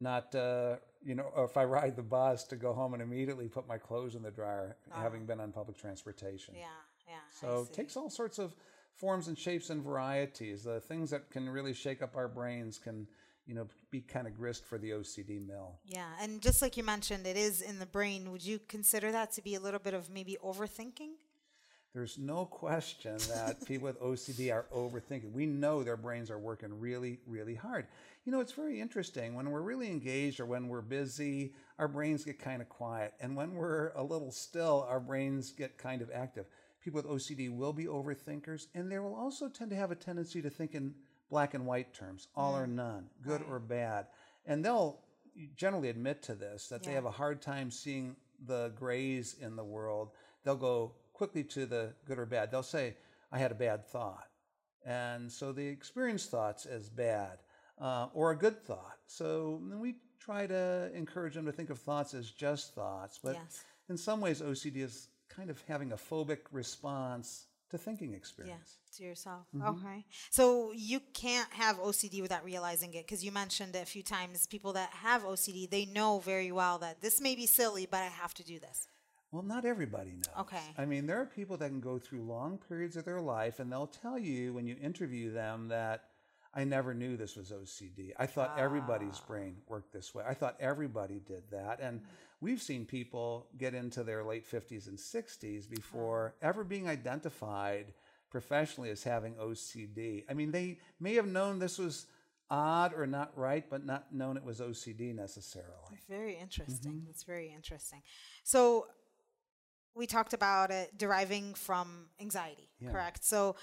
not 0.01 0.35
uh, 0.35 0.77
you 1.05 1.15
know 1.15 1.25
or 1.35 1.45
if 1.45 1.57
i 1.57 1.65
ride 1.65 1.97
the 1.97 2.03
bus 2.03 2.45
to 2.45 2.57
go 2.57 2.73
home 2.73 2.95
and 2.95 3.03
immediately 3.03 3.49
put 3.49 3.67
my 3.67 3.79
clothes 3.79 4.15
in 4.15 4.23
the 4.23 4.31
dryer 4.31 4.77
having 4.93 5.25
been 5.27 5.41
on 5.41 5.53
public 5.53 5.79
transportation. 5.79 6.55
Yeah. 6.57 6.67
Yeah. 7.09 7.15
So 7.31 7.67
it 7.71 7.75
takes 7.75 7.97
all 7.97 8.11
sorts 8.11 8.39
of 8.39 8.55
forms 8.97 9.29
and 9.29 9.39
shapes 9.39 9.71
and 9.71 9.83
varieties 9.83 10.65
the 10.65 10.81
things 10.81 11.11
that 11.11 11.31
can 11.31 11.49
really 11.49 11.73
shake 11.73 12.03
up 12.03 12.17
our 12.17 12.29
brains 12.29 12.79
can 12.79 13.07
you 13.47 13.55
know 13.55 13.67
be 13.91 14.01
kind 14.01 14.27
of 14.27 14.37
grist 14.37 14.65
for 14.65 14.79
the 14.79 14.91
ocd 14.91 15.47
mill 15.47 15.79
Yeah, 15.87 16.09
and 16.21 16.41
just 16.41 16.61
like 16.63 16.77
you 16.77 16.83
mentioned, 16.83 17.27
it 17.27 17.37
is 17.37 17.63
in 17.63 17.79
the 17.79 17.87
brain. 17.87 18.33
Would 18.33 18.45
you 18.45 18.59
consider 18.69 19.13
that 19.13 19.31
to 19.33 19.43
be 19.43 19.55
a 19.55 19.61
little 19.61 19.79
bit 19.81 19.95
of 19.95 20.11
maybe 20.11 20.37
overthinking? 20.45 21.13
there's 21.97 22.19
no 22.19 22.45
question 22.45 23.17
that 23.33 23.65
people 23.67 23.87
with 23.87 23.99
OCD 24.03 24.53
are 24.53 24.67
overthinking. 24.71 25.33
We 25.33 25.47
know 25.47 25.83
their 25.83 25.97
brains 25.97 26.31
are 26.31 26.39
working 26.39 26.79
really, 26.79 27.21
really 27.27 27.55
hard. 27.55 27.87
You 28.27 28.33
know, 28.33 28.41
it's 28.41 28.53
very 28.53 28.83
interesting. 28.83 29.35
When 29.35 29.51
we're 29.51 29.63
really 29.63 29.89
engaged 29.89 30.39
or 30.39 30.45
when 30.45 30.69
we're 30.69 30.83
busy, 30.83 31.55
our 31.79 31.89
brains 31.89 32.23
get 32.23 32.39
kind 32.39 32.61
of 32.61 32.69
quiet. 32.69 33.15
And 33.19 33.35
when 33.35 33.55
we're 33.55 33.93
a 33.97 34.03
little 34.03 34.31
still, 34.31 34.87
our 34.91 35.01
brains 35.01 35.53
get 35.53 35.79
kind 35.79 36.03
of 36.03 36.11
active. 36.13 36.45
People 36.87 37.03
with 37.03 37.21
OCD 37.21 37.51
will 37.51 37.73
be 37.73 37.87
overthinkers, 37.87 38.69
and 38.73 38.93
they 38.93 39.01
will 39.01 39.17
also 39.17 39.49
tend 39.49 39.71
to 39.71 39.77
have 39.77 39.91
a 39.91 39.97
tendency 39.97 40.41
to 40.41 40.49
think 40.49 40.77
in 40.77 40.95
black 41.29 41.55
and 41.55 41.67
white 41.67 41.93
terms, 41.93 42.29
all 42.37 42.57
or 42.57 42.65
none, 42.69 43.07
good 43.25 43.43
or 43.51 43.59
bad. 43.59 44.07
And 44.47 44.65
they'll 44.65 45.01
generally 45.57 45.89
admit 45.89 46.23
to 46.23 46.37
this 46.37 46.69
that 46.69 46.85
they 46.85 46.93
have 46.93 47.05
a 47.05 47.11
hard 47.11 47.43
time 47.43 47.73
seeing 47.73 48.15
the 48.47 48.71
grays 48.77 49.35
in 49.41 49.57
the 49.57 49.65
world. 49.65 50.11
They'll 50.45 50.55
go 50.55 50.93
quickly 51.13 51.43
to 51.43 51.67
the 51.67 51.93
good 52.07 52.21
or 52.21 52.27
bad. 52.27 52.53
They'll 52.53 52.63
say, 52.63 52.95
I 53.33 53.39
had 53.41 53.51
a 53.51 53.57
bad 53.57 53.85
thought. 53.85 54.29
And 54.87 55.33
so 55.33 55.51
they 55.51 55.67
experience 55.67 56.27
thoughts 56.27 56.67
as 56.67 56.89
bad 56.89 57.39
uh, 57.81 58.11
or 58.15 58.31
a 58.31 58.37
good 58.37 58.63
thought. 58.63 58.99
So 59.09 59.61
then 59.69 59.81
we 59.81 59.97
try 60.21 60.47
to 60.47 60.93
encourage 60.95 61.35
them 61.35 61.47
to 61.47 61.53
think 61.53 61.71
of 61.71 61.81
thoughts 61.81 62.15
as 62.15 62.31
just 62.31 62.77
thoughts. 62.77 63.19
But 63.21 63.35
Yes. 63.35 63.65
in 63.89 63.97
some 63.97 64.21
ways, 64.21 64.41
OCD 64.41 64.83
is 64.83 65.09
kind 65.37 65.51
of 65.51 65.63
having 65.69 65.93
a 65.93 65.97
phobic 65.97 66.39
response 66.51 67.47
to 67.71 67.79
thinking 67.79 68.15
experience. 68.15 68.79
Yeah, 68.93 68.99
to 68.99 69.05
yourself. 69.05 69.47
Mm-hmm. 69.55 69.69
Okay. 69.69 70.05
So 70.31 70.73
you 70.75 71.01
can't 71.13 71.53
have 71.53 71.79
OCD 71.79 72.23
without 72.23 72.45
realizing 72.45 72.95
it 72.95 73.07
because 73.07 73.25
you 73.25 73.33
mentioned 73.33 73.75
it 73.75 73.83
a 73.83 73.87
few 73.87 74.03
times. 74.03 74.47
People 74.47 74.73
that 74.75 74.91
have 74.91 75.23
OCD, 75.23 75.69
they 75.69 75.87
know 75.87 76.21
very 76.21 76.53
well 76.53 76.79
that 76.79 77.01
this 77.01 77.21
may 77.21 77.35
be 77.35 77.47
silly, 77.47 77.87
but 77.91 78.03
I 78.03 78.07
have 78.07 78.35
to 78.35 78.45
do 78.45 78.59
this. 78.61 78.89
Well, 79.33 79.43
not 79.43 79.65
everybody 79.65 80.13
knows. 80.13 80.41
Okay. 80.41 80.63
I 80.79 80.85
mean, 80.85 81.07
there 81.07 81.21
are 81.21 81.27
people 81.27 81.57
that 81.57 81.69
can 81.69 81.81
go 81.81 81.99
through 81.99 82.23
long 82.23 82.59
periods 82.69 82.97
of 82.97 83.05
their 83.05 83.21
life 83.21 83.59
and 83.59 83.71
they'll 83.71 83.89
tell 83.89 84.19
you 84.19 84.55
when 84.55 84.67
you 84.67 84.77
interview 84.81 85.33
them 85.33 85.69
that 85.69 86.05
I 86.55 86.65
never 86.65 86.95
knew 86.95 87.19
this 87.19 87.37
was 87.37 87.51
OCD. 87.51 88.13
I 88.19 88.25
thought 88.25 88.55
everybody's 88.59 89.21
brain 89.21 89.57
worked 89.69 89.93
this 89.93 90.15
way. 90.15 90.25
I 90.27 90.33
thought 90.33 90.57
everybody 90.59 91.21
did 91.27 91.43
that. 91.51 91.81
And 91.81 92.01
we've 92.47 92.63
seen 92.63 92.85
people 92.85 93.49
get 93.59 93.75
into 93.75 94.05
their 94.05 94.23
late 94.23 94.49
50s 94.49 94.87
and 94.87 94.97
60s 94.97 95.69
before 95.69 96.37
ever 96.41 96.63
being 96.63 96.89
identified 96.89 97.93
professionally 98.31 98.89
as 98.91 99.03
having 99.03 99.35
OCD. 99.35 100.23
I 100.31 100.35
mean, 100.35 100.53
they 100.53 100.79
may 101.01 101.15
have 101.15 101.27
known 101.27 101.59
this 101.59 101.77
was 101.77 102.07
odd 102.49 102.95
or 102.95 103.05
not 103.05 103.37
right, 103.37 103.69
but 103.69 103.85
not 103.85 104.15
known 104.15 104.37
it 104.37 104.45
was 104.45 104.61
OCD 104.61 105.13
necessarily. 105.13 105.99
Very 106.09 106.37
interesting. 106.37 106.93
Mm-hmm. 106.93 107.07
That's 107.07 107.25
very 107.25 107.53
interesting. 107.53 108.03
So 108.45 108.87
we 109.97 110.07
talked 110.07 110.33
about 110.33 110.71
it 110.71 110.97
deriving 110.97 111.53
from 111.55 112.07
anxiety, 112.21 112.71
Yeah. 112.79 112.93
correct? 112.93 113.25
So 113.25 113.57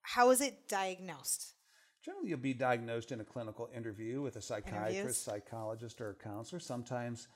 how 0.00 0.30
is 0.30 0.40
it 0.40 0.68
diagnosed? 0.68 1.52
Generally, 2.02 2.30
you'll 2.30 2.38
be 2.38 2.54
diagnosed 2.54 3.12
in 3.12 3.20
a 3.20 3.24
clinical 3.24 3.68
interview 3.76 4.22
with 4.22 4.36
a 4.36 4.42
psychiatrist, 4.42 4.96
Interviews. 4.96 5.16
psychologist, 5.18 6.00
or 6.00 6.10
a 6.10 6.14
counselor. 6.14 6.60
Sometimes 6.60 7.28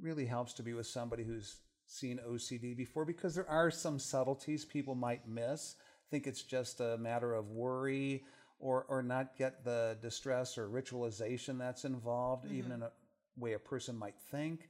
really 0.00 0.26
helps 0.26 0.52
to 0.54 0.62
be 0.62 0.74
with 0.74 0.86
somebody 0.86 1.24
who's 1.24 1.56
seen 1.86 2.20
OCD 2.26 2.76
before 2.76 3.04
because 3.04 3.34
there 3.34 3.48
are 3.48 3.70
some 3.70 3.98
subtleties 3.98 4.64
people 4.64 4.94
might 4.94 5.28
miss. 5.28 5.76
Think 6.10 6.26
it's 6.26 6.42
just 6.42 6.80
a 6.80 6.96
matter 6.98 7.34
of 7.34 7.50
worry 7.50 8.24
or, 8.58 8.84
or 8.88 9.02
not 9.02 9.36
get 9.36 9.64
the 9.64 9.96
distress 10.02 10.58
or 10.58 10.68
ritualization 10.68 11.58
that's 11.58 11.84
involved, 11.84 12.50
even 12.50 12.72
in 12.72 12.82
a 12.82 12.90
way 13.36 13.54
a 13.54 13.58
person 13.58 13.96
might 13.96 14.18
think. 14.30 14.68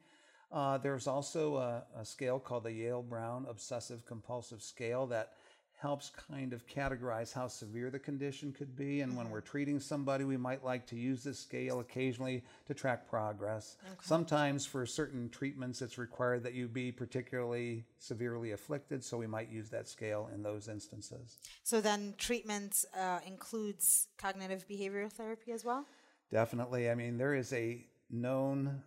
Uh, 0.52 0.79
there's 0.79 1.07
also 1.07 1.57
a, 1.57 1.85
a 1.97 2.05
scale 2.05 2.38
called 2.38 2.64
the 2.64 2.73
Yale 2.73 3.02
Brown 3.02 3.47
Obsessive 3.49 4.05
Compulsive 4.05 4.62
Scale 4.62 5.07
that 5.09 5.33
helps 5.80 6.10
kind 6.10 6.52
of 6.52 6.66
categorize 6.66 7.32
how 7.32 7.49
severe 7.49 7.90
the 7.90 7.99
condition 7.99 8.52
could 8.52 8.76
be. 8.76 9.00
And 9.00 9.16
when 9.16 9.30
we're 9.30 9.40
treating 9.40 9.80
somebody, 9.80 10.25
we 10.25 10.37
might 10.37 10.62
like 10.62 10.87
to 10.88 10.96
use 10.96 11.25
this 11.25 11.38
scale 11.38 11.80
occasionally 11.80 12.42
to 12.66 12.75
track 12.75 13.08
progress. 13.08 13.76
Sometimes 14.02 14.66
for 14.66 14.84
certain 14.84 15.30
treatments, 15.30 15.80
it's 15.80 15.96
required 15.96 16.42
that 16.42 16.52
you 16.52 16.68
be 16.68 16.92
particularly 16.92 17.85
severely 17.98 18.52
afflicted, 18.52 19.02
so 19.02 19.16
we 19.16 19.26
might 19.26 19.50
use 19.50 19.70
that 19.70 19.88
scale 19.88 20.28
in 20.35 20.42
those 20.42 20.68
instances. 20.68 21.38
So 21.64 21.81
then 21.81 22.14
treatment 22.18 22.85
uh, 22.98 23.20
includes 23.26 24.09
cognitive 24.18 24.66
behavioral 24.68 25.11
therapy 25.11 25.52
as 25.52 25.64
well? 25.64 25.87
Definitely. 26.31 26.90
I 26.90 26.94
mean, 26.94 27.16
there 27.16 27.35
is 27.35 27.55
a 27.55 27.87
known 28.11 28.83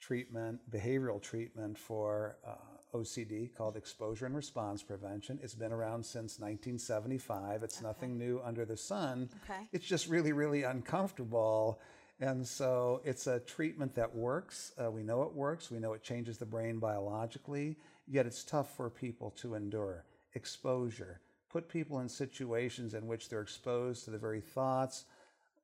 treatment, 0.00 0.60
behavioral 0.70 1.20
treatment 1.20 1.76
for 1.76 2.36
uh, 2.46 2.54
OCD 2.94 3.54
called 3.54 3.76
exposure 3.76 4.26
and 4.26 4.34
response 4.34 4.82
prevention. 4.82 5.38
It's 5.42 5.54
been 5.54 5.72
around 5.72 6.04
since 6.04 6.38
1975. 6.38 7.62
It's 7.62 7.82
nothing 7.82 8.18
new 8.18 8.40
under 8.44 8.64
the 8.64 8.76
sun. 8.76 9.28
Okay. 9.44 9.60
It's 9.72 9.86
just 9.86 10.08
really, 10.08 10.32
really 10.32 10.62
uncomfortable. 10.62 11.80
And 12.20 12.46
so 12.46 13.00
it's 13.04 13.26
a 13.26 13.40
treatment 13.40 13.94
that 13.94 14.14
works. 14.14 14.72
Uh, 14.82 14.90
we 14.90 15.02
know 15.02 15.22
it 15.22 15.32
works. 15.32 15.70
We 15.70 15.78
know 15.78 15.92
it 15.92 16.02
changes 16.02 16.38
the 16.38 16.46
brain 16.46 16.78
biologically, 16.78 17.76
yet 18.08 18.26
it's 18.26 18.42
tough 18.42 18.74
for 18.76 18.90
people 18.90 19.30
to 19.42 19.54
endure. 19.54 20.04
Exposure. 20.34 21.20
Put 21.50 21.68
people 21.68 22.00
in 22.00 22.08
situations 22.08 22.94
in 22.94 23.06
which 23.06 23.28
they're 23.28 23.40
exposed 23.40 24.04
to 24.04 24.10
the 24.10 24.18
very 24.18 24.40
thoughts 24.40 25.04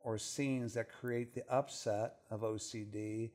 or 0.01 0.17
scenes 0.19 0.75
that 0.75 0.93
create 0.93 1.35
the 1.35 1.45
upset 1.51 2.17
of 2.31 2.43
OCD. 2.43 3.31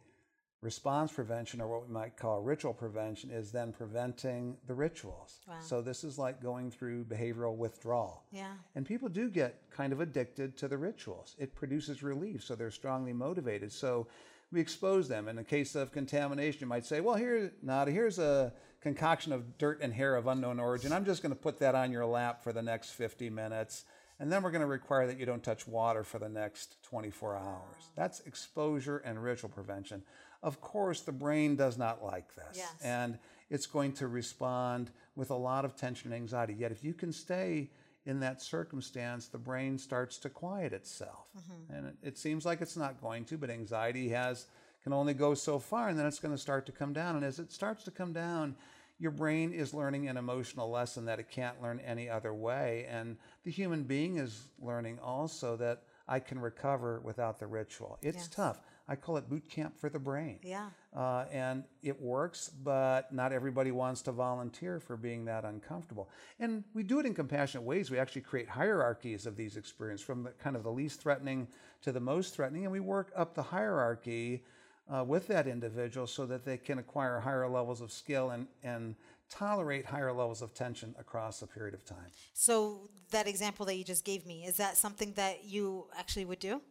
Response 0.61 1.13
prevention, 1.13 1.61
or 1.61 1.67
what 1.67 1.87
we 1.87 1.93
might 1.93 2.17
call 2.17 2.41
ritual 2.41 2.73
prevention, 2.73 3.31
is 3.31 3.49
then 3.49 3.71
preventing 3.71 4.57
the 4.67 4.73
rituals. 4.73 5.39
Wow. 5.47 5.55
So 5.61 5.81
this 5.81 6.03
is 6.03 6.17
like 6.17 6.41
going 6.41 6.69
through 6.69 7.05
behavioral 7.05 7.55
withdrawal. 7.55 8.25
Yeah. 8.31 8.51
And 8.75 8.85
people 8.85 9.07
do 9.07 9.29
get 9.29 9.61
kind 9.71 9.93
of 9.93 10.01
addicted 10.01 10.57
to 10.57 10.67
the 10.67 10.77
rituals. 10.77 11.37
It 11.39 11.55
produces 11.55 12.03
relief, 12.03 12.43
so 12.43 12.55
they're 12.55 12.71
strongly 12.71 13.13
motivated. 13.13 13.71
So 13.71 14.07
we 14.51 14.59
expose 14.59 15.07
them. 15.07 15.29
In 15.29 15.37
the 15.37 15.45
case 15.45 15.75
of 15.75 15.93
contamination, 15.93 16.59
you 16.59 16.67
might 16.67 16.85
say, 16.85 16.99
well, 16.99 17.15
here, 17.15 17.53
Nada, 17.61 17.91
here's 17.91 18.19
a 18.19 18.51
concoction 18.81 19.31
of 19.31 19.57
dirt 19.57 19.79
and 19.81 19.93
hair 19.93 20.17
of 20.17 20.27
unknown 20.27 20.59
origin. 20.59 20.91
I'm 20.91 21.05
just 21.05 21.21
going 21.21 21.33
to 21.33 21.39
put 21.39 21.59
that 21.59 21.73
on 21.73 21.89
your 21.89 22.05
lap 22.05 22.43
for 22.43 22.51
the 22.51 22.61
next 22.61 22.91
50 22.91 23.29
minutes. 23.29 23.85
And 24.19 24.29
then 24.29 24.43
we're 24.43 24.51
going 24.51 24.61
to 24.61 24.67
require 24.67 25.07
that 25.07 25.17
you 25.17 25.25
don't 25.25 25.43
touch 25.43 25.65
water 25.65 26.03
for 26.03 26.19
the 26.19 26.27
next 26.27 26.83
24 26.83 27.37
hours. 27.37 27.91
That's 27.95 28.19
exposure 28.21 28.97
and 28.97 29.23
ritual 29.23 29.49
prevention. 29.49 30.03
Of 30.41 30.61
course, 30.61 31.01
the 31.01 31.11
brain 31.11 31.55
does 31.55 31.77
not 31.77 32.03
like 32.03 32.33
this. 32.35 32.57
Yes. 32.57 32.73
And 32.83 33.19
it's 33.49 33.65
going 33.65 33.93
to 33.93 34.07
respond 34.07 34.91
with 35.15 35.31
a 35.31 35.35
lot 35.35 35.65
of 35.65 35.75
tension 35.75 36.11
and 36.13 36.21
anxiety. 36.21 36.53
Yet, 36.53 36.71
if 36.71 36.83
you 36.83 36.93
can 36.93 37.11
stay 37.11 37.71
in 38.05 38.19
that 38.21 38.41
circumstance, 38.41 39.27
the 39.27 39.37
brain 39.37 39.77
starts 39.77 40.17
to 40.19 40.29
quiet 40.29 40.71
itself. 40.73 41.27
Mm-hmm. 41.37 41.73
And 41.73 41.87
it, 41.87 41.95
it 42.01 42.17
seems 42.17 42.45
like 42.45 42.61
it's 42.61 42.77
not 42.77 43.01
going 43.01 43.25
to, 43.25 43.37
but 43.37 43.49
anxiety 43.49 44.09
has 44.09 44.45
can 44.83 44.93
only 44.93 45.13
go 45.13 45.33
so 45.33 45.59
far, 45.59 45.89
and 45.89 45.99
then 45.99 46.05
it's 46.05 46.19
going 46.19 46.33
to 46.33 46.41
start 46.41 46.65
to 46.65 46.71
come 46.71 46.93
down. 46.93 47.17
And 47.17 47.25
as 47.25 47.39
it 47.39 47.51
starts 47.51 47.83
to 47.83 47.91
come 47.91 48.13
down, 48.13 48.55
your 48.97 49.11
brain 49.11 49.51
is 49.51 49.73
learning 49.73 50.07
an 50.07 50.17
emotional 50.17 50.69
lesson 50.69 51.05
that 51.05 51.19
it 51.19 51.29
can't 51.29 51.61
learn 51.61 51.79
any 51.81 52.09
other 52.09 52.33
way. 52.33 52.85
And 52.89 53.17
the 53.43 53.51
human 53.51 53.83
being 53.83 54.17
is 54.17 54.49
learning 54.59 54.99
also 54.99 55.55
that 55.57 55.83
I 56.07 56.19
can 56.19 56.39
recover 56.39 57.01
without 57.03 57.39
the 57.39 57.47
ritual. 57.47 57.97
It's 58.01 58.17
Yes. 58.17 58.27
tough. 58.29 58.61
I 58.89 58.95
call 58.95 59.17
it 59.17 59.29
boot 59.29 59.47
camp 59.47 59.79
for 59.79 59.87
the 59.87 59.99
brain. 59.99 60.39
Yeah. 60.41 60.69
Uh, 60.95 61.25
and 61.31 61.63
it 61.83 62.01
works, 62.01 62.49
but 62.49 63.13
not 63.13 63.31
everybody 63.31 63.71
wants 63.71 64.01
to 64.01 64.11
volunteer 64.11 64.79
for 64.79 64.97
being 64.97 65.25
that 65.25 65.45
uncomfortable. 65.45 66.09
And 66.39 66.63
we 66.73 66.81
do 66.81 66.99
it 66.99 67.05
in 67.05 67.13
compassionate 67.13 67.63
ways. 67.63 67.91
We 67.91 67.99
actually 67.99 68.23
create 68.23 68.49
hierarchies 68.49 69.27
of 69.27 69.35
these 69.35 69.57
experiences 69.57 70.03
from 70.03 70.23
the 70.23 70.31
kind 70.31 70.55
of 70.55 70.63
the 70.63 70.71
least 70.71 71.01
threatening 71.01 71.47
to 71.83 71.91
the 71.91 71.99
most 71.99 72.33
threatening, 72.33 72.63
and 72.63 72.71
we 72.71 72.79
work 72.79 73.11
up 73.15 73.35
the 73.35 73.43
hierarchy 73.43 74.43
uh, 74.91 75.03
with 75.03 75.27
that 75.27 75.47
individual 75.47 76.07
so 76.07 76.25
that 76.25 76.43
they 76.43 76.57
can 76.57 76.79
acquire 76.79 77.19
higher 77.19 77.47
levels 77.47 77.81
of 77.81 77.91
skill 77.91 78.31
and, 78.31 78.47
and 78.63 78.95
tolerate 79.29 79.85
higher 79.85 80.11
levels 80.11 80.41
of 80.41 80.55
tension 80.55 80.95
across 80.99 81.43
a 81.43 81.47
period 81.47 81.75
of 81.75 81.85
time. 81.85 82.09
So 82.33 82.89
that 83.11 83.27
example 83.27 83.67
that 83.67 83.75
you 83.75 83.83
just 83.83 84.03
gave 84.03 84.25
me, 84.25 84.45
is 84.45 84.57
that 84.57 84.77
something 84.77 85.13
that 85.13 85.45
you 85.45 85.85
actually 85.95 86.25
would 86.25 86.39
do? 86.39 86.61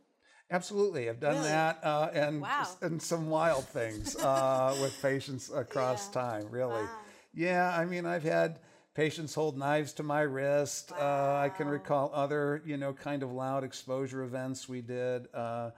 Absolutely, 0.51 1.09
I've 1.11 1.21
done 1.21 1.37
Really? 1.37 1.49
that, 1.49 1.79
uh, 1.85 2.11
and 2.15 2.41
Wow. 2.41 2.69
and 2.81 3.03
some 3.03 3.29
wild 3.29 3.67
things 3.69 4.17
uh, 4.17 4.75
with 4.81 5.01
patients 5.03 5.51
across 5.51 6.09
Yeah. 6.09 6.13
time. 6.23 6.49
Really, 6.51 6.85
Wow. 6.85 6.91
yeah. 7.35 7.77
I 7.77 7.85
mean, 7.85 8.07
I've 8.07 8.23
had 8.23 8.59
patients 8.95 9.35
hold 9.35 9.59
knives 9.59 9.93
to 9.95 10.03
my 10.03 10.23
wrist. 10.23 10.93
Uh, 10.93 11.37
I 11.37 11.51
can 11.51 11.69
recall 11.69 12.11
other, 12.15 12.63
you 12.65 12.77
know, 12.79 12.93
kind 12.95 13.23
of 13.23 13.31
loud 13.33 13.63
exposure 13.63 14.23
events 14.23 14.69
we 14.69 14.81
did, 14.81 15.29
uh, 15.35 15.71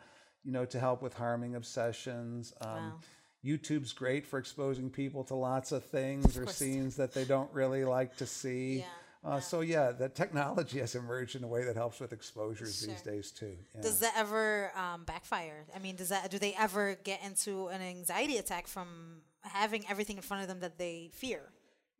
you 0.44 0.52
know, 0.52 0.64
to 0.66 0.78
help 0.78 1.02
with 1.02 1.14
harming 1.14 1.56
obsessions. 1.56 2.52
Um, 2.61 2.68
Wow. 2.68 2.94
YouTube's 3.42 3.92
great 3.94 4.26
for 4.26 4.38
exposing 4.38 4.90
people 4.90 5.24
to 5.24 5.35
lots 5.35 5.72
of 5.72 5.83
things 5.85 6.37
or 6.37 6.46
scenes 6.46 6.94
that 6.96 7.14
they 7.14 7.24
don't 7.24 7.50
really 7.54 7.85
like 7.87 8.14
to 8.18 8.26
see. 8.26 8.80
Yeah, 8.80 8.85
Uh, 9.22 9.40
So 9.40 9.61
yeah, 9.61 9.92
the 9.92 10.09
technology 10.09 10.78
has 10.78 10.94
emerged 10.94 11.37
in 11.37 11.44
a 11.44 11.48
way 11.48 11.64
that 11.64 11.76
helps 11.76 12.00
with 12.00 12.12
exposures 12.12 12.80
these 12.80 13.02
days 13.02 13.30
too. 13.30 13.56
Yeah. 13.74 13.83
Does 13.83 14.00
that 14.00 14.14
ever 14.16 14.72
um, 14.76 15.04
backfire? 15.04 15.66
I 15.74 15.78
mean, 15.78 15.96
does 15.96 16.09
that 16.09 16.30
do 16.30 16.38
they 16.38 16.54
ever 16.59 16.96
get 17.04 17.22
into 17.24 17.68
an 17.68 17.83
anxiety 17.83 18.38
attack 18.38 18.66
from 18.66 19.22
having 19.42 19.85
everything 19.88 20.16
in 20.16 20.22
front 20.22 20.42
of 20.42 20.48
them 20.48 20.61
that 20.61 20.78
they 20.78 21.11
fear? 21.12 21.52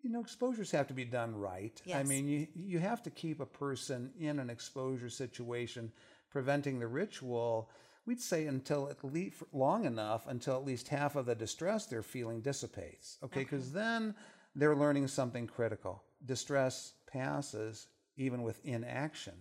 you 0.03 0.11
know, 0.11 0.21
exposures 0.21 0.71
have 0.71 0.87
to 0.89 0.95
be 0.95 1.05
done 1.05 1.35
right. 1.35 1.81
Yes. 1.85 1.99
I 1.99 2.03
mean, 2.05 2.27
you 2.27 2.47
you 2.55 2.79
have 2.79 3.03
to 3.03 3.11
keep 3.11 3.41
a 3.41 3.47
person 3.47 4.11
in 4.19 4.39
an 4.39 4.51
exposure 4.51 5.11
situation, 5.11 5.93
preventing 6.31 6.79
the 6.79 6.87
ritual. 6.87 7.71
We'd 8.07 8.21
say 8.21 8.47
until 8.47 8.89
at 8.89 9.05
least 9.05 9.43
long 9.53 9.85
enough 9.85 10.27
until 10.27 10.57
at 10.57 10.65
least 10.65 10.89
half 10.89 11.17
of 11.17 11.27
the 11.27 11.35
distress 11.35 11.87
they're 11.87 12.03
feeling 12.03 12.41
dissipates. 12.41 13.19
Okay, 13.23 13.41
because 13.41 13.73
then 13.73 14.15
they're 14.55 14.77
learning 14.77 15.07
something 15.09 15.47
critical. 15.47 16.03
Distress 16.25 16.95
passes 17.13 17.87
even 18.17 18.43
with 18.43 18.65
inaction. 18.65 19.35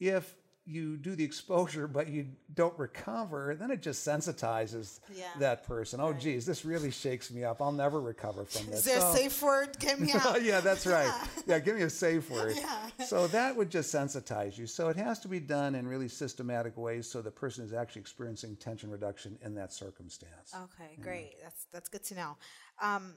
If 0.00 0.34
you 0.66 0.96
do 0.96 1.14
the 1.14 1.22
exposure 1.24 1.86
but 1.86 2.08
you 2.08 2.26
don't 2.54 2.76
recover, 2.78 3.54
then 3.54 3.70
it 3.70 3.82
just 3.82 4.06
sensitizes 4.06 4.98
Yeah. 5.14 5.26
that 5.38 5.66
person. 5.66 6.00
Oh, 6.00 6.14
geez, 6.14 6.46
this 6.46 6.64
really 6.64 6.90
shakes 6.90 7.30
me 7.30 7.44
up. 7.44 7.60
I'll 7.60 7.70
never 7.70 8.00
recover 8.00 8.46
from 8.46 8.66
this. 8.70 8.78
Is 8.78 8.84
there 8.86 8.98
a 8.98 9.12
safe 9.12 9.42
word? 9.42 9.78
Get 9.78 10.00
me 10.00 10.10
out. 10.14 10.42
yeah, 10.42 10.60
that's 10.60 10.86
right. 10.86 11.12
Yeah. 11.46 11.58
give 11.58 11.76
me 11.76 11.82
a 11.82 11.90
safe 11.90 12.30
word. 12.30 12.54
Yeah. 12.56 12.88
So 13.04 13.26
that 13.26 13.54
would 13.54 13.68
just 13.70 13.94
sensitize 13.94 14.56
you. 14.56 14.66
So 14.66 14.88
it 14.88 14.96
has 14.96 15.18
to 15.20 15.28
be 15.28 15.38
done 15.38 15.74
in 15.74 15.86
really 15.86 16.08
systematic 16.08 16.76
ways 16.78 17.06
so 17.10 17.20
the 17.20 17.30
person 17.30 17.62
is 17.64 17.74
actually 17.74 18.00
experiencing 18.00 18.56
tension 18.56 18.90
reduction 18.90 19.36
in 19.42 19.54
that 19.56 19.70
circumstance. 19.72 20.54
Okay, 20.54 20.96
great. 21.02 21.34
That's 21.42 21.66
that's 21.72 21.88
good 21.90 22.04
to 22.04 22.14
know. 22.14 22.36
Um, 22.80 23.14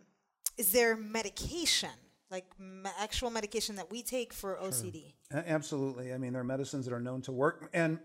is 0.57 0.71
there 0.73 0.97
medication, 0.97 1.91
like 2.31 2.45
me- 2.59 2.89
actual 2.99 3.29
medication 3.29 3.75
that 3.75 3.89
we 3.91 4.01
take 4.03 4.33
for 4.33 4.57
OCD? 4.61 5.13
A- 5.31 5.49
Absolutely. 5.49 6.13
I 6.13 6.17
mean, 6.17 6.33
there 6.33 6.41
are 6.41 6.45
medicines 6.45 6.85
that 6.85 6.93
are 6.93 6.99
known 6.99 7.21
to 7.23 7.31
work, 7.31 7.69
and 7.73 7.99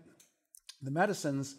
the 0.81 0.91
medicines 0.91 1.55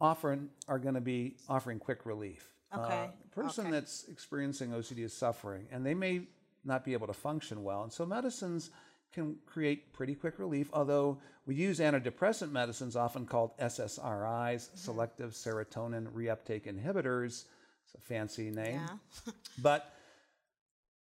often 0.00 0.50
are 0.68 0.78
going 0.78 0.94
to 0.94 1.00
be 1.00 1.36
offering 1.48 1.78
quick 1.78 2.04
relief. 2.06 2.48
Okay, 2.74 3.10
a 3.10 3.34
person 3.34 3.66
okay. 3.66 3.72
that's 3.72 4.04
experiencing 4.08 4.70
OCD 4.70 5.00
is 5.00 5.12
suffering, 5.12 5.66
and 5.70 5.84
they 5.84 5.94
may 5.94 6.22
not 6.64 6.84
be 6.84 6.94
able 6.94 7.06
to 7.06 7.12
function 7.12 7.62
well. 7.62 7.82
And 7.82 7.92
so 7.92 8.06
medicines 8.06 8.70
can 9.12 9.36
create 9.46 9.92
pretty 9.92 10.14
quick 10.14 10.38
relief, 10.38 10.70
although 10.72 11.18
we 11.44 11.54
use 11.54 11.80
antidepressant 11.80 12.50
medicines, 12.50 12.96
often 12.96 13.26
called 13.26 13.50
SSRIs, 13.58 13.98
Mm-hmm. 14.54 14.76
selective 14.78 15.32
serotonin 15.32 16.06
reuptake 16.12 16.62
inhibitors. 16.66 17.44
It's 17.84 17.94
a 17.96 18.00
fancy 18.00 18.50
name. 18.50 18.80
Yeah. 19.26 19.32
But 19.62 19.92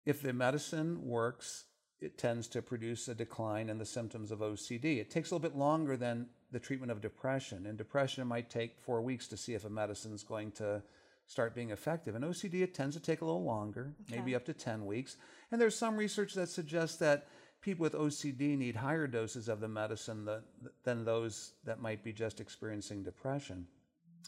if 0.05 0.21
the 0.21 0.33
medicine 0.33 1.05
works, 1.05 1.65
it 1.99 2.17
tends 2.17 2.47
to 2.49 2.61
produce 2.61 3.07
a 3.07 3.15
decline 3.15 3.69
in 3.69 3.77
the 3.77 3.85
symptoms 3.85 4.31
of 4.31 4.39
OCD. 4.39 4.99
It 4.99 5.09
takes 5.09 5.31
a 5.31 5.35
little 5.35 5.49
bit 5.49 5.57
longer 5.57 5.97
than 5.97 6.27
the 6.51 6.59
treatment 6.59 6.91
of 6.91 7.01
depression. 7.01 7.65
In 7.65 7.75
depression, 7.75 8.21
it 8.21 8.25
might 8.25 8.49
take 8.49 8.79
four 8.79 9.01
weeks 9.01 9.27
to 9.29 9.37
see 9.37 9.53
if 9.53 9.65
a 9.65 9.69
medicine 9.69 10.13
is 10.13 10.23
going 10.23 10.51
to 10.53 10.83
start 11.27 11.55
being 11.55 11.71
effective. 11.71 12.15
In 12.15 12.21
OCD, 12.21 12.61
it 12.61 12.75
tends 12.75 12.95
to 12.95 13.01
take 13.01 13.21
a 13.21 13.25
little 13.25 13.43
longer, 13.43 13.93
maybe 14.11 14.35
up 14.35 14.45
to 14.45 14.53
10 14.53 14.85
weeks. 14.85 15.17
And 15.51 15.59
there's 15.59 15.77
some 15.77 15.97
research 15.97 16.33
that 16.35 16.49
suggests 16.49 16.97
that 16.97 17.27
people 17.61 17.81
with 17.81 17.93
OCD 17.93 18.55
need 18.55 18.75
higher 18.75 19.07
doses 19.07 19.47
of 19.47 19.59
the 19.59 19.67
medicine 19.67 20.25
than, 20.25 20.43
than 20.83 21.03
those 21.03 21.53
that 21.63 21.81
might 21.81 22.03
be 22.03 22.13
just 22.13 22.39
experiencing 22.39 23.01
depression. 23.01 23.65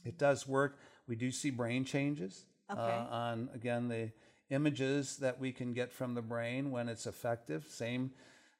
It 0.05 0.17
does 0.17 0.47
work. 0.47 0.79
We 1.07 1.15
do 1.15 1.31
see 1.31 1.51
brain 1.51 1.85
changes 1.85 2.45
Okay. 2.69 2.81
uh, 2.81 3.05
on, 3.15 3.49
again, 3.53 3.87
the 3.87 4.09
images 4.49 5.17
that 5.17 5.39
we 5.39 5.51
can 5.51 5.73
get 5.73 5.91
from 5.91 6.13
the 6.13 6.21
brain 6.21 6.71
when 6.71 6.89
it's 6.89 7.05
effective. 7.07 7.65
Same 7.69 8.11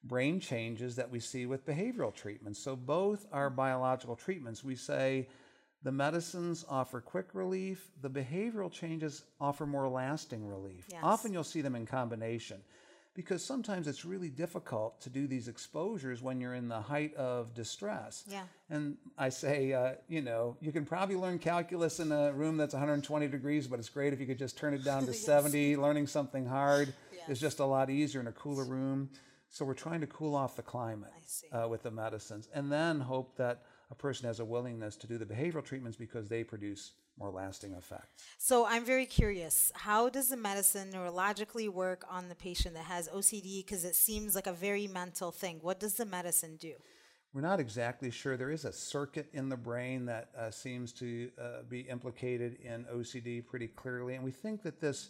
brain 0.03 0.39
changes 0.39 0.95
that 0.95 1.09
we 1.09 1.19
see 1.19 1.45
with 1.45 1.65
behavioral 1.65 2.13
treatments. 2.13 2.59
So 2.59 2.75
both 2.75 3.25
are 3.31 3.49
biological 3.49 4.15
treatments. 4.15 4.63
We 4.63 4.75
say 4.75 5.27
the 5.83 5.91
medicines 5.91 6.65
offer 6.67 7.01
quick 7.01 7.27
relief, 7.33 7.91
the 8.01 8.09
behavioral 8.09 8.71
changes 8.71 9.23
offer 9.39 9.65
more 9.65 9.87
lasting 9.87 10.45
relief. 10.45 10.87
Yes. 10.91 11.01
Often 11.03 11.33
you'll 11.33 11.43
see 11.43 11.61
them 11.61 11.75
in 11.75 11.85
combination 11.85 12.61
because 13.17 13.43
sometimes 13.43 13.87
it's 13.87 14.05
really 14.05 14.29
difficult 14.29 15.01
to 15.01 15.09
do 15.09 15.25
these 15.25 15.47
exposures 15.47 16.21
when 16.21 16.39
you're 16.39 16.53
in 16.53 16.67
the 16.67 16.79
height 16.79 17.15
of 17.15 17.51
distress. 17.55 18.23
Yeah. 18.29 18.43
And 18.69 18.95
I 19.17 19.29
say, 19.29 19.73
uh, 19.73 19.93
you 20.07 20.21
know, 20.21 20.55
you 20.61 20.71
can 20.71 20.85
probably 20.85 21.15
learn 21.15 21.39
calculus 21.39 21.99
in 21.99 22.11
a 22.11 22.31
room 22.31 22.57
that's 22.57 22.75
120 22.75 23.27
degrees, 23.27 23.65
but 23.65 23.79
it's 23.79 23.89
great 23.89 24.13
if 24.13 24.19
you 24.19 24.27
could 24.27 24.37
just 24.37 24.55
turn 24.55 24.75
it 24.75 24.83
down 24.83 25.07
to 25.07 25.13
70. 25.31 25.77
Learning 25.77 26.05
something 26.05 26.45
hard 26.45 26.93
Yes. 27.11 27.29
is 27.29 27.39
just 27.39 27.59
a 27.59 27.65
lot 27.65 27.89
easier 27.89 28.21
in 28.21 28.27
a 28.27 28.31
cooler 28.31 28.63
room. 28.65 29.09
So 29.49 29.65
we're 29.65 29.73
trying 29.73 30.01
to 30.01 30.07
cool 30.07 30.35
off 30.35 30.55
the 30.55 30.61
climate 30.61 31.09
uh, 31.51 31.67
with 31.67 31.81
the 31.81 31.89
medicines, 31.89 32.47
and 32.53 32.71
then 32.71 32.99
hope 32.99 33.35
that 33.37 33.63
a 33.89 33.95
person 33.95 34.27
has 34.27 34.39
a 34.39 34.45
willingness 34.45 34.95
to 34.97 35.07
do 35.07 35.17
the 35.17 35.25
behavioral 35.25 35.65
treatments 35.65 35.97
because 35.97 36.27
they 36.29 36.43
produce 36.43 36.91
more 37.17 37.31
lasting 37.31 37.73
effects. 37.73 38.23
So 38.37 38.65
I'm 38.65 38.85
very 38.85 39.05
curious. 39.05 39.71
How 39.75 40.09
does 40.09 40.29
the 40.29 40.37
medicine 40.37 40.91
neurologically 40.91 41.69
work 41.69 42.05
on 42.09 42.29
the 42.29 42.35
patient 42.35 42.75
that 42.75 42.85
has 42.85 43.09
OCD? 43.09 43.65
Because 43.65 43.83
it 43.85 43.95
seems 43.95 44.35
like 44.35 44.47
a 44.47 44.53
very 44.53 44.87
mental 44.87 45.31
thing. 45.31 45.59
What 45.61 45.79
does 45.79 45.95
the 45.95 46.05
medicine 46.05 46.57
do? 46.57 46.73
We're 47.33 47.41
not 47.41 47.59
exactly 47.59 48.09
sure. 48.09 48.37
There 48.37 48.51
is 48.51 48.65
a 48.65 48.71
circuit 48.71 49.27
in 49.33 49.49
the 49.49 49.57
brain 49.57 50.05
that 50.05 50.29
uh, 50.37 50.49
seems 50.49 50.93
to 50.93 51.29
uh, 51.39 51.63
be 51.69 51.81
implicated 51.81 52.57
in 52.63 52.85
OCD 52.85 53.45
pretty 53.45 53.67
clearly, 53.67 54.15
and 54.15 54.23
we 54.23 54.31
think 54.31 54.63
that 54.63 54.79
this 54.79 55.09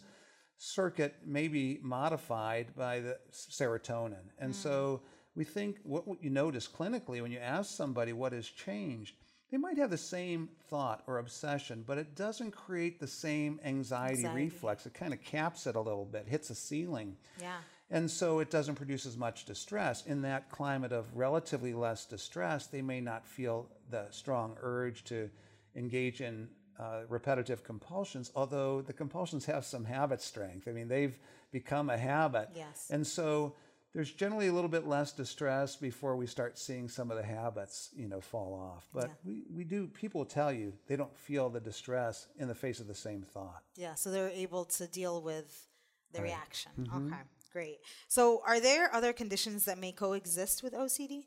circuit 0.58 1.14
may 1.24 1.48
be 1.48 1.78
modified 1.82 2.74
by 2.76 3.00
the 3.00 3.18
serotonin. 3.32 4.26
And 4.38 4.54
so 4.54 5.00
we 5.36 5.44
think 5.44 5.78
what 5.84 6.04
you 6.20 6.30
notice 6.30 6.68
clinically 6.68 7.22
when 7.22 7.30
you 7.30 7.38
ask 7.38 7.74
somebody 7.74 8.12
what 8.12 8.32
has 8.32 8.48
changed, 8.48 9.14
they 9.50 9.56
might 9.56 9.78
have 9.78 9.90
the 9.90 9.96
same 9.98 10.48
thought 10.68 11.02
or 11.06 11.18
obsession, 11.18 11.84
but 11.86 11.98
it 11.98 12.14
doesn't 12.14 12.50
create 12.50 13.00
the 13.00 13.06
same 13.06 13.58
anxiety, 13.64 14.18
Anxiety. 14.18 14.44
reflex. 14.44 14.86
It 14.86 14.94
kind 14.94 15.12
of 15.12 15.22
caps 15.22 15.66
it 15.66 15.74
a 15.76 15.80
little 15.80 16.04
bit, 16.04 16.26
hits 16.28 16.50
a 16.50 16.54
ceiling. 16.54 17.16
Yeah. 17.40 17.56
And 17.90 18.10
so 18.10 18.40
it 18.40 18.50
doesn't 18.50 18.74
produce 18.74 19.06
as 19.06 19.16
much 19.16 19.46
distress. 19.46 20.04
In 20.04 20.20
that 20.22 20.50
climate 20.50 20.92
of 20.92 21.06
relatively 21.16 21.72
less 21.72 22.04
distress, 22.04 22.66
they 22.66 22.82
may 22.82 23.00
not 23.00 23.26
feel 23.26 23.70
the 23.90 24.06
strong 24.10 24.56
urge 24.60 25.04
to 25.04 25.30
engage 25.74 26.20
in 26.20 26.48
uh, 26.78 27.00
repetitive 27.08 27.64
compulsions, 27.64 28.30
although 28.36 28.82
the 28.82 28.92
compulsions 28.92 29.46
have 29.46 29.64
some 29.64 29.84
habit 29.86 30.20
strength. 30.20 30.68
I 30.68 30.72
mean, 30.72 30.88
they've 30.88 31.18
become 31.50 31.88
a 31.88 31.96
habit. 31.96 32.50
Yes. 32.54 32.88
And 32.90 33.06
so 33.06 33.54
there's 33.94 34.12
generally 34.12 34.48
a 34.48 34.52
little 34.52 34.68
bit 34.68 34.86
less 34.86 35.12
distress 35.12 35.76
before 35.76 36.14
we 36.16 36.26
start 36.26 36.58
seeing 36.58 36.88
some 36.88 37.10
of 37.10 37.16
the 37.16 37.22
habits, 37.22 37.90
you 37.96 38.08
know, 38.08 38.20
fall 38.20 38.54
off. 38.54 38.86
But 38.92 39.08
Yeah. 39.08 39.14
we, 39.24 39.42
we 39.50 39.64
do, 39.64 39.86
people 39.88 40.20
will 40.20 40.26
tell 40.26 40.52
you 40.52 40.72
they 40.86 40.96
don't 40.96 41.16
feel 41.16 41.48
the 41.48 41.60
distress 41.60 42.26
in 42.38 42.48
the 42.48 42.54
face 42.54 42.80
of 42.80 42.86
the 42.86 42.94
same 42.94 43.22
thought. 43.22 43.62
Yeah. 43.76 43.94
So 43.94 44.10
they're 44.10 44.28
able 44.28 44.64
to 44.66 44.86
deal 44.86 45.22
with 45.22 45.66
the 46.12 46.22
reaction. 46.22 46.72
Okay. 46.94 47.16
Great. 47.52 47.78
So 48.08 48.42
are 48.46 48.60
there 48.60 48.94
other 48.94 49.12
conditions 49.12 49.64
that 49.64 49.78
may 49.78 49.92
coexist 49.92 50.62
with 50.62 50.74
OCD? 50.74 51.24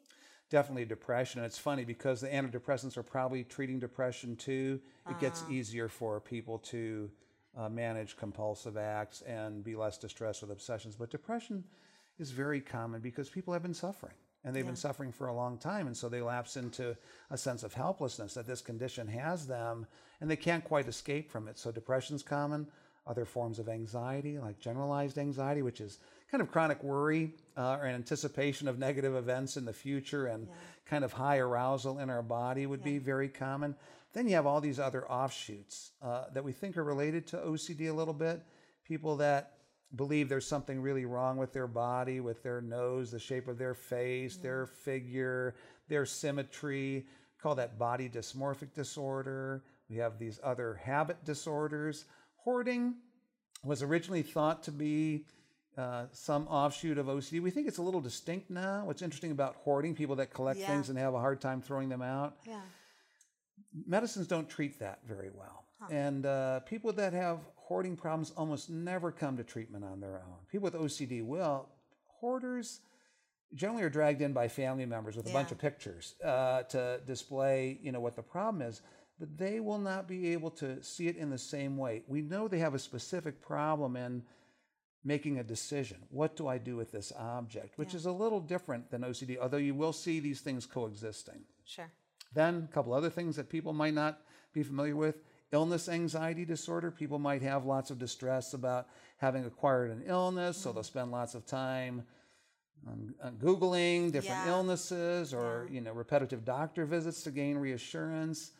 definitely 0.49 0.83
depression. 0.83 1.39
And 1.39 1.45
it's 1.45 1.57
funny 1.57 1.85
because 1.85 2.19
the 2.19 2.27
antidepressants 2.27 2.97
are 2.97 3.03
probably 3.03 3.45
treating 3.45 3.79
depression 3.79 4.35
too. 4.35 4.81
It 5.09 5.17
gets 5.17 5.45
easier 5.49 5.87
for 5.87 6.19
people 6.19 6.59
to 6.59 7.09
uh, 7.57 7.69
manage 7.69 8.17
compulsive 8.17 8.75
acts 8.75 9.21
and 9.21 9.63
be 9.63 9.77
less 9.77 9.97
distressed 9.97 10.41
with 10.41 10.51
obsessions. 10.51 10.97
But 10.97 11.09
depression 11.09 11.63
is 12.21 12.31
very 12.31 12.61
common 12.61 13.01
because 13.01 13.29
people 13.29 13.53
have 13.53 13.63
been 13.63 13.73
suffering. 13.73 14.13
And 14.43 14.55
they've 14.55 14.65
been 14.65 14.75
suffering 14.75 15.11
for 15.11 15.27
a 15.27 15.33
long 15.35 15.59
time. 15.59 15.85
And 15.85 15.95
so 15.95 16.09
they 16.09 16.21
lapse 16.21 16.57
into 16.57 16.97
a 17.29 17.37
sense 17.37 17.61
of 17.61 17.75
helplessness 17.75 18.33
that 18.33 18.47
this 18.47 18.61
condition 18.61 19.07
has 19.07 19.45
them 19.45 19.85
and 20.19 20.29
they 20.29 20.35
can't 20.35 20.63
quite 20.63 20.87
escape 20.87 21.29
from 21.29 21.47
it. 21.47 21.59
So 21.59 21.71
depression's 21.71 22.23
common. 22.23 22.65
Other 23.05 23.25
forms 23.25 23.59
of 23.59 23.69
anxiety, 23.69 24.39
like 24.39 24.59
generalized 24.59 25.17
anxiety, 25.17 25.61
which 25.61 25.81
is 25.81 25.99
kind 26.31 26.41
of 26.41 26.51
chronic 26.51 26.81
worry 26.83 27.33
uh, 27.57 27.77
or 27.79 27.85
an 27.85 27.95
anticipation 27.95 28.67
of 28.67 28.79
negative 28.79 29.15
events 29.15 29.57
in 29.57 29.65
the 29.65 29.73
future 29.73 30.27
and 30.27 30.47
kind 30.85 31.03
of 31.03 31.11
high 31.11 31.37
arousal 31.37 31.99
in 31.99 32.09
our 32.09 32.21
body 32.21 32.65
would 32.65 32.83
be 32.83 32.97
very 32.97 33.27
common. 33.27 33.75
Then 34.13 34.27
you 34.27 34.35
have 34.35 34.45
all 34.45 34.61
these 34.61 34.79
other 34.79 35.09
offshoots 35.09 35.91
uh, 36.01 36.25
that 36.33 36.43
we 36.43 36.51
think 36.51 36.77
are 36.77 36.83
related 36.83 37.27
to 37.27 37.37
OCD 37.37 37.89
a 37.89 37.93
little 37.93 38.13
bit. 38.13 38.43
People 38.85 39.17
that 39.17 39.53
believe 39.95 40.29
there's 40.29 40.47
something 40.47 40.81
really 40.81 41.05
wrong 41.05 41.37
with 41.37 41.53
their 41.53 41.67
body, 41.67 42.19
with 42.19 42.43
their 42.43 42.61
nose, 42.61 43.11
the 43.11 43.19
shape 43.19 43.47
of 43.47 43.57
their 43.57 43.73
face, 43.73 44.37
their 44.37 44.65
figure, 44.65 45.55
their 45.89 46.05
symmetry. 46.05 47.05
Call 47.41 47.55
that 47.55 47.77
body 47.77 48.07
dysmorphic 48.09 48.73
disorder. 48.73 49.63
We 49.89 49.97
have 49.97 50.17
these 50.19 50.39
other 50.43 50.75
habit 50.75 51.23
disorders. 51.25 52.05
Hoarding 52.37 52.95
was 53.63 53.81
originally 53.83 54.21
thought 54.21 54.63
to 54.63 54.71
be 54.71 55.25
uh, 55.77 56.05
some 56.11 56.47
offshoot 56.47 56.97
of 56.97 57.07
OCD. 57.07 57.41
We 57.41 57.49
think 57.51 57.67
it's 57.67 57.77
a 57.77 57.81
little 57.81 58.01
distinct 58.01 58.49
now. 58.49 58.83
What's 58.85 59.01
interesting 59.01 59.31
about 59.31 59.55
hoarding, 59.57 59.95
people 59.95 60.15
that 60.17 60.33
collect 60.33 60.59
Yeah. 60.59 60.67
things 60.67 60.89
and 60.89 60.97
have 60.97 61.13
a 61.13 61.19
hard 61.19 61.39
time 61.41 61.61
throwing 61.61 61.89
them 61.89 62.01
out, 62.01 62.37
Yeah. 62.45 62.61
medicines 63.87 64.27
don't 64.27 64.49
treat 64.49 64.79
that 64.79 64.99
very 65.05 65.29
well. 65.33 65.65
And 65.89 66.25
uh, 66.27 66.59
people 66.61 66.93
that 66.93 67.13
have 67.13 67.39
hoarding 67.71 67.95
problems 67.95 68.33
almost 68.35 68.69
never 68.69 69.13
come 69.13 69.37
to 69.37 69.45
treatment 69.45 69.85
on 69.85 70.01
their 70.01 70.15
own. 70.15 70.35
People 70.51 70.65
with 70.65 70.73
OCD 70.73 71.23
will. 71.23 71.69
Hoarders 72.19 72.81
generally 73.55 73.81
are 73.81 73.89
dragged 73.89 74.21
in 74.21 74.33
by 74.33 74.49
family 74.49 74.85
members 74.85 75.15
with 75.15 75.25
a 75.29 75.31
bunch 75.31 75.53
of 75.53 75.57
pictures 75.57 76.15
uh, 76.21 76.63
to 76.63 76.99
display, 77.07 77.79
you 77.81 77.93
know, 77.93 78.01
what 78.01 78.17
the 78.17 78.21
problem 78.21 78.61
is. 78.61 78.81
But 79.21 79.37
they 79.37 79.61
will 79.61 79.77
not 79.77 80.05
be 80.05 80.33
able 80.33 80.51
to 80.51 80.83
see 80.83 81.07
it 81.07 81.15
in 81.15 81.29
the 81.29 81.37
same 81.37 81.77
way. 81.77 82.03
We 82.07 82.21
know 82.21 82.49
they 82.49 82.59
have 82.59 82.73
a 82.73 82.79
specific 82.79 83.41
problem 83.41 83.95
in 83.95 84.23
making 85.05 85.39
a 85.39 85.43
decision. 85.43 85.99
What 86.09 86.35
do 86.35 86.49
I 86.49 86.57
do 86.57 86.75
with 86.75 86.91
this 86.91 87.13
object? 87.17 87.77
Which 87.77 87.95
is 87.95 88.05
a 88.05 88.11
little 88.11 88.41
different 88.41 88.91
than 88.91 89.03
OCD, 89.03 89.37
although 89.41 89.55
you 89.55 89.75
will 89.75 89.93
see 89.93 90.19
these 90.19 90.41
things 90.41 90.65
coexisting. 90.65 91.39
Sure. 91.63 91.89
Then 92.33 92.67
a 92.69 92.73
couple 92.73 92.91
other 92.91 93.09
things 93.09 93.37
that 93.37 93.47
people 93.47 93.71
might 93.71 93.93
not 93.93 94.19
be 94.51 94.61
familiar 94.61 94.97
with. 94.97 95.15
Illness 95.53 95.89
anxiety 95.89 96.45
disorder. 96.45 96.91
People 96.91 97.19
might 97.19 97.41
have 97.41 97.65
lots 97.65 97.91
of 97.91 97.99
distress 97.99 98.53
about 98.53 98.87
having 99.17 99.43
acquired 99.45 99.91
an 99.91 100.03
illness, 100.05 100.55
so 100.57 100.71
they'll 100.71 100.81
spend 100.83 101.11
lots 101.11 101.35
of 101.35 101.45
time 101.45 102.03
on, 102.87 103.13
on 103.21 103.35
Googling 103.35 104.11
different 104.13 104.45
Yeah. 104.45 104.51
illnesses 104.53 105.33
or 105.33 105.67
you 105.69 105.81
know 105.81 105.91
repetitive 105.91 106.45
doctor 106.45 106.85
visits 106.85 107.21
to 107.23 107.31
gain 107.31 107.57
reassurance. 107.57 108.51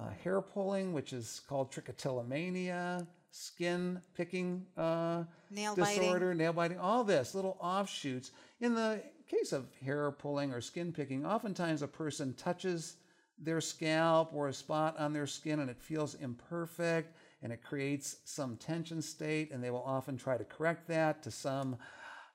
Uh, 0.00 0.08
hair 0.24 0.40
pulling, 0.40 0.94
which 0.94 1.12
is 1.12 1.42
called 1.46 1.70
trichotillomania, 1.70 3.06
skin 3.30 4.00
picking 4.14 4.64
uh, 4.78 5.24
Nail 5.50 5.76
biting. 5.76 6.00
disorder, 6.00 6.34
nail 6.34 6.54
biting, 6.54 6.78
all 6.78 7.04
this 7.04 7.34
little 7.34 7.58
offshoots. 7.60 8.30
In 8.60 8.74
the 8.74 9.02
case 9.28 9.52
of 9.52 9.66
hair 9.84 10.10
pulling 10.10 10.50
or 10.50 10.62
skin 10.62 10.92
picking, 10.92 11.26
oftentimes 11.26 11.82
a 11.82 11.86
person 11.88 12.32
touches 12.34 12.96
their 13.42 13.60
scalp 13.60 14.32
or 14.32 14.48
a 14.48 14.52
spot 14.52 14.98
on 14.98 15.12
their 15.12 15.26
skin 15.26 15.60
and 15.60 15.68
it 15.68 15.80
feels 15.80 16.14
imperfect 16.14 17.16
and 17.42 17.52
it 17.52 17.62
creates 17.62 18.18
some 18.24 18.56
tension 18.56 19.02
state 19.02 19.50
and 19.50 19.62
they 19.62 19.70
will 19.70 19.82
often 19.84 20.16
try 20.16 20.36
to 20.36 20.44
correct 20.44 20.86
that 20.88 21.22
to 21.22 21.30
some 21.30 21.76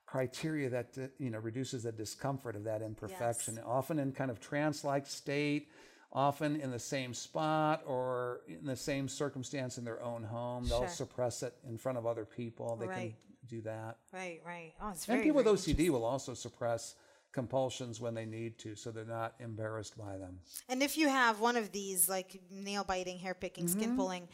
criteria 0.06 0.70
that 0.70 0.98
uh, 0.98 1.08
you 1.20 1.30
know 1.30 1.40
reduces 1.40 1.84
the 1.84 1.92
discomfort 1.92 2.56
of 2.56 2.64
that 2.64 2.82
imperfection. 2.82 3.60
Often 3.66 4.00
in 4.00 4.12
kind 4.12 4.32
of 4.32 4.40
trance-like 4.40 5.06
state 5.06 5.70
often 6.12 6.60
in 6.62 6.72
the 6.72 6.80
same 6.80 7.14
spot 7.14 7.84
or 7.86 8.42
in 8.48 8.66
the 8.66 8.76
same 8.76 9.08
circumstance 9.08 9.78
in 9.78 9.84
their 9.84 10.02
own 10.02 10.24
home. 10.24 10.68
They'll 10.68 10.88
suppress 10.88 11.44
it 11.44 11.54
in 11.68 11.78
front 11.78 11.98
of 11.98 12.06
other 12.06 12.26
people. 12.26 12.76
They 12.76 12.88
Right. 12.88 12.96
can 12.96 13.14
do 13.48 13.62
that. 13.62 13.98
Right, 14.14 14.42
right. 14.46 14.74
Oh, 14.82 14.90
it's 14.90 15.06
and 15.06 15.18
very, 15.18 15.30
people 15.30 15.44
very 15.44 15.54
with 15.54 15.62
OCD 15.62 15.90
will 15.90 16.06
also 16.06 16.34
suppress 16.34 16.96
compulsions 17.32 18.00
when 18.02 18.14
they 18.14 18.26
need 18.26 18.58
to, 18.60 18.76
so 18.76 18.92
they're 18.92 19.06
not 19.06 19.36
embarrassed 19.40 19.98
by 19.98 20.18
them. 20.18 20.40
And 20.70 20.82
if 20.82 20.98
you 20.98 21.08
have 21.10 21.40
one 21.40 21.56
of 21.56 21.72
these, 21.72 22.10
like 22.10 22.40
nail 22.50 22.84
biting, 22.84 23.20
hair 23.20 23.34
picking, 23.34 23.68
skin 23.68 23.90
Mm-hmm. 23.90 23.98
pulling, 23.98 24.28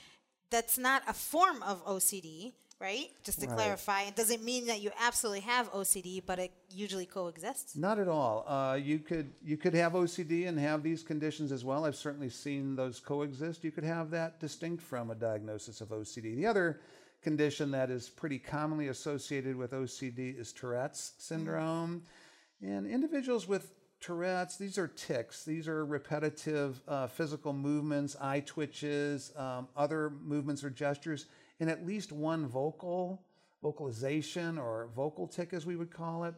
that's 0.49 0.77
not 0.77 1.01
a 1.07 1.13
form 1.13 1.61
of 1.63 1.83
OCD, 1.85 2.53
right? 2.79 3.07
Just 3.23 3.41
to 3.41 3.47
Right. 3.47 3.55
clarify, 3.55 4.03
it 4.03 4.15
doesn't 4.15 4.43
mean 4.43 4.67
that 4.67 4.81
you 4.81 4.91
absolutely 4.99 5.41
have 5.41 5.71
OCD, 5.73 6.21
but 6.25 6.37
it 6.39 6.51
usually 6.69 7.05
coexists. 7.05 7.75
Not 7.75 7.97
at 7.99 8.07
all. 8.07 8.45
Uh, 8.47 8.75
you 8.75 8.99
could 8.99 9.33
you 9.43 9.57
could 9.57 9.73
have 9.73 9.93
OCD 9.93 10.47
and 10.47 10.59
have 10.59 10.83
these 10.83 11.01
conditions 11.03 11.51
as 11.51 11.65
well. 11.65 11.85
I've 11.85 11.95
certainly 11.95 12.29
seen 12.29 12.75
those 12.75 12.99
coexist. 12.99 13.63
You 13.63 13.71
could 13.71 13.83
have 13.83 14.11
that 14.11 14.39
distinct 14.39 14.83
from 14.83 15.11
a 15.11 15.15
diagnosis 15.15 15.81
of 15.81 15.89
OCD. 15.89 16.35
The 16.35 16.45
other 16.45 16.79
condition 17.21 17.71
that 17.71 17.89
is 17.89 18.09
pretty 18.09 18.37
commonly 18.37 18.89
associated 18.89 19.55
with 19.55 19.71
OCD 19.71 20.37
is 20.37 20.51
Tourette's 20.53 21.13
syndrome. 21.17 22.03
And 22.63 22.87
individuals 22.87 23.47
with 23.47 23.73
Tourette's, 23.99 24.57
these 24.57 24.77
are 24.77 24.87
tics. 24.87 25.43
These 25.43 25.67
are 25.67 25.85
repetitive 25.85 26.81
uh, 26.87 27.07
physical 27.07 27.53
movements, 27.53 28.15
eye 28.19 28.41
twitches, 28.41 29.31
um, 29.35 29.67
other 29.75 30.09
movements 30.09 30.63
or 30.63 30.69
gestures, 30.69 31.25
and 31.59 31.69
at 31.69 31.85
least 31.85 32.11
one 32.11 32.47
vocal 32.47 33.23
vocalization 33.61 34.57
or 34.57 34.89
vocal 34.95 35.27
tic, 35.27 35.53
as 35.53 35.65
we 35.65 35.75
would 35.75 35.91
call 35.91 36.25
it. 36.25 36.35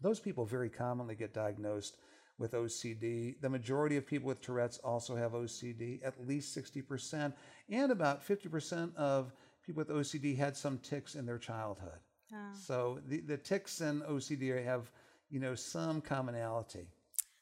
Those 0.00 0.20
people 0.20 0.44
very 0.44 0.68
commonly 0.68 1.14
get 1.14 1.32
diagnosed 1.32 1.96
with 2.38 2.52
OCD. 2.52 3.40
The 3.40 3.48
majority 3.48 3.96
of 3.96 4.06
people 4.06 4.28
with 4.28 4.40
Tourette's 4.40 4.78
also 4.78 5.16
have 5.16 5.32
OCD, 5.32 6.00
at 6.04 6.26
least 6.26 6.56
60%, 6.56 7.32
and 7.70 7.92
about 7.92 8.26
50% 8.26 8.94
of 8.96 9.32
people 9.64 9.80
with 9.80 9.88
OCD 9.88 10.36
had 10.36 10.56
some 10.56 10.78
tics 10.78 11.14
in 11.14 11.24
their 11.24 11.38
childhood. 11.38 11.98
So 12.54 12.98
the, 13.06 13.20
the 13.20 13.36
tics 13.36 13.80
and 13.80 14.02
OCD 14.02 14.62
have, 14.64 14.90
you 15.32 15.40
know, 15.40 15.54
some 15.54 16.00
commonality. 16.00 16.86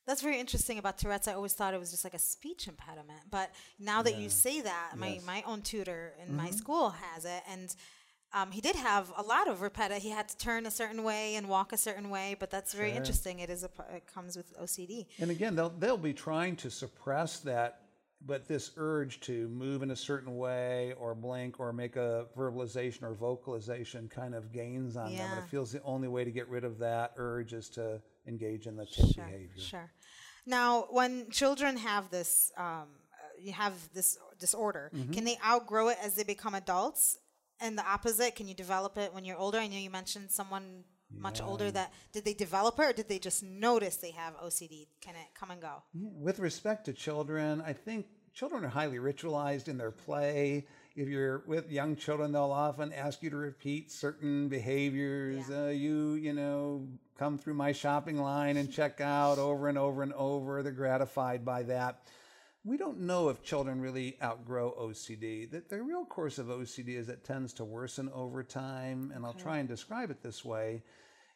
That's 0.06 0.22
very 0.22 0.38
interesting 0.38 0.78
about 0.78 0.96
Tourette's. 0.96 1.28
I 1.28 1.34
always 1.34 1.52
thought 1.52 1.74
it 1.74 1.80
was 1.80 1.90
just 1.90 2.04
like 2.04 2.14
a 2.14 2.18
speech 2.18 2.66
impediment, 2.68 3.20
but 3.30 3.50
now 3.78 4.00
that 4.02 4.16
you 4.16 4.28
say 4.30 4.60
that, 4.62 4.92
my 4.96 5.08
Yes. 5.08 5.16
Mm-hmm. 5.18 5.26
my 5.26 5.42
own 5.46 5.62
tutor 5.62 6.14
in 6.24 6.34
my 6.36 6.50
school 6.50 6.90
has 6.90 7.24
it, 7.24 7.42
and 7.48 7.74
um, 8.32 8.50
he 8.52 8.60
did 8.60 8.76
have 8.76 9.12
a 9.16 9.22
lot 9.22 9.48
of 9.48 9.60
repetitive. 9.60 10.02
He 10.02 10.10
had 10.10 10.28
to 10.28 10.36
turn 10.38 10.64
a 10.66 10.70
certain 10.70 11.02
way 11.02 11.34
and 11.34 11.48
walk 11.48 11.72
a 11.72 11.76
certain 11.76 12.10
way, 12.10 12.36
but 12.38 12.50
that's 12.50 12.72
very 12.74 12.92
interesting. 12.92 13.40
It 13.40 13.50
is 13.50 13.64
a 13.64 13.70
it 13.94 14.04
comes 14.12 14.36
with 14.36 14.56
OCD. 14.58 15.06
And 15.18 15.30
again, 15.30 15.54
they'll 15.56 15.70
they'll 15.70 15.96
be 15.96 16.14
trying 16.14 16.56
to 16.56 16.70
suppress 16.70 17.40
that, 17.40 17.82
but 18.26 18.46
this 18.46 18.72
urge 18.76 19.20
to 19.20 19.48
move 19.48 19.82
in 19.82 19.90
a 19.92 19.96
certain 19.96 20.36
way 20.36 20.92
or 20.98 21.14
blink 21.14 21.58
or 21.58 21.72
make 21.72 21.96
a 21.96 22.26
verbalization 22.36 23.02
or 23.02 23.14
vocalization 23.14 24.08
kind 24.08 24.34
of 24.34 24.52
gains 24.52 24.96
on 24.96 25.12
them. 25.16 25.30
And 25.32 25.38
it 25.44 25.48
feels 25.50 25.72
the 25.72 25.82
only 25.82 26.08
way 26.08 26.24
to 26.24 26.30
get 26.30 26.48
rid 26.48 26.64
of 26.64 26.78
that 26.78 27.12
urge 27.16 27.52
is 27.52 27.68
to 27.70 28.00
engage 28.26 28.66
in 28.66 28.76
the 28.76 28.84
tic 28.84 29.06
Sure, 29.14 29.24
behavior. 29.24 29.48
sure. 29.56 29.90
Now, 30.46 30.86
when 30.90 31.30
children 31.30 31.76
have 31.78 32.10
this, 32.10 32.52
um, 32.56 32.64
uh, 32.66 32.84
you 33.38 33.52
have 33.52 33.74
this 33.94 34.18
disorder, 34.38 34.90
Mm-hmm. 34.94 35.12
can 35.12 35.24
they 35.24 35.38
outgrow 35.44 35.88
it 35.88 35.98
as 36.02 36.14
they 36.14 36.24
become 36.24 36.54
adults? 36.54 37.18
And 37.60 37.76
the 37.76 37.86
opposite, 37.86 38.36
can 38.36 38.48
you 38.48 38.54
develop 38.54 38.96
it 38.96 39.12
when 39.12 39.24
you're 39.24 39.36
older? 39.36 39.58
I 39.58 39.66
know 39.68 39.76
you 39.76 39.90
mentioned 39.90 40.30
someone 40.30 40.84
much 41.16 41.40
older 41.40 41.70
that 41.70 41.92
did 42.12 42.24
they 42.24 42.34
develop 42.34 42.78
it 42.78 42.82
or 42.82 42.92
did 42.92 43.08
they 43.08 43.18
just 43.18 43.42
notice 43.42 43.96
they 43.96 44.12
have 44.12 44.34
OCD? 44.38 44.88
Can 45.00 45.14
it 45.16 45.34
come 45.34 45.50
and 45.50 45.60
go? 45.60 45.82
With 45.94 46.38
respect 46.38 46.86
to 46.86 46.92
children, 46.92 47.62
I 47.64 47.72
think 47.72 48.06
children 48.34 48.64
are 48.64 48.68
highly 48.68 48.98
ritualized 48.98 49.68
in 49.68 49.76
their 49.76 49.90
play. 49.90 50.66
If 50.96 51.08
you're 51.08 51.44
with 51.46 51.70
young 51.70 51.96
children, 51.96 52.32
they'll 52.32 52.50
often 52.50 52.92
ask 52.92 53.22
you 53.22 53.30
to 53.30 53.36
repeat 53.36 53.90
certain 53.92 54.48
behaviors. 54.48 55.44
Yeah. 55.48 55.64
Uh, 55.64 55.68
you, 55.68 56.14
you 56.14 56.32
know, 56.32 56.88
come 57.18 57.38
through 57.38 57.54
my 57.54 57.72
shopping 57.72 58.20
line 58.20 58.56
and 58.56 58.72
check 58.72 59.00
out 59.00 59.38
over 59.38 59.68
and 59.68 59.78
over 59.78 60.02
and 60.02 60.12
over. 60.14 60.62
They're 60.62 60.72
gratified 60.72 61.44
by 61.44 61.64
that. 61.64 62.02
We 62.64 62.76
don't 62.76 63.00
know 63.00 63.30
if 63.30 63.42
children 63.42 63.80
really 63.80 64.18
outgrow 64.22 64.74
OCD. 64.78 65.50
That 65.50 65.70
the 65.70 65.82
real 65.82 66.04
course 66.04 66.38
of 66.38 66.48
OCD 66.48 66.98
is 66.98 67.08
it 67.08 67.24
tends 67.24 67.54
to 67.54 67.64
worsen 67.64 68.10
over 68.12 68.42
time, 68.42 69.12
and 69.14 69.24
I'll 69.24 69.32
try 69.32 69.58
and 69.58 69.68
describe 69.68 70.10
it 70.10 70.22
this 70.22 70.44
way. 70.44 70.82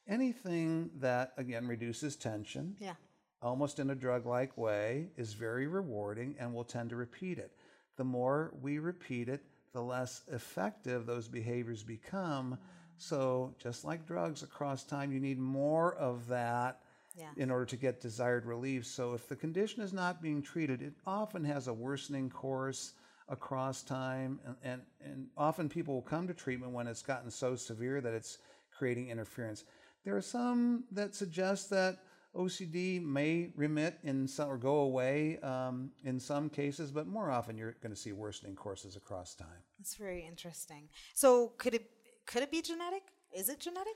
Anything 0.07 0.91
that 0.97 1.33
again 1.37 1.67
reduces 1.67 2.17
tension, 2.17 2.77
Yeah. 2.79 2.95
almost 3.41 3.79
in 3.79 3.91
a 3.91 3.95
drug 3.95 4.27
like 4.27 4.57
way, 4.59 5.11
is 5.17 5.33
very 5.33 5.67
rewarding 5.67 6.37
and 6.39 6.55
will 6.55 6.65
tend 6.65 6.91
to 6.91 6.97
repeat 6.97 7.39
it. 7.39 7.57
The 7.97 8.05
more 8.05 8.53
we 8.61 8.79
repeat 8.79 9.29
it, 9.29 9.45
the 9.73 9.83
less 9.83 10.23
effective 10.29 11.07
those 11.07 11.27
behaviors 11.29 11.83
become. 11.83 12.59
So, 12.97 13.55
just 13.59 13.85
like 13.85 14.07
drugs 14.07 14.43
across 14.43 14.85
time, 14.85 15.11
you 15.11 15.21
need 15.21 15.39
more 15.39 15.95
of 15.97 16.29
that 16.29 16.83
Yeah. 17.15 17.31
in 17.37 17.51
order 17.51 17.67
to 17.67 17.77
get 17.77 18.01
desired 18.01 18.45
relief. 18.45 18.87
So, 18.87 19.15
if 19.15 19.27
the 19.27 19.37
condition 19.37 19.83
is 19.83 19.93
not 19.93 20.21
being 20.21 20.43
treated, 20.43 20.83
it 20.83 20.95
often 21.07 21.45
has 21.45 21.67
a 21.67 21.73
worsening 21.75 22.29
course 22.31 22.93
across 23.29 23.83
time. 23.83 24.39
And, 24.45 24.57
and, 24.63 24.83
and 25.01 25.31
often 25.37 25.69
people 25.69 25.95
will 25.95 26.03
come 26.03 26.29
to 26.29 26.35
treatment 26.35 26.73
when 26.73 26.87
it's 26.87 27.03
gotten 27.03 27.31
so 27.31 27.57
severe 27.57 28.01
that 28.01 28.13
it's 28.13 28.39
creating 28.71 29.09
interference. 29.09 29.65
There 30.05 30.17
are 30.17 30.23
some 30.23 30.85
that 30.93 31.15
suggest 31.15 31.71
that 31.71 31.99
OCD 32.37 33.03
may 33.03 33.51
remit 33.57 33.99
in 34.03 34.27
some 34.27 34.51
or 34.51 34.57
go 34.57 34.79
away 34.79 35.39
um, 35.41 35.91
in 36.05 36.19
some 36.19 36.51
cases, 36.51 36.91
but 36.91 37.07
more 37.07 37.31
often 37.31 37.57
you're 37.57 37.77
going 37.81 37.95
to 37.95 38.01
see 38.01 38.13
worsening 38.13 38.57
courses 38.57 38.97
across 38.97 39.35
time. 39.35 39.63
That's 39.79 39.95
very 39.95 40.27
interesting. 40.27 40.89
So 41.15 41.53
could 41.59 41.75
it 41.75 41.91
could 42.27 42.43
it 42.43 42.51
be 42.51 42.61
genetic? 42.61 43.03
Is 43.35 43.49
it 43.49 43.61
genetic? 43.61 43.95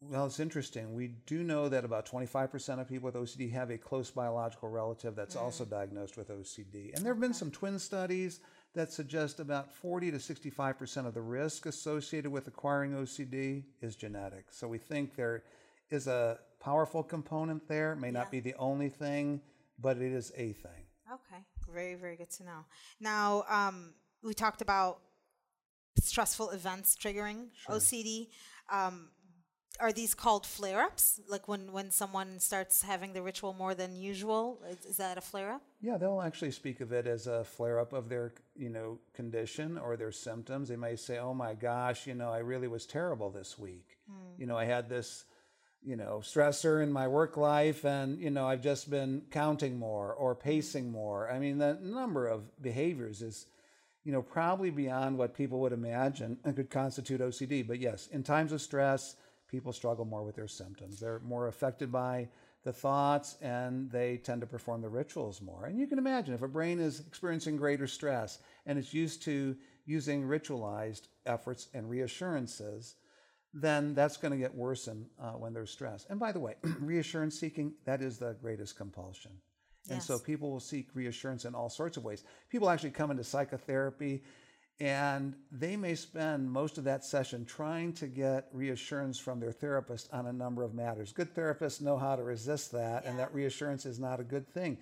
Well, 0.00 0.26
it's 0.26 0.40
interesting. 0.40 0.94
We 0.94 1.08
do 1.26 1.44
know 1.44 1.68
that 1.68 1.84
about 1.84 2.10
25% 2.10 2.80
of 2.80 2.88
people 2.88 3.06
with 3.06 3.14
OCD 3.14 3.52
have 3.52 3.70
a 3.70 3.78
close 3.78 4.10
biological 4.10 4.68
relative 4.68 5.14
that's 5.14 5.36
also 5.36 5.64
diagnosed 5.64 6.16
with 6.16 6.28
OCD. 6.28 6.92
And 6.94 7.04
there 7.04 7.12
have 7.12 7.20
been 7.20 7.32
some 7.32 7.52
twin 7.52 7.78
studies 7.78 8.40
that 8.74 8.92
suggest 8.92 9.40
about 9.40 9.70
40 9.70 10.12
to 10.12 10.16
65% 10.16 11.06
of 11.06 11.14
the 11.14 11.20
risk 11.20 11.66
associated 11.66 12.30
with 12.30 12.46
acquiring 12.46 12.92
OCD 12.92 13.64
is 13.80 13.96
genetic. 13.96 14.46
So 14.50 14.66
we 14.66 14.78
think 14.78 15.14
there 15.14 15.42
is 15.90 16.06
a 16.06 16.38
powerful 16.60 17.02
component 17.02 17.68
there. 17.68 17.94
May 17.96 18.10
not 18.10 18.30
be 18.30 18.40
the 18.40 18.54
only 18.54 18.88
thing, 18.88 19.40
but 19.78 19.98
it 19.98 20.12
is 20.12 20.32
a 20.36 20.52
thing. 20.52 20.86
Okay, 21.12 21.42
very 21.70 21.94
very 21.94 22.16
good 22.16 22.30
to 22.30 22.44
know. 22.44 22.64
Now, 22.98 23.44
um, 23.48 23.92
we 24.22 24.32
talked 24.32 24.62
about 24.62 25.00
stressful 26.00 26.50
events 26.50 26.96
triggering 26.96 27.48
OCD. 27.68 28.28
Um, 28.70 29.10
are 29.80 29.92
these 29.92 30.14
called 30.14 30.46
flare-ups? 30.46 31.20
Like 31.28 31.48
when 31.48 31.72
when 31.72 31.90
someone 31.90 32.38
starts 32.38 32.82
having 32.82 33.12
the 33.12 33.22
ritual 33.22 33.52
more 33.54 33.74
than 33.74 33.96
usual, 33.96 34.60
is, 34.68 34.84
is 34.84 34.96
that 34.98 35.18
a 35.18 35.20
flare-up? 35.20 35.62
Yeah, 35.80 35.96
they'll 35.96 36.20
actually 36.20 36.50
speak 36.50 36.80
of 36.80 36.92
it 36.92 37.06
as 37.06 37.26
a 37.26 37.44
flare 37.44 37.78
up 37.78 37.92
of 37.92 38.08
their, 38.08 38.34
you 38.56 38.70
know, 38.70 38.98
condition 39.14 39.78
or 39.78 39.96
their 39.96 40.12
symptoms. 40.12 40.68
They 40.68 40.76
may 40.76 40.96
say, 40.96 41.18
"Oh 41.18 41.34
my 41.34 41.54
gosh, 41.54 42.06
you 42.06 42.14
know, 42.14 42.30
I 42.30 42.38
really 42.38 42.68
was 42.68 42.86
terrible 42.86 43.30
this 43.30 43.58
week. 43.58 43.98
Hmm. 44.08 44.40
You 44.40 44.46
know, 44.46 44.56
I 44.56 44.64
had 44.64 44.88
this, 44.88 45.24
you 45.82 45.96
know, 45.96 46.20
stressor 46.22 46.82
in 46.82 46.92
my 46.92 47.08
work 47.08 47.36
life 47.36 47.84
and, 47.84 48.20
you 48.20 48.30
know, 48.30 48.46
I've 48.46 48.62
just 48.62 48.90
been 48.90 49.22
counting 49.30 49.78
more 49.78 50.12
or 50.12 50.34
pacing 50.34 50.90
more." 50.92 51.30
I 51.30 51.38
mean, 51.38 51.58
the 51.58 51.78
number 51.80 52.26
of 52.26 52.60
behaviors 52.60 53.22
is 53.22 53.46
you 54.04 54.10
know, 54.10 54.22
probably 54.22 54.70
beyond 54.70 55.16
what 55.16 55.32
people 55.32 55.60
would 55.60 55.72
imagine 55.72 56.36
and 56.44 56.56
could 56.56 56.70
constitute 56.70 57.20
OCD. 57.20 57.64
But 57.64 57.78
yes, 57.78 58.08
in 58.08 58.24
times 58.24 58.50
of 58.50 58.60
stress, 58.60 59.14
people 59.52 59.72
struggle 59.72 60.06
more 60.06 60.24
with 60.24 60.34
their 60.34 60.48
symptoms. 60.48 60.98
They're 60.98 61.20
more 61.20 61.46
affected 61.46 61.92
by 61.92 62.28
the 62.64 62.72
thoughts 62.72 63.36
and 63.42 63.90
they 63.90 64.16
tend 64.16 64.40
to 64.40 64.46
perform 64.46 64.80
the 64.80 64.88
rituals 64.88 65.42
more. 65.42 65.66
And 65.66 65.78
you 65.78 65.86
can 65.86 65.98
imagine 65.98 66.34
if 66.34 66.42
a 66.42 66.48
brain 66.48 66.80
is 66.80 67.00
experiencing 67.06 67.58
greater 67.58 67.86
stress 67.86 68.38
and 68.66 68.78
it's 68.78 68.94
used 68.94 69.22
to 69.24 69.54
using 69.84 70.22
ritualized 70.22 71.08
efforts 71.26 71.68
and 71.74 71.88
reassurances, 71.90 72.94
then 73.52 73.94
that's 73.94 74.16
going 74.16 74.32
to 74.32 74.38
get 74.38 74.54
worse 74.54 74.88
uh, 74.88 75.32
when 75.32 75.52
there's 75.52 75.70
stress. 75.70 76.06
And 76.08 76.18
by 76.18 76.32
the 76.32 76.40
way, 76.40 76.54
reassurance 76.80 77.38
seeking, 77.38 77.74
that 77.84 78.00
is 78.00 78.16
the 78.18 78.34
greatest 78.40 78.76
compulsion. 78.76 79.32
And 79.90 80.00
so 80.00 80.18
people 80.18 80.50
will 80.50 80.60
seek 80.60 80.86
reassurance 80.94 81.44
in 81.44 81.56
all 81.56 81.68
sorts 81.68 81.96
of 81.96 82.04
ways. 82.04 82.22
People 82.48 82.70
actually 82.70 82.92
come 82.92 83.10
into 83.10 83.24
psychotherapy 83.24 84.22
and 84.80 85.34
they 85.50 85.76
may 85.76 85.94
spend 85.94 86.50
most 86.50 86.78
of 86.78 86.84
that 86.84 87.04
session 87.04 87.44
trying 87.44 87.92
to 87.94 88.06
get 88.06 88.48
reassurance 88.52 89.18
from 89.18 89.38
their 89.38 89.52
therapist 89.52 90.08
on 90.12 90.26
a 90.26 90.32
number 90.32 90.62
of 90.62 90.74
matters. 90.74 91.12
Good 91.12 91.34
therapists 91.34 91.80
know 91.80 91.96
how 91.98 92.16
to 92.16 92.22
resist 92.22 92.72
that, 92.72 93.04
and 93.04 93.18
that 93.18 93.32
reassurance 93.34 93.86
is 93.86 93.98
not 94.00 94.18
a 94.20 94.24
good 94.24 94.48
thing. 94.48 94.78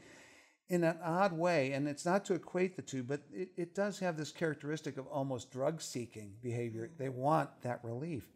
In 0.68 0.85
an 0.85 0.98
odd 1.03 1.33
way, 1.33 1.72
and 1.72 1.88
it's 1.88 2.07
not 2.07 2.24
to 2.26 2.35
equate 2.35 2.76
the 2.76 2.83
two, 2.83 3.03
but 3.03 3.22
it, 3.33 3.48
it 3.57 3.74
does 3.74 3.98
have 3.98 4.16
this 4.16 4.31
characteristic 4.31 4.96
of 4.96 5.07
almost 5.09 5.50
drug 5.50 5.83
seeking 5.83 6.33
behavior. 6.42 6.88
Mm. 6.94 6.98
They 6.98 7.09
want 7.09 7.50
that 7.62 7.81
relief. 7.83 8.29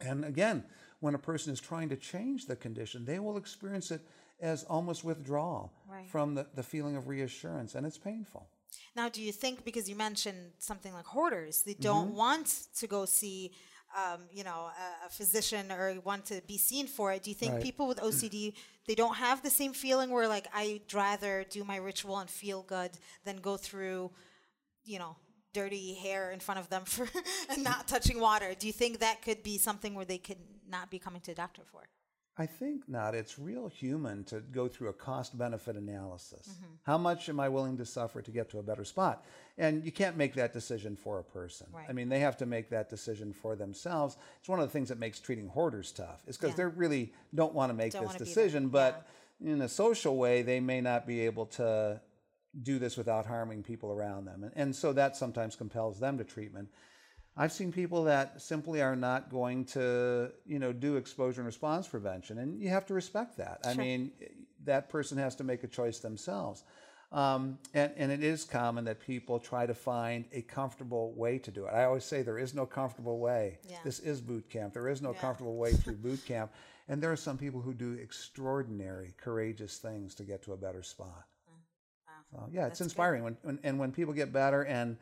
And 0.00 0.24
again, 0.24 0.64
when 1.00 1.14
a 1.14 1.18
person 1.18 1.52
is 1.52 1.60
trying 1.60 1.90
to 1.90 1.96
change 1.96 2.46
the 2.46 2.56
condition, 2.56 3.04
they 3.04 3.18
will 3.18 3.36
experience 3.36 3.90
it 3.90 4.00
as 4.40 4.64
almost 4.64 5.04
withdrawal 5.04 5.70
Right. 5.86 6.08
from 6.08 6.34
the, 6.34 6.46
the 6.54 6.62
feeling 6.62 6.96
of 6.96 7.08
reassurance, 7.08 7.74
and 7.74 7.84
it's 7.86 7.98
painful. 7.98 8.48
Now, 8.96 9.08
do 9.08 9.22
you 9.22 9.32
think 9.32 9.64
because 9.64 9.88
you 9.88 9.96
mentioned 9.96 10.52
something 10.58 10.92
like 10.92 11.06
hoarders, 11.06 11.62
they 11.62 11.74
Mm-hmm. 11.80 12.10
don't 12.12 12.14
want 12.14 12.66
to 12.78 12.86
go 12.86 13.04
see, 13.04 13.52
um, 13.96 14.22
you 14.32 14.44
know, 14.44 14.70
a, 15.02 15.06
a 15.06 15.10
physician 15.10 15.70
or 15.72 15.94
want 16.04 16.26
to 16.26 16.42
be 16.46 16.58
seen 16.58 16.86
for 16.86 17.12
it? 17.12 17.22
Do 17.22 17.30
you 17.30 17.36
think 17.36 17.58
Right. 17.58 17.60
people 17.60 17.86
with 17.88 18.00
OCD 18.02 18.54
they 18.86 18.94
don't 18.94 19.16
have 19.16 19.42
the 19.42 19.50
same 19.50 19.72
feeling 19.72 20.10
where 20.10 20.28
like 20.28 20.48
I'd 20.54 20.92
rather 20.92 21.44
do 21.48 21.64
my 21.64 21.76
ritual 21.76 22.18
and 22.18 22.28
feel 22.30 22.62
good 22.62 22.90
than 23.24 23.36
go 23.38 23.56
through, 23.56 24.10
you 24.84 24.98
know, 24.98 25.16
dirty 25.52 25.94
hair 25.94 26.30
in 26.32 26.40
front 26.40 26.60
of 26.60 26.68
them 26.68 26.84
for 26.84 27.08
and 27.50 27.64
not 27.64 27.88
touching 27.88 28.20
water? 28.20 28.54
Do 28.58 28.66
you 28.66 28.72
think 28.72 29.00
that 29.00 29.22
could 29.22 29.42
be 29.42 29.58
something 29.58 29.94
where 29.94 30.04
they 30.04 30.18
could 30.18 30.38
not 30.68 30.90
be 30.90 30.98
coming 30.98 31.20
to 31.22 31.32
a 31.32 31.34
doctor 31.34 31.62
for? 31.70 31.82
I 32.40 32.46
think 32.46 32.88
not. 32.88 33.14
It's 33.14 33.38
real 33.38 33.68
human 33.68 34.24
to 34.24 34.40
go 34.40 34.66
through 34.66 34.88
a 34.88 34.94
cost 34.94 35.36
benefit 35.36 35.76
analysis. 35.76 36.48
Mm-hmm. 36.48 36.72
How 36.84 36.96
much 36.96 37.28
am 37.28 37.38
I 37.38 37.50
willing 37.50 37.76
to 37.76 37.84
suffer 37.84 38.22
to 38.22 38.30
get 38.30 38.48
to 38.52 38.58
a 38.58 38.62
better 38.62 38.82
spot? 38.82 39.26
And 39.58 39.84
you 39.84 39.92
can't 39.92 40.16
make 40.16 40.32
that 40.36 40.54
decision 40.54 40.96
for 40.96 41.18
a 41.18 41.22
person. 41.22 41.66
I 41.86 41.92
mean, 41.92 42.08
they 42.08 42.20
have 42.20 42.38
to 42.38 42.46
make 42.46 42.70
that 42.70 42.88
decision 42.88 43.34
for 43.34 43.56
themselves. 43.56 44.16
It's 44.38 44.48
one 44.48 44.58
of 44.58 44.66
the 44.66 44.72
things 44.72 44.88
that 44.88 44.98
makes 44.98 45.20
treating 45.20 45.48
hoarders 45.48 45.92
tough, 45.92 46.22
is 46.26 46.38
because 46.38 46.52
Yeah. 46.52 46.64
they 46.64 46.76
really 46.76 47.12
don't 47.34 47.52
want 47.52 47.68
to 47.68 47.74
make 47.74 47.92
Don't 47.92 48.04
this 48.04 48.08
wanna 48.08 48.18
be 48.20 48.24
there. 48.24 48.34
decision, 48.34 48.68
but 48.70 49.06
in 49.42 49.60
a 49.60 49.68
social 49.68 50.16
way, 50.16 50.40
they 50.40 50.60
may 50.60 50.80
not 50.80 51.06
be 51.06 51.20
able 51.20 51.44
to 51.44 52.00
do 52.62 52.78
this 52.78 52.96
without 52.96 53.26
harming 53.26 53.64
people 53.64 53.92
around 53.92 54.24
them. 54.24 54.44
And, 54.44 54.52
and 54.56 54.74
so 54.74 54.94
that 54.94 55.14
sometimes 55.14 55.56
compels 55.56 56.00
them 56.00 56.16
to 56.16 56.24
treatment. 56.24 56.70
I've 57.40 57.52
seen 57.52 57.72
people 57.72 58.04
that 58.04 58.42
simply 58.42 58.82
are 58.82 58.94
not 58.94 59.30
going 59.30 59.64
to, 59.66 60.30
you 60.44 60.58
know, 60.58 60.74
do 60.74 60.96
exposure 60.96 61.40
and 61.40 61.46
response 61.46 61.88
prevention, 61.88 62.36
and 62.36 62.60
you 62.60 62.68
have 62.68 62.84
to 62.86 62.94
respect 62.94 63.38
that. 63.38 63.60
I 63.64 63.72
mean, 63.72 64.12
that 64.64 64.90
person 64.90 65.16
has 65.16 65.34
to 65.36 65.44
make 65.44 65.64
a 65.64 65.66
choice 65.66 66.00
themselves. 66.00 66.64
Um, 67.12 67.58
and, 67.72 67.92
and 67.96 68.12
it 68.12 68.22
is 68.22 68.44
common 68.44 68.84
that 68.84 69.00
people 69.00 69.38
try 69.38 69.64
to 69.64 69.72
find 69.72 70.26
a 70.32 70.42
comfortable 70.42 71.14
way 71.14 71.38
to 71.38 71.50
do 71.50 71.64
it. 71.64 71.70
I 71.70 71.84
always 71.84 72.04
say 72.04 72.20
there 72.20 72.38
is 72.38 72.52
no 72.52 72.66
comfortable 72.66 73.18
way. 73.18 73.58
Yeah. 73.66 73.78
This 73.84 74.00
is 74.00 74.20
boot 74.20 74.50
camp. 74.50 74.74
There 74.74 74.88
is 74.88 75.00
no 75.00 75.12
Yeah. 75.12 75.20
comfortable 75.20 75.56
way 75.56 75.72
through 75.72 75.96
boot 76.08 76.22
camp. 76.26 76.52
And 76.88 77.02
there 77.02 77.10
are 77.10 77.16
some 77.16 77.38
people 77.38 77.62
who 77.62 77.72
do 77.72 77.94
extraordinary, 77.94 79.14
courageous 79.16 79.78
things 79.78 80.14
to 80.16 80.24
get 80.24 80.42
to 80.42 80.52
a 80.52 80.58
better 80.58 80.82
spot. 80.82 81.24
So, 82.32 82.48
yeah, 82.52 82.66
it's 82.66 82.78
That's 82.78 82.78
good. 82.80 82.84
inspiring 82.84 83.24
when, 83.24 83.36
when 83.42 83.58
and 83.64 83.78
when 83.78 83.92
people 83.92 84.12
get 84.12 84.30
better 84.30 84.62
and 84.62 84.98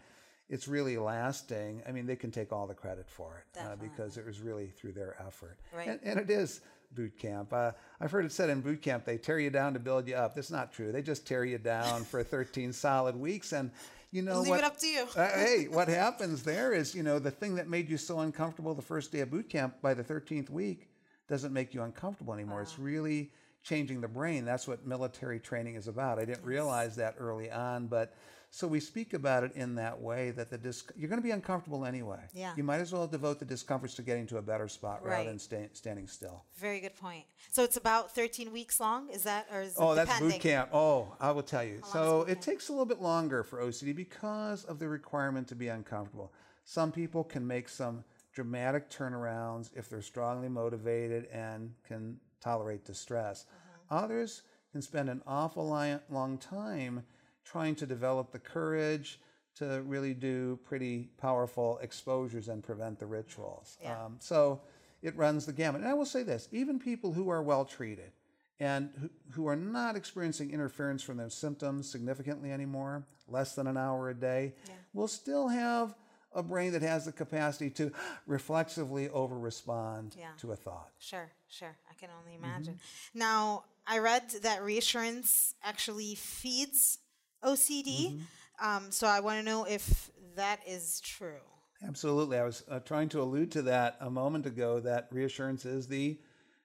it's 0.49 0.67
really 0.69 0.97
lasting. 0.97 1.83
I 1.87 1.93
mean, 1.93 2.07
they 2.07 2.17
can 2.17 2.31
take 2.31 2.53
all 2.53 2.67
the 2.67 2.75
credit 2.75 3.09
for 3.09 3.43
it 3.55 3.61
uh, 3.61 3.77
because 3.77 4.17
it 4.17 4.25
was 4.25 4.41
really 4.41 4.69
through 4.69 4.93
their 4.93 5.17
effort. 5.27 5.59
Right. 5.75 5.89
And, 5.89 6.01
and 6.03 6.19
it 6.19 6.31
is 6.31 6.61
boot 6.93 7.19
camp. 7.19 7.53
Uh, 7.53 7.73
I've 8.01 8.11
heard 8.11 8.25
it 8.25 8.33
said 8.33 8.49
in 8.49 8.61
boot 8.63 8.81
camp 8.81 9.05
they 9.05 9.19
tear 9.19 9.39
you 9.39 9.51
down 9.51 9.75
to 9.75 9.79
build 9.79 10.09
you 10.09 10.15
up. 10.15 10.35
That's 10.35 10.51
not 10.51 10.73
true. 10.73 10.91
They 10.91 11.03
just 11.03 11.27
tear 11.27 11.45
you 11.45 11.59
down 11.59 12.05
for 12.05 12.23
13 12.25 12.73
solid 12.73 13.17
weeks 13.17 13.53
and. 13.53 13.71
You 14.11 14.23
know 14.23 14.41
Leave 14.41 14.49
what? 14.49 14.61
it 14.61 14.65
up 14.65 14.79
to 14.79 14.87
you. 14.87 15.07
uh, 15.17 15.29
hey, 15.33 15.67
what 15.69 15.87
happens 15.87 16.43
there 16.43 16.73
is, 16.73 16.95
you 16.95 17.03
know, 17.03 17.19
the 17.19 17.31
thing 17.31 17.57
that 17.57 17.69
made 17.69 17.91
you 17.91 17.99
so 17.99 18.21
uncomfortable 18.21 18.73
the 18.73 18.81
first 18.81 19.13
day 19.13 19.21
of 19.21 19.31
boot 19.31 19.51
camp 19.51 19.83
by 19.83 19.93
the 19.93 20.03
13th 20.03 20.49
week 20.49 20.89
doesn't 21.29 21.53
make 21.53 21.75
you 21.75 21.83
uncomfortable 21.83 22.33
anymore. 22.33 22.63
It's 22.63 22.79
really 22.79 23.31
changing 23.63 24.01
the 24.01 24.09
brain. 24.09 24.47
That's 24.47 24.67
what 24.67 24.87
military 24.87 25.39
training 25.39 25.75
is 25.75 25.89
about. 25.89 26.19
I 26.19 26.25
didn't 26.25 26.43
realize 26.45 26.97
that 26.97 27.17
early 27.19 27.51
on, 27.51 27.87
but 27.87 28.15
so 28.51 28.67
we 28.67 28.81
speak 28.81 29.13
about 29.13 29.45
it 29.45 29.53
in 29.55 29.75
that 29.75 30.01
way 30.01 30.31
that 30.31 30.49
the 30.51 30.57
dis- 30.57 30.85
you're 30.97 31.09
going 31.11 31.21
to 31.21 31.25
be 31.25 31.31
uncomfortable 31.33 31.85
anyway. 31.85 32.21
Yeah. 32.33 32.55
You 32.57 32.65
might 32.65 32.81
as 32.81 32.93
well 32.93 33.07
devote 33.07 33.39
the 33.39 33.45
discomforts 33.45 33.95
to 33.97 34.03
getting 34.03 34.27
to 34.29 34.39
a 34.39 34.43
better 34.43 34.69
spot 34.69 35.05
Right. 35.05 35.19
rather 35.19 35.29
than 35.29 35.39
sta- 35.39 35.69
standing 35.75 36.07
still. 36.09 36.45
Very 36.57 36.81
good 36.81 36.97
point. 36.97 37.25
So 37.51 37.63
it's 37.63 37.77
about 37.77 38.15
13 38.15 38.51
weeks 38.53 38.81
long. 38.81 39.11
Is 39.11 39.23
that 39.25 39.47
or 39.53 39.61
is 39.61 39.75
Oh, 39.77 39.93
it 39.93 39.97
that's 39.97 40.11
depending? 40.11 40.39
boot 40.39 40.43
camp. 40.43 40.71
Oh, 40.73 41.15
I 41.21 41.31
will 41.31 41.43
tell 41.43 41.63
you. 41.63 41.75
is 41.85 41.87
So 41.93 42.23
it 42.23 42.41
takes 42.41 42.69
a 42.69 42.73
little 42.73 42.87
bit 42.87 43.01
longer 43.03 43.43
for 43.43 43.61
OCD 43.61 43.93
because 43.95 44.65
of 44.65 44.79
the 44.79 44.89
requirement 44.89 45.47
to 45.49 45.55
be 45.55 45.69
uncomfortable. 45.69 46.33
Some 46.65 46.91
people 46.91 47.25
can 47.25 47.47
make 47.47 47.69
some 47.69 48.03
dramatic 48.33 48.89
turnarounds 48.91 49.71
if 49.77 49.89
they're 49.91 50.01
strongly 50.03 50.49
motivated 50.49 51.27
and 51.27 51.75
can 51.87 52.19
tolerate 52.41 52.85
distress. 52.85 53.45
Uh-huh. 53.91 54.05
Others 54.05 54.43
can 54.73 54.81
spend 54.83 55.09
an 55.11 55.23
awful 55.27 55.67
long 55.67 56.39
time 56.39 57.05
trying 57.51 57.75
to 57.77 57.87
develop 57.87 58.31
the 58.33 58.39
courage 58.39 59.21
to 59.57 59.83
really 59.87 60.15
do 60.15 60.59
pretty 60.65 61.09
powerful 61.19 61.79
exposures 61.83 62.49
and 62.49 62.63
prevent 62.63 62.99
the 62.99 63.07
rituals. 63.07 63.77
Yeah. 63.83 64.05
Um, 64.05 64.17
so 64.21 64.61
it 65.03 65.17
runs 65.17 65.47
the 65.47 65.53
gamut. 65.53 65.81
And 65.81 65.91
I 65.91 65.95
will 65.95 66.07
say 66.07 66.23
this 66.23 66.49
even 66.53 66.79
people 66.79 67.13
who 67.13 67.29
are 67.31 67.43
well 67.43 67.65
treated 67.65 68.13
and 68.61 68.91
who, 69.01 69.09
who 69.33 69.47
are 69.49 69.57
not 69.57 69.97
experiencing 69.97 70.51
interference 70.51 71.03
from 71.03 71.17
their 71.17 71.31
symptoms 71.31 71.89
significantly 71.91 72.53
anymore, 72.53 73.05
less 73.29 73.55
than 73.55 73.67
an 73.67 73.77
hour 73.77 74.11
a 74.11 74.15
day, 74.15 74.53
will 74.93 75.09
still 75.09 75.49
have 75.49 75.95
a 76.35 76.43
brain 76.43 76.73
that 76.73 76.83
has 76.83 77.07
the 77.07 77.13
capacity 77.13 77.71
to 77.71 77.91
reflexively 78.27 79.09
over 79.09 79.39
respond 79.39 80.15
Yeah. 80.19 80.27
to 80.39 80.53
a 80.53 80.57
thought. 80.57 80.91
Sure, 80.99 81.31
sure. 81.49 81.75
I 81.91 81.95
can 81.95 82.11
only 82.19 82.33
Mm-hmm. 82.37 82.45
imagine. 82.45 82.79
Now, 83.15 83.65
I 83.87 83.99
read 83.99 84.29
that 84.43 84.63
reassurance 84.63 85.55
actually 85.65 86.15
feeds 86.17 86.99
OCD. 87.45 88.13
Mm-hmm. 88.15 88.67
Um, 88.67 88.91
so 88.91 89.07
I 89.07 89.21
want 89.21 89.39
to 89.39 89.45
know 89.45 89.65
if 89.65 90.11
that 90.37 90.61
is 90.67 91.01
true. 91.01 91.41
Absolutely. 91.87 92.39
I 92.39 92.45
was 92.45 92.65
uh, 92.69 92.81
trying 92.81 93.09
to 93.11 93.23
allude 93.23 93.53
to 93.53 93.63
that 93.63 93.97
a 94.01 94.11
moment 94.11 94.47
ago 94.47 94.81
that 94.81 95.09
reassurance 95.13 95.65
is 95.65 95.87
the 95.87 96.19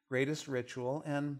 greatest 0.10 0.48
ritual. 0.48 1.04
And 1.06 1.40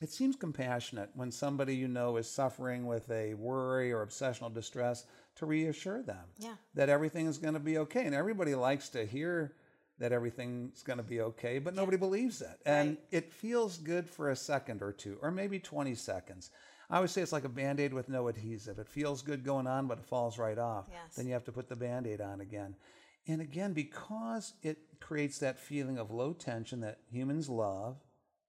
it 0.00 0.10
seems 0.10 0.34
compassionate 0.36 1.10
when 1.14 1.30
somebody 1.30 1.76
you 1.76 1.88
know 1.88 2.16
is 2.16 2.28
suffering 2.28 2.86
with 2.86 3.08
a 3.10 3.34
worry 3.34 3.92
or 3.92 4.04
obsessional 4.04 4.52
distress 4.52 5.06
to 5.36 5.46
reassure 5.46 6.02
them 6.02 6.24
Yeah. 6.38 6.56
that 6.74 6.88
everything 6.88 7.26
is 7.26 7.38
going 7.38 7.54
to 7.54 7.60
be 7.60 7.78
okay. 7.78 8.06
And 8.06 8.14
everybody 8.14 8.54
likes 8.54 8.88
to 8.90 9.06
hear 9.06 9.54
that 9.98 10.12
everything's 10.12 10.82
going 10.82 10.98
to 10.98 11.02
be 11.02 11.20
okay, 11.20 11.58
but 11.58 11.74
nobody 11.74 11.96
believes 11.96 12.42
it. 12.42 12.60
And 12.66 12.90
Right. 12.90 12.98
it 13.12 13.32
feels 13.32 13.78
good 13.78 14.10
for 14.10 14.30
a 14.30 14.36
second 14.36 14.82
or 14.82 14.92
two, 14.92 15.18
or 15.22 15.30
maybe 15.30 15.58
20 15.58 15.94
seconds. 15.94 16.50
I 16.88 16.96
always 16.96 17.10
say 17.10 17.20
it's 17.22 17.32
like 17.32 17.44
a 17.44 17.48
band 17.48 17.80
aid 17.80 17.92
with 17.92 18.08
no 18.08 18.28
adhesive. 18.28 18.78
It 18.78 18.88
feels 18.88 19.22
good 19.22 19.44
going 19.44 19.66
on, 19.66 19.86
but 19.86 19.98
it 19.98 20.04
falls 20.04 20.38
right 20.38 20.58
off. 20.58 20.86
Yes. 20.90 21.16
Then 21.16 21.26
you 21.26 21.32
have 21.32 21.44
to 21.44 21.52
put 21.52 21.68
the 21.68 21.76
band 21.76 22.06
aid 22.06 22.20
on 22.20 22.40
again. 22.40 22.76
And 23.26 23.40
again, 23.40 23.72
because 23.72 24.54
it 24.62 24.78
creates 25.00 25.38
that 25.38 25.58
feeling 25.58 25.98
of 25.98 26.12
low 26.12 26.32
tension 26.32 26.80
that 26.80 26.98
humans 27.10 27.48
love, 27.48 27.96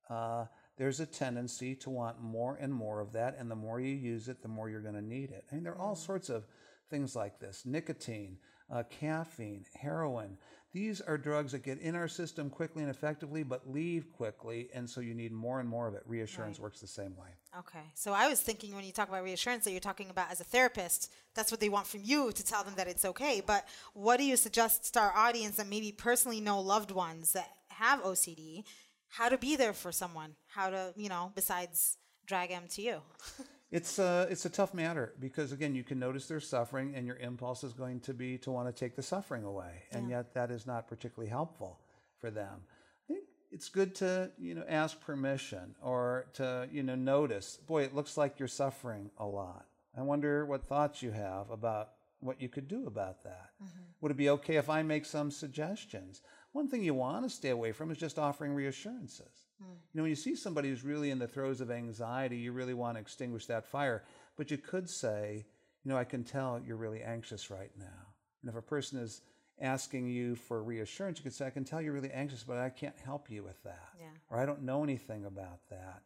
uh, 0.10 0.46
there's 0.78 1.00
a 1.00 1.06
tendency 1.08 1.74
to 1.76 1.90
want 1.90 2.22
more 2.22 2.56
and 2.62 2.72
more 2.72 3.00
of 3.00 3.14
that. 3.14 3.36
And 3.40 3.50
the 3.50 3.56
more 3.56 3.80
you 3.80 3.96
use 3.96 4.28
it, 4.28 4.44
the 4.44 4.48
more 4.48 4.70
you're 4.70 4.82
going 4.82 4.94
to 4.94 5.02
need 5.02 5.32
it. 5.32 5.46
I 5.52 5.56
mean, 5.56 5.64
there 5.64 5.74
are 5.74 5.82
all 5.82 5.96
sorts 5.96 6.30
of 6.30 6.46
things 6.92 7.16
like 7.16 7.40
this 7.40 7.64
nicotine, 7.66 8.38
uh, 8.72 8.84
caffeine, 8.84 9.66
heroin. 9.74 10.38
These 10.78 11.02
are 11.02 11.18
drugs 11.18 11.54
that 11.54 11.64
get 11.64 11.80
in 11.80 11.96
our 11.96 12.08
system 12.08 12.52
quickly 12.52 12.84
and 12.84 12.92
effectively, 12.92 13.42
but 13.42 13.68
leave 13.68 14.14
quickly. 14.14 14.70
And 14.76 14.88
so 14.88 15.02
you 15.02 15.16
need 15.16 15.32
more 15.32 15.60
and 15.60 15.68
more 15.68 15.88
of 15.88 15.96
it. 15.96 16.04
Reassurance 16.06 16.60
works 16.60 16.80
the 16.80 16.86
same 16.86 17.16
way. 17.18 17.30
Okay. 17.58 17.84
So 17.96 18.14
I 18.14 18.28
was 18.28 18.40
thinking 18.40 18.76
when 18.76 18.84
you 18.84 18.92
talk 18.92 19.10
about 19.10 19.24
reassurance 19.24 19.64
that 19.64 19.72
you're 19.72 19.80
talking 19.80 20.12
about 20.12 20.30
as 20.30 20.40
a 20.40 20.44
therapist, 20.44 21.12
that's 21.34 21.50
what 21.50 21.60
they 21.60 21.70
want 21.70 21.88
from 21.88 22.02
you 22.04 22.32
to 22.32 22.46
tell 22.46 22.64
them 22.64 22.76
that 22.78 22.88
it's 22.88 23.06
okay. 23.06 23.42
But 23.44 23.68
what 23.96 24.18
do 24.18 24.24
you 24.24 24.38
suggest 24.38 24.94
to 24.94 25.00
our 25.00 25.18
audience 25.18 25.58
that 25.58 25.66
maybe 25.66 25.92
personally 25.92 26.42
know 26.42 26.62
loved 26.62 26.92
ones 26.92 27.34
that 27.34 27.50
have 27.70 28.04
OCD, 28.04 28.64
how 29.10 29.30
to 29.30 29.38
be 29.40 29.56
there 29.56 29.74
for 29.74 29.92
someone? 29.92 30.36
How 30.46 30.70
to, 30.70 30.94
you 30.96 31.10
know, 31.10 31.32
besides 31.34 31.98
drag 32.28 32.50
them 32.50 32.66
to 32.74 32.84
you? 32.84 33.02
it's 33.72 34.00
a 34.00 34.28
it's 34.30 34.46
a 34.46 34.50
tough 34.50 34.74
matter 34.74 35.14
because 35.20 35.52
again 35.52 35.76
you 35.76 35.84
can 35.84 36.00
notice 36.00 36.28
their 36.28 36.40
suffering 36.40 36.96
and 36.96 37.06
your 37.06 37.18
impulse 37.18 37.64
is 37.64 37.74
going 37.74 38.00
to 38.02 38.14
be 38.14 38.38
to 38.40 38.52
want 38.52 38.68
to 38.74 38.78
take 38.78 38.96
the 38.96 39.04
suffering 39.04 39.44
away 39.44 39.84
and 39.92 40.10
Yeah. 40.10 40.18
yet 40.18 40.34
that 40.36 40.52
is 40.52 40.66
not 40.66 40.88
particularly 40.88 41.30
helpful 41.30 41.80
for 42.20 42.32
them. 42.32 42.62
I 43.10 43.14
think 43.14 43.26
it's 43.52 43.70
good 43.70 43.94
to 43.96 44.32
you 44.38 44.56
know 44.56 44.64
ask 44.70 45.00
permission 45.02 45.76
or 45.82 46.28
to 46.36 46.68
you 46.72 46.84
know 46.84 46.96
notice 46.96 47.58
boy 47.58 47.84
it 47.84 47.94
looks 47.94 48.16
like 48.18 48.40
you're 48.40 48.48
suffering 48.48 49.12
a 49.18 49.26
lot. 49.26 49.66
I 49.98 50.02
wonder 50.02 50.46
what 50.46 50.64
thoughts 50.64 51.02
you 51.02 51.12
have 51.12 51.50
about 51.50 51.90
what 52.20 52.42
you 52.42 52.50
could 52.50 52.68
do 52.68 52.88
about 52.88 53.24
that. 53.24 53.50
Mm-hmm. 53.62 53.82
Would 54.02 54.12
it 54.12 54.18
be 54.18 54.30
okay 54.30 54.56
if 54.56 54.70
i 54.70 54.82
make 54.82 55.06
some 55.06 55.30
suggestions? 55.30 56.22
One 56.54 56.68
thing 56.70 56.84
you 56.84 56.94
want 56.94 57.26
to 57.26 57.30
stay 57.30 57.50
away 57.50 57.72
from 57.74 57.92
is 57.92 57.98
just 57.98 58.18
offering 58.18 58.54
reassurances 58.54 59.47
Mm. 59.62 59.70
you 59.70 59.98
know, 59.98 60.04
when 60.04 60.10
you 60.10 60.16
see 60.16 60.36
somebody 60.36 60.70
who's 60.70 60.84
really 60.84 61.10
in 61.10 61.20
the 61.20 61.28
throes 61.28 61.62
of 61.62 61.72
anxiety, 61.72 62.38
you 62.38 62.52
really 62.52 62.74
want 62.74 62.96
to 62.96 63.02
extinguish 63.02 63.48
that 63.48 63.66
fire. 63.66 64.04
But 64.36 64.52
you 64.52 64.58
could 64.58 64.90
say, 64.90 65.46
you 65.84 65.90
know, 65.90 65.98
I 65.98 66.04
can 66.04 66.24
tell 66.24 66.62
you're 66.66 66.78
really 66.78 67.02
anxious 67.02 67.50
right 67.50 67.72
now. 67.78 68.14
And 68.42 68.50
if 68.50 68.56
a 68.56 68.62
person 68.62 69.00
is 69.00 69.22
asking 69.60 70.08
you 70.08 70.36
for 70.36 70.62
reassurance, 70.62 71.18
you 71.18 71.24
could 71.24 71.34
say, 71.34 71.48
I 71.48 71.50
can 71.50 71.64
tell 71.64 71.82
you're 71.82 71.94
really 71.94 72.12
anxious, 72.12 72.44
but 72.44 72.58
I 72.58 72.70
can't 72.70 72.98
help 73.04 73.32
you 73.32 73.44
with 73.44 73.62
that. 73.64 73.90
Yeah. 74.00 74.06
Or 74.30 74.40
I 74.40 74.46
don't 74.46 74.64
know 74.64 74.84
anything 74.84 75.26
about 75.26 75.60
that. 75.70 76.02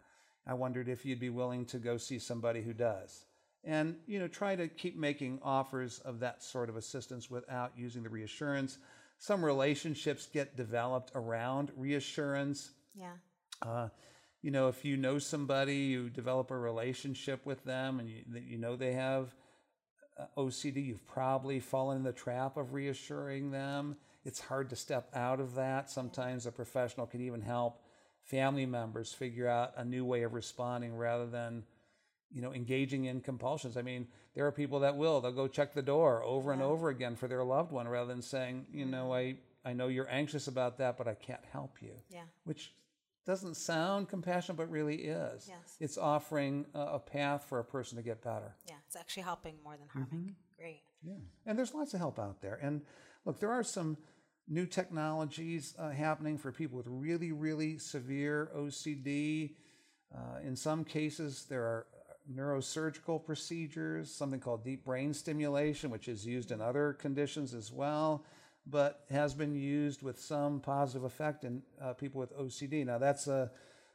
I 0.48 0.54
wondered 0.54 0.88
if 0.88 1.06
you'd 1.06 1.20
be 1.20 1.30
willing 1.30 1.66
to 1.66 1.78
go 1.78 1.98
see 1.98 2.20
somebody 2.20 2.62
who 2.62 2.74
does. 2.74 3.26
And, 3.64 3.98
you 4.08 4.20
know, 4.20 4.28
try 4.28 4.56
to 4.56 4.68
keep 4.68 4.98
making 4.98 5.40
offers 5.44 6.00
of 6.00 6.20
that 6.22 6.42
sort 6.42 6.70
of 6.70 6.78
assistance 6.78 7.30
without 7.30 7.74
using 7.78 8.02
the 8.04 8.10
reassurance. 8.10 8.80
Some 9.20 9.46
relationships 9.46 10.28
get 10.32 10.58
developed 10.58 11.12
around 11.14 11.72
reassurance. 11.76 12.72
Yeah. 12.96 13.14
Uh, 13.62 13.90
you 14.42 14.52
know, 14.52 14.68
if 14.68 14.84
you 14.84 14.98
know 14.98 15.20
somebody, 15.20 15.76
you 15.76 16.10
develop 16.10 16.50
a 16.52 16.58
relationship 16.58 17.46
with 17.46 17.64
them, 17.64 18.00
and 18.00 18.10
you, 18.10 18.24
you 18.48 18.58
know 18.58 18.76
they 18.76 18.94
have 18.94 19.36
uh, 20.20 20.26
OCD, 20.38 20.86
you've 20.86 21.06
probably 21.08 21.60
fallen 21.60 21.98
in 21.98 22.04
the 22.04 22.12
trap 22.12 22.58
of 22.58 22.74
reassuring 22.74 23.52
them. 23.52 23.96
It's 24.26 24.40
hard 24.40 24.70
to 24.70 24.76
step 24.76 25.10
out 25.16 25.40
of 25.40 25.56
that. 25.56 25.90
Sometimes 25.90 26.46
a 26.46 26.52
professional 26.52 27.08
can 27.08 27.22
even 27.22 27.42
help 27.42 27.82
family 28.24 28.66
members 28.66 29.12
figure 29.14 29.48
out 29.48 29.74
a 29.78 29.84
new 29.84 30.06
way 30.06 30.24
of 30.24 30.34
responding 30.34 30.96
rather 30.96 31.26
than, 31.26 31.64
you 32.32 32.42
know, 32.42 32.54
engaging 32.54 33.06
in 33.06 33.22
compulsions. 33.22 33.78
I 33.78 33.82
mean, 33.82 34.08
there 34.36 34.46
are 34.46 34.52
people 34.52 34.80
that 34.82 34.96
will. 34.96 35.22
They'll 35.22 35.32
go 35.32 35.48
check 35.48 35.74
the 35.74 35.82
door 35.82 36.24
over 36.24 36.52
and 36.52 36.62
over 36.62 36.90
again 36.90 37.16
for 37.16 37.28
their 37.28 37.44
loved 37.44 37.72
one 37.72 37.88
rather 37.88 38.08
than 38.08 38.22
saying, 38.22 38.68
you 38.72 38.86
know, 38.86 39.14
I, 39.14 39.38
I 39.66 39.74
know 39.74 39.88
you're 39.88 40.10
anxious 40.10 40.48
about 40.48 40.78
that, 40.78 40.98
but 40.98 41.08
I 41.08 41.16
can't 41.16 41.44
help 41.52 41.82
you 41.82 41.94
Yeah. 42.10 42.22
which 42.44 42.74
doesn't 43.26 43.56
sound 43.56 44.10
compassionate, 44.10 44.58
but 44.58 44.70
really 44.70 44.96
is. 44.96 45.48
Yes. 45.48 45.78
It's 45.80 45.98
offering 45.98 46.66
a, 46.74 46.80
a 46.80 47.00
path 47.00 47.46
for 47.48 47.60
a 47.60 47.64
person 47.64 47.98
to 47.98 48.04
get 48.04 48.24
better. 48.24 48.56
Yeah. 48.68 48.76
It's 48.88 48.96
actually 48.96 49.24
helping 49.24 49.56
more 49.64 49.78
than 49.78 49.88
harming. 49.90 50.36
Great. 50.58 50.82
Yeah. 51.04 51.14
And 51.46 51.58
there's 51.58 51.74
lots 51.74 51.94
of 51.94 52.00
help 52.00 52.20
out 52.20 52.42
there. 52.42 52.60
And 52.62 52.82
look, 53.26 53.40
there 53.40 53.52
are 53.52 53.64
some 53.64 53.98
new 54.48 54.66
technologies 54.66 55.74
uh, 55.78 55.90
happening 55.92 56.38
for 56.38 56.52
people 56.52 56.78
with 56.78 56.88
really, 56.90 57.32
really 57.32 57.78
severe 57.78 58.52
OCD. 58.56 59.56
Uh, 60.14 60.40
in 60.44 60.56
some 60.56 60.84
cases, 60.84 61.46
there 61.48 61.62
are 61.62 61.88
neurosurgical 62.32 63.24
procedures, 63.24 64.14
something 64.14 64.40
called 64.40 64.64
deep 64.64 64.86
brain 64.86 65.14
stimulation, 65.14 65.90
which 65.90 66.08
is 66.08 66.26
used 66.26 66.52
in 66.52 66.62
other 66.62 66.94
conditions 66.94 67.54
as 67.54 67.72
well, 67.72 68.26
but 68.66 69.06
has 69.10 69.34
been 69.34 69.56
used 69.56 70.02
with 70.04 70.20
some 70.20 70.60
positive 70.60 71.04
effect 71.04 71.44
in 71.44 71.62
uh, 71.82 71.94
people 71.94 72.20
with 72.20 72.36
OCD. 72.38 72.86
Now, 72.86 72.98
that's 72.98 73.28
a, 73.28 73.52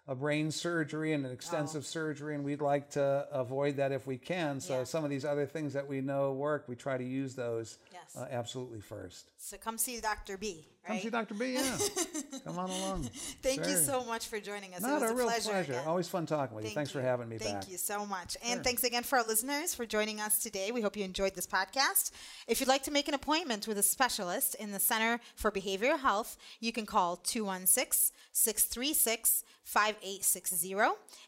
a 0.09 0.15
brain 0.15 0.51
surgery 0.53 1.13
and 1.15 1.27
an 1.27 1.33
extensive 1.33 1.85
surgery, 1.85 2.35
and 2.37 2.45
we'd 2.45 2.61
like 2.61 2.91
to 2.91 3.27
avoid 3.33 3.77
that 3.79 3.91
if 3.91 4.07
we 4.07 4.17
can. 4.17 4.61
So, 4.61 4.79
Yeah. 4.79 4.85
some 4.85 5.03
of 5.03 5.11
these 5.11 5.25
other 5.25 5.47
things 5.47 5.73
that 5.73 5.89
we 5.89 6.01
know 6.01 6.33
work, 6.33 6.69
we 6.69 6.77
try 6.77 6.97
to 6.97 7.03
use 7.05 7.35
those 7.35 7.79
Yes. 7.93 8.15
uh, 8.17 8.27
absolutely 8.31 8.81
first. 8.81 9.33
So 9.39 9.57
come 9.57 9.79
see 9.79 10.01
Dr. 10.01 10.37
Bea. 10.37 10.65
Right? 10.89 10.95
Come 10.95 11.01
see 11.03 11.11
Dr. 11.11 11.35
Bea, 11.35 11.55
yeah. 11.55 11.79
Come 12.45 12.59
on 12.61 12.71
along. 12.71 13.11
Thank 13.43 13.67
you 13.67 13.77
so 13.77 14.05
much 14.05 14.29
for 14.29 14.39
joining 14.39 14.73
us. 14.75 14.83
Not 14.83 14.91
it 14.91 14.95
was 14.95 15.03
a 15.03 15.07
a, 15.13 15.17
real 15.17 15.27
pleasure. 15.27 15.51
pleasure. 15.51 15.83
Always 15.85 16.09
fun 16.09 16.27
talking 16.27 16.55
with 16.55 16.65
you. 16.65 16.69
Thank 16.69 16.77
Thanks 16.77 16.91
for 16.93 17.01
having 17.03 17.29
me 17.29 17.39
Thank 17.39 17.63
back. 17.63 17.71
you 17.71 17.77
so 17.77 18.07
much. 18.07 18.37
And 18.45 18.63
thanks 18.63 18.85
again 18.85 19.03
for 19.03 19.19
our 19.19 19.25
listeners 19.25 19.75
for 19.75 19.85
joining 19.87 20.21
us 20.21 20.39
today. 20.39 20.71
We 20.71 20.83
hope 20.83 20.97
you 20.97 21.03
enjoyed 21.05 21.35
this 21.35 21.47
podcast. 21.49 22.13
If 22.47 22.61
you'd 22.61 22.69
like 22.69 22.85
to 22.85 22.93
make 22.93 23.09
an 23.09 23.15
appointment 23.15 23.67
with 23.67 23.79
a 23.79 23.83
specialist 23.83 24.55
in 24.55 24.71
the 24.71 24.79
Center 24.79 25.19
for 25.35 25.51
Behavioral 25.51 25.99
Health, 25.99 26.37
you 26.61 26.71
can 26.73 26.87
call 26.87 27.17
216 27.17 28.13
636 28.33 29.43
5860. 30.03 30.77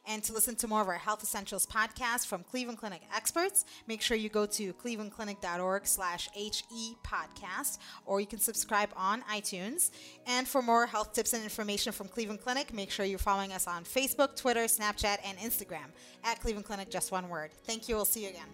And 0.07 0.23
to 0.25 0.33
listen 0.33 0.57
to 0.57 0.69
more 0.69 0.83
of 0.83 0.89
our 0.89 0.95
Health 0.95 1.23
Essentials 1.23 1.67
podcast 1.67 2.27
from 2.27 2.43
Cleveland 2.43 2.79
Clinic 2.79 3.03
experts, 3.15 3.65
make 3.87 4.03
sure 4.03 4.17
you 4.17 4.29
go 4.29 4.47
to 4.47 4.73
clevelandclinic.org 4.75 5.87
slash 5.87 6.29
HE 6.35 6.97
podcast, 7.05 7.79
or 8.07 8.21
you 8.21 8.27
can 8.27 8.39
subscribe 8.39 8.91
on 8.97 9.23
iTunes. 9.23 9.91
And 10.27 10.47
for 10.47 10.63
more 10.63 10.87
health 10.87 11.13
tips 11.13 11.33
and 11.33 11.43
information 11.43 11.93
from 11.93 12.09
Cleveland 12.09 12.41
Clinic, 12.41 12.73
make 12.73 12.91
sure 12.91 13.05
you're 13.05 13.19
following 13.19 13.53
us 13.53 13.67
on 13.67 13.85
Facebook, 13.85 14.37
Twitter, 14.37 14.65
Snapchat, 14.65 15.19
and 15.25 15.39
Instagram 15.39 15.87
at 16.25 16.41
Cleveland 16.41 16.67
Clinic, 16.67 16.91
just 16.91 17.13
one 17.13 17.29
word. 17.29 17.51
Thank 17.65 17.89
you. 17.89 17.97
We'll 17.97 18.05
see 18.05 18.25
you 18.25 18.31
again. 18.31 18.47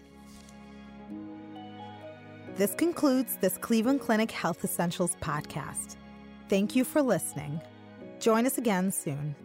This 2.55 2.73
concludes 2.73 3.35
this 3.41 3.57
Cleveland 3.57 3.99
Clinic 3.99 4.31
Health 4.31 4.63
Essentials 4.63 5.17
podcast. 5.21 5.97
Thank 6.47 6.73
you 6.73 6.85
for 6.85 7.01
listening. 7.01 7.59
Join 8.19 8.45
us 8.45 8.57
again 8.57 8.91
soon. 8.91 9.35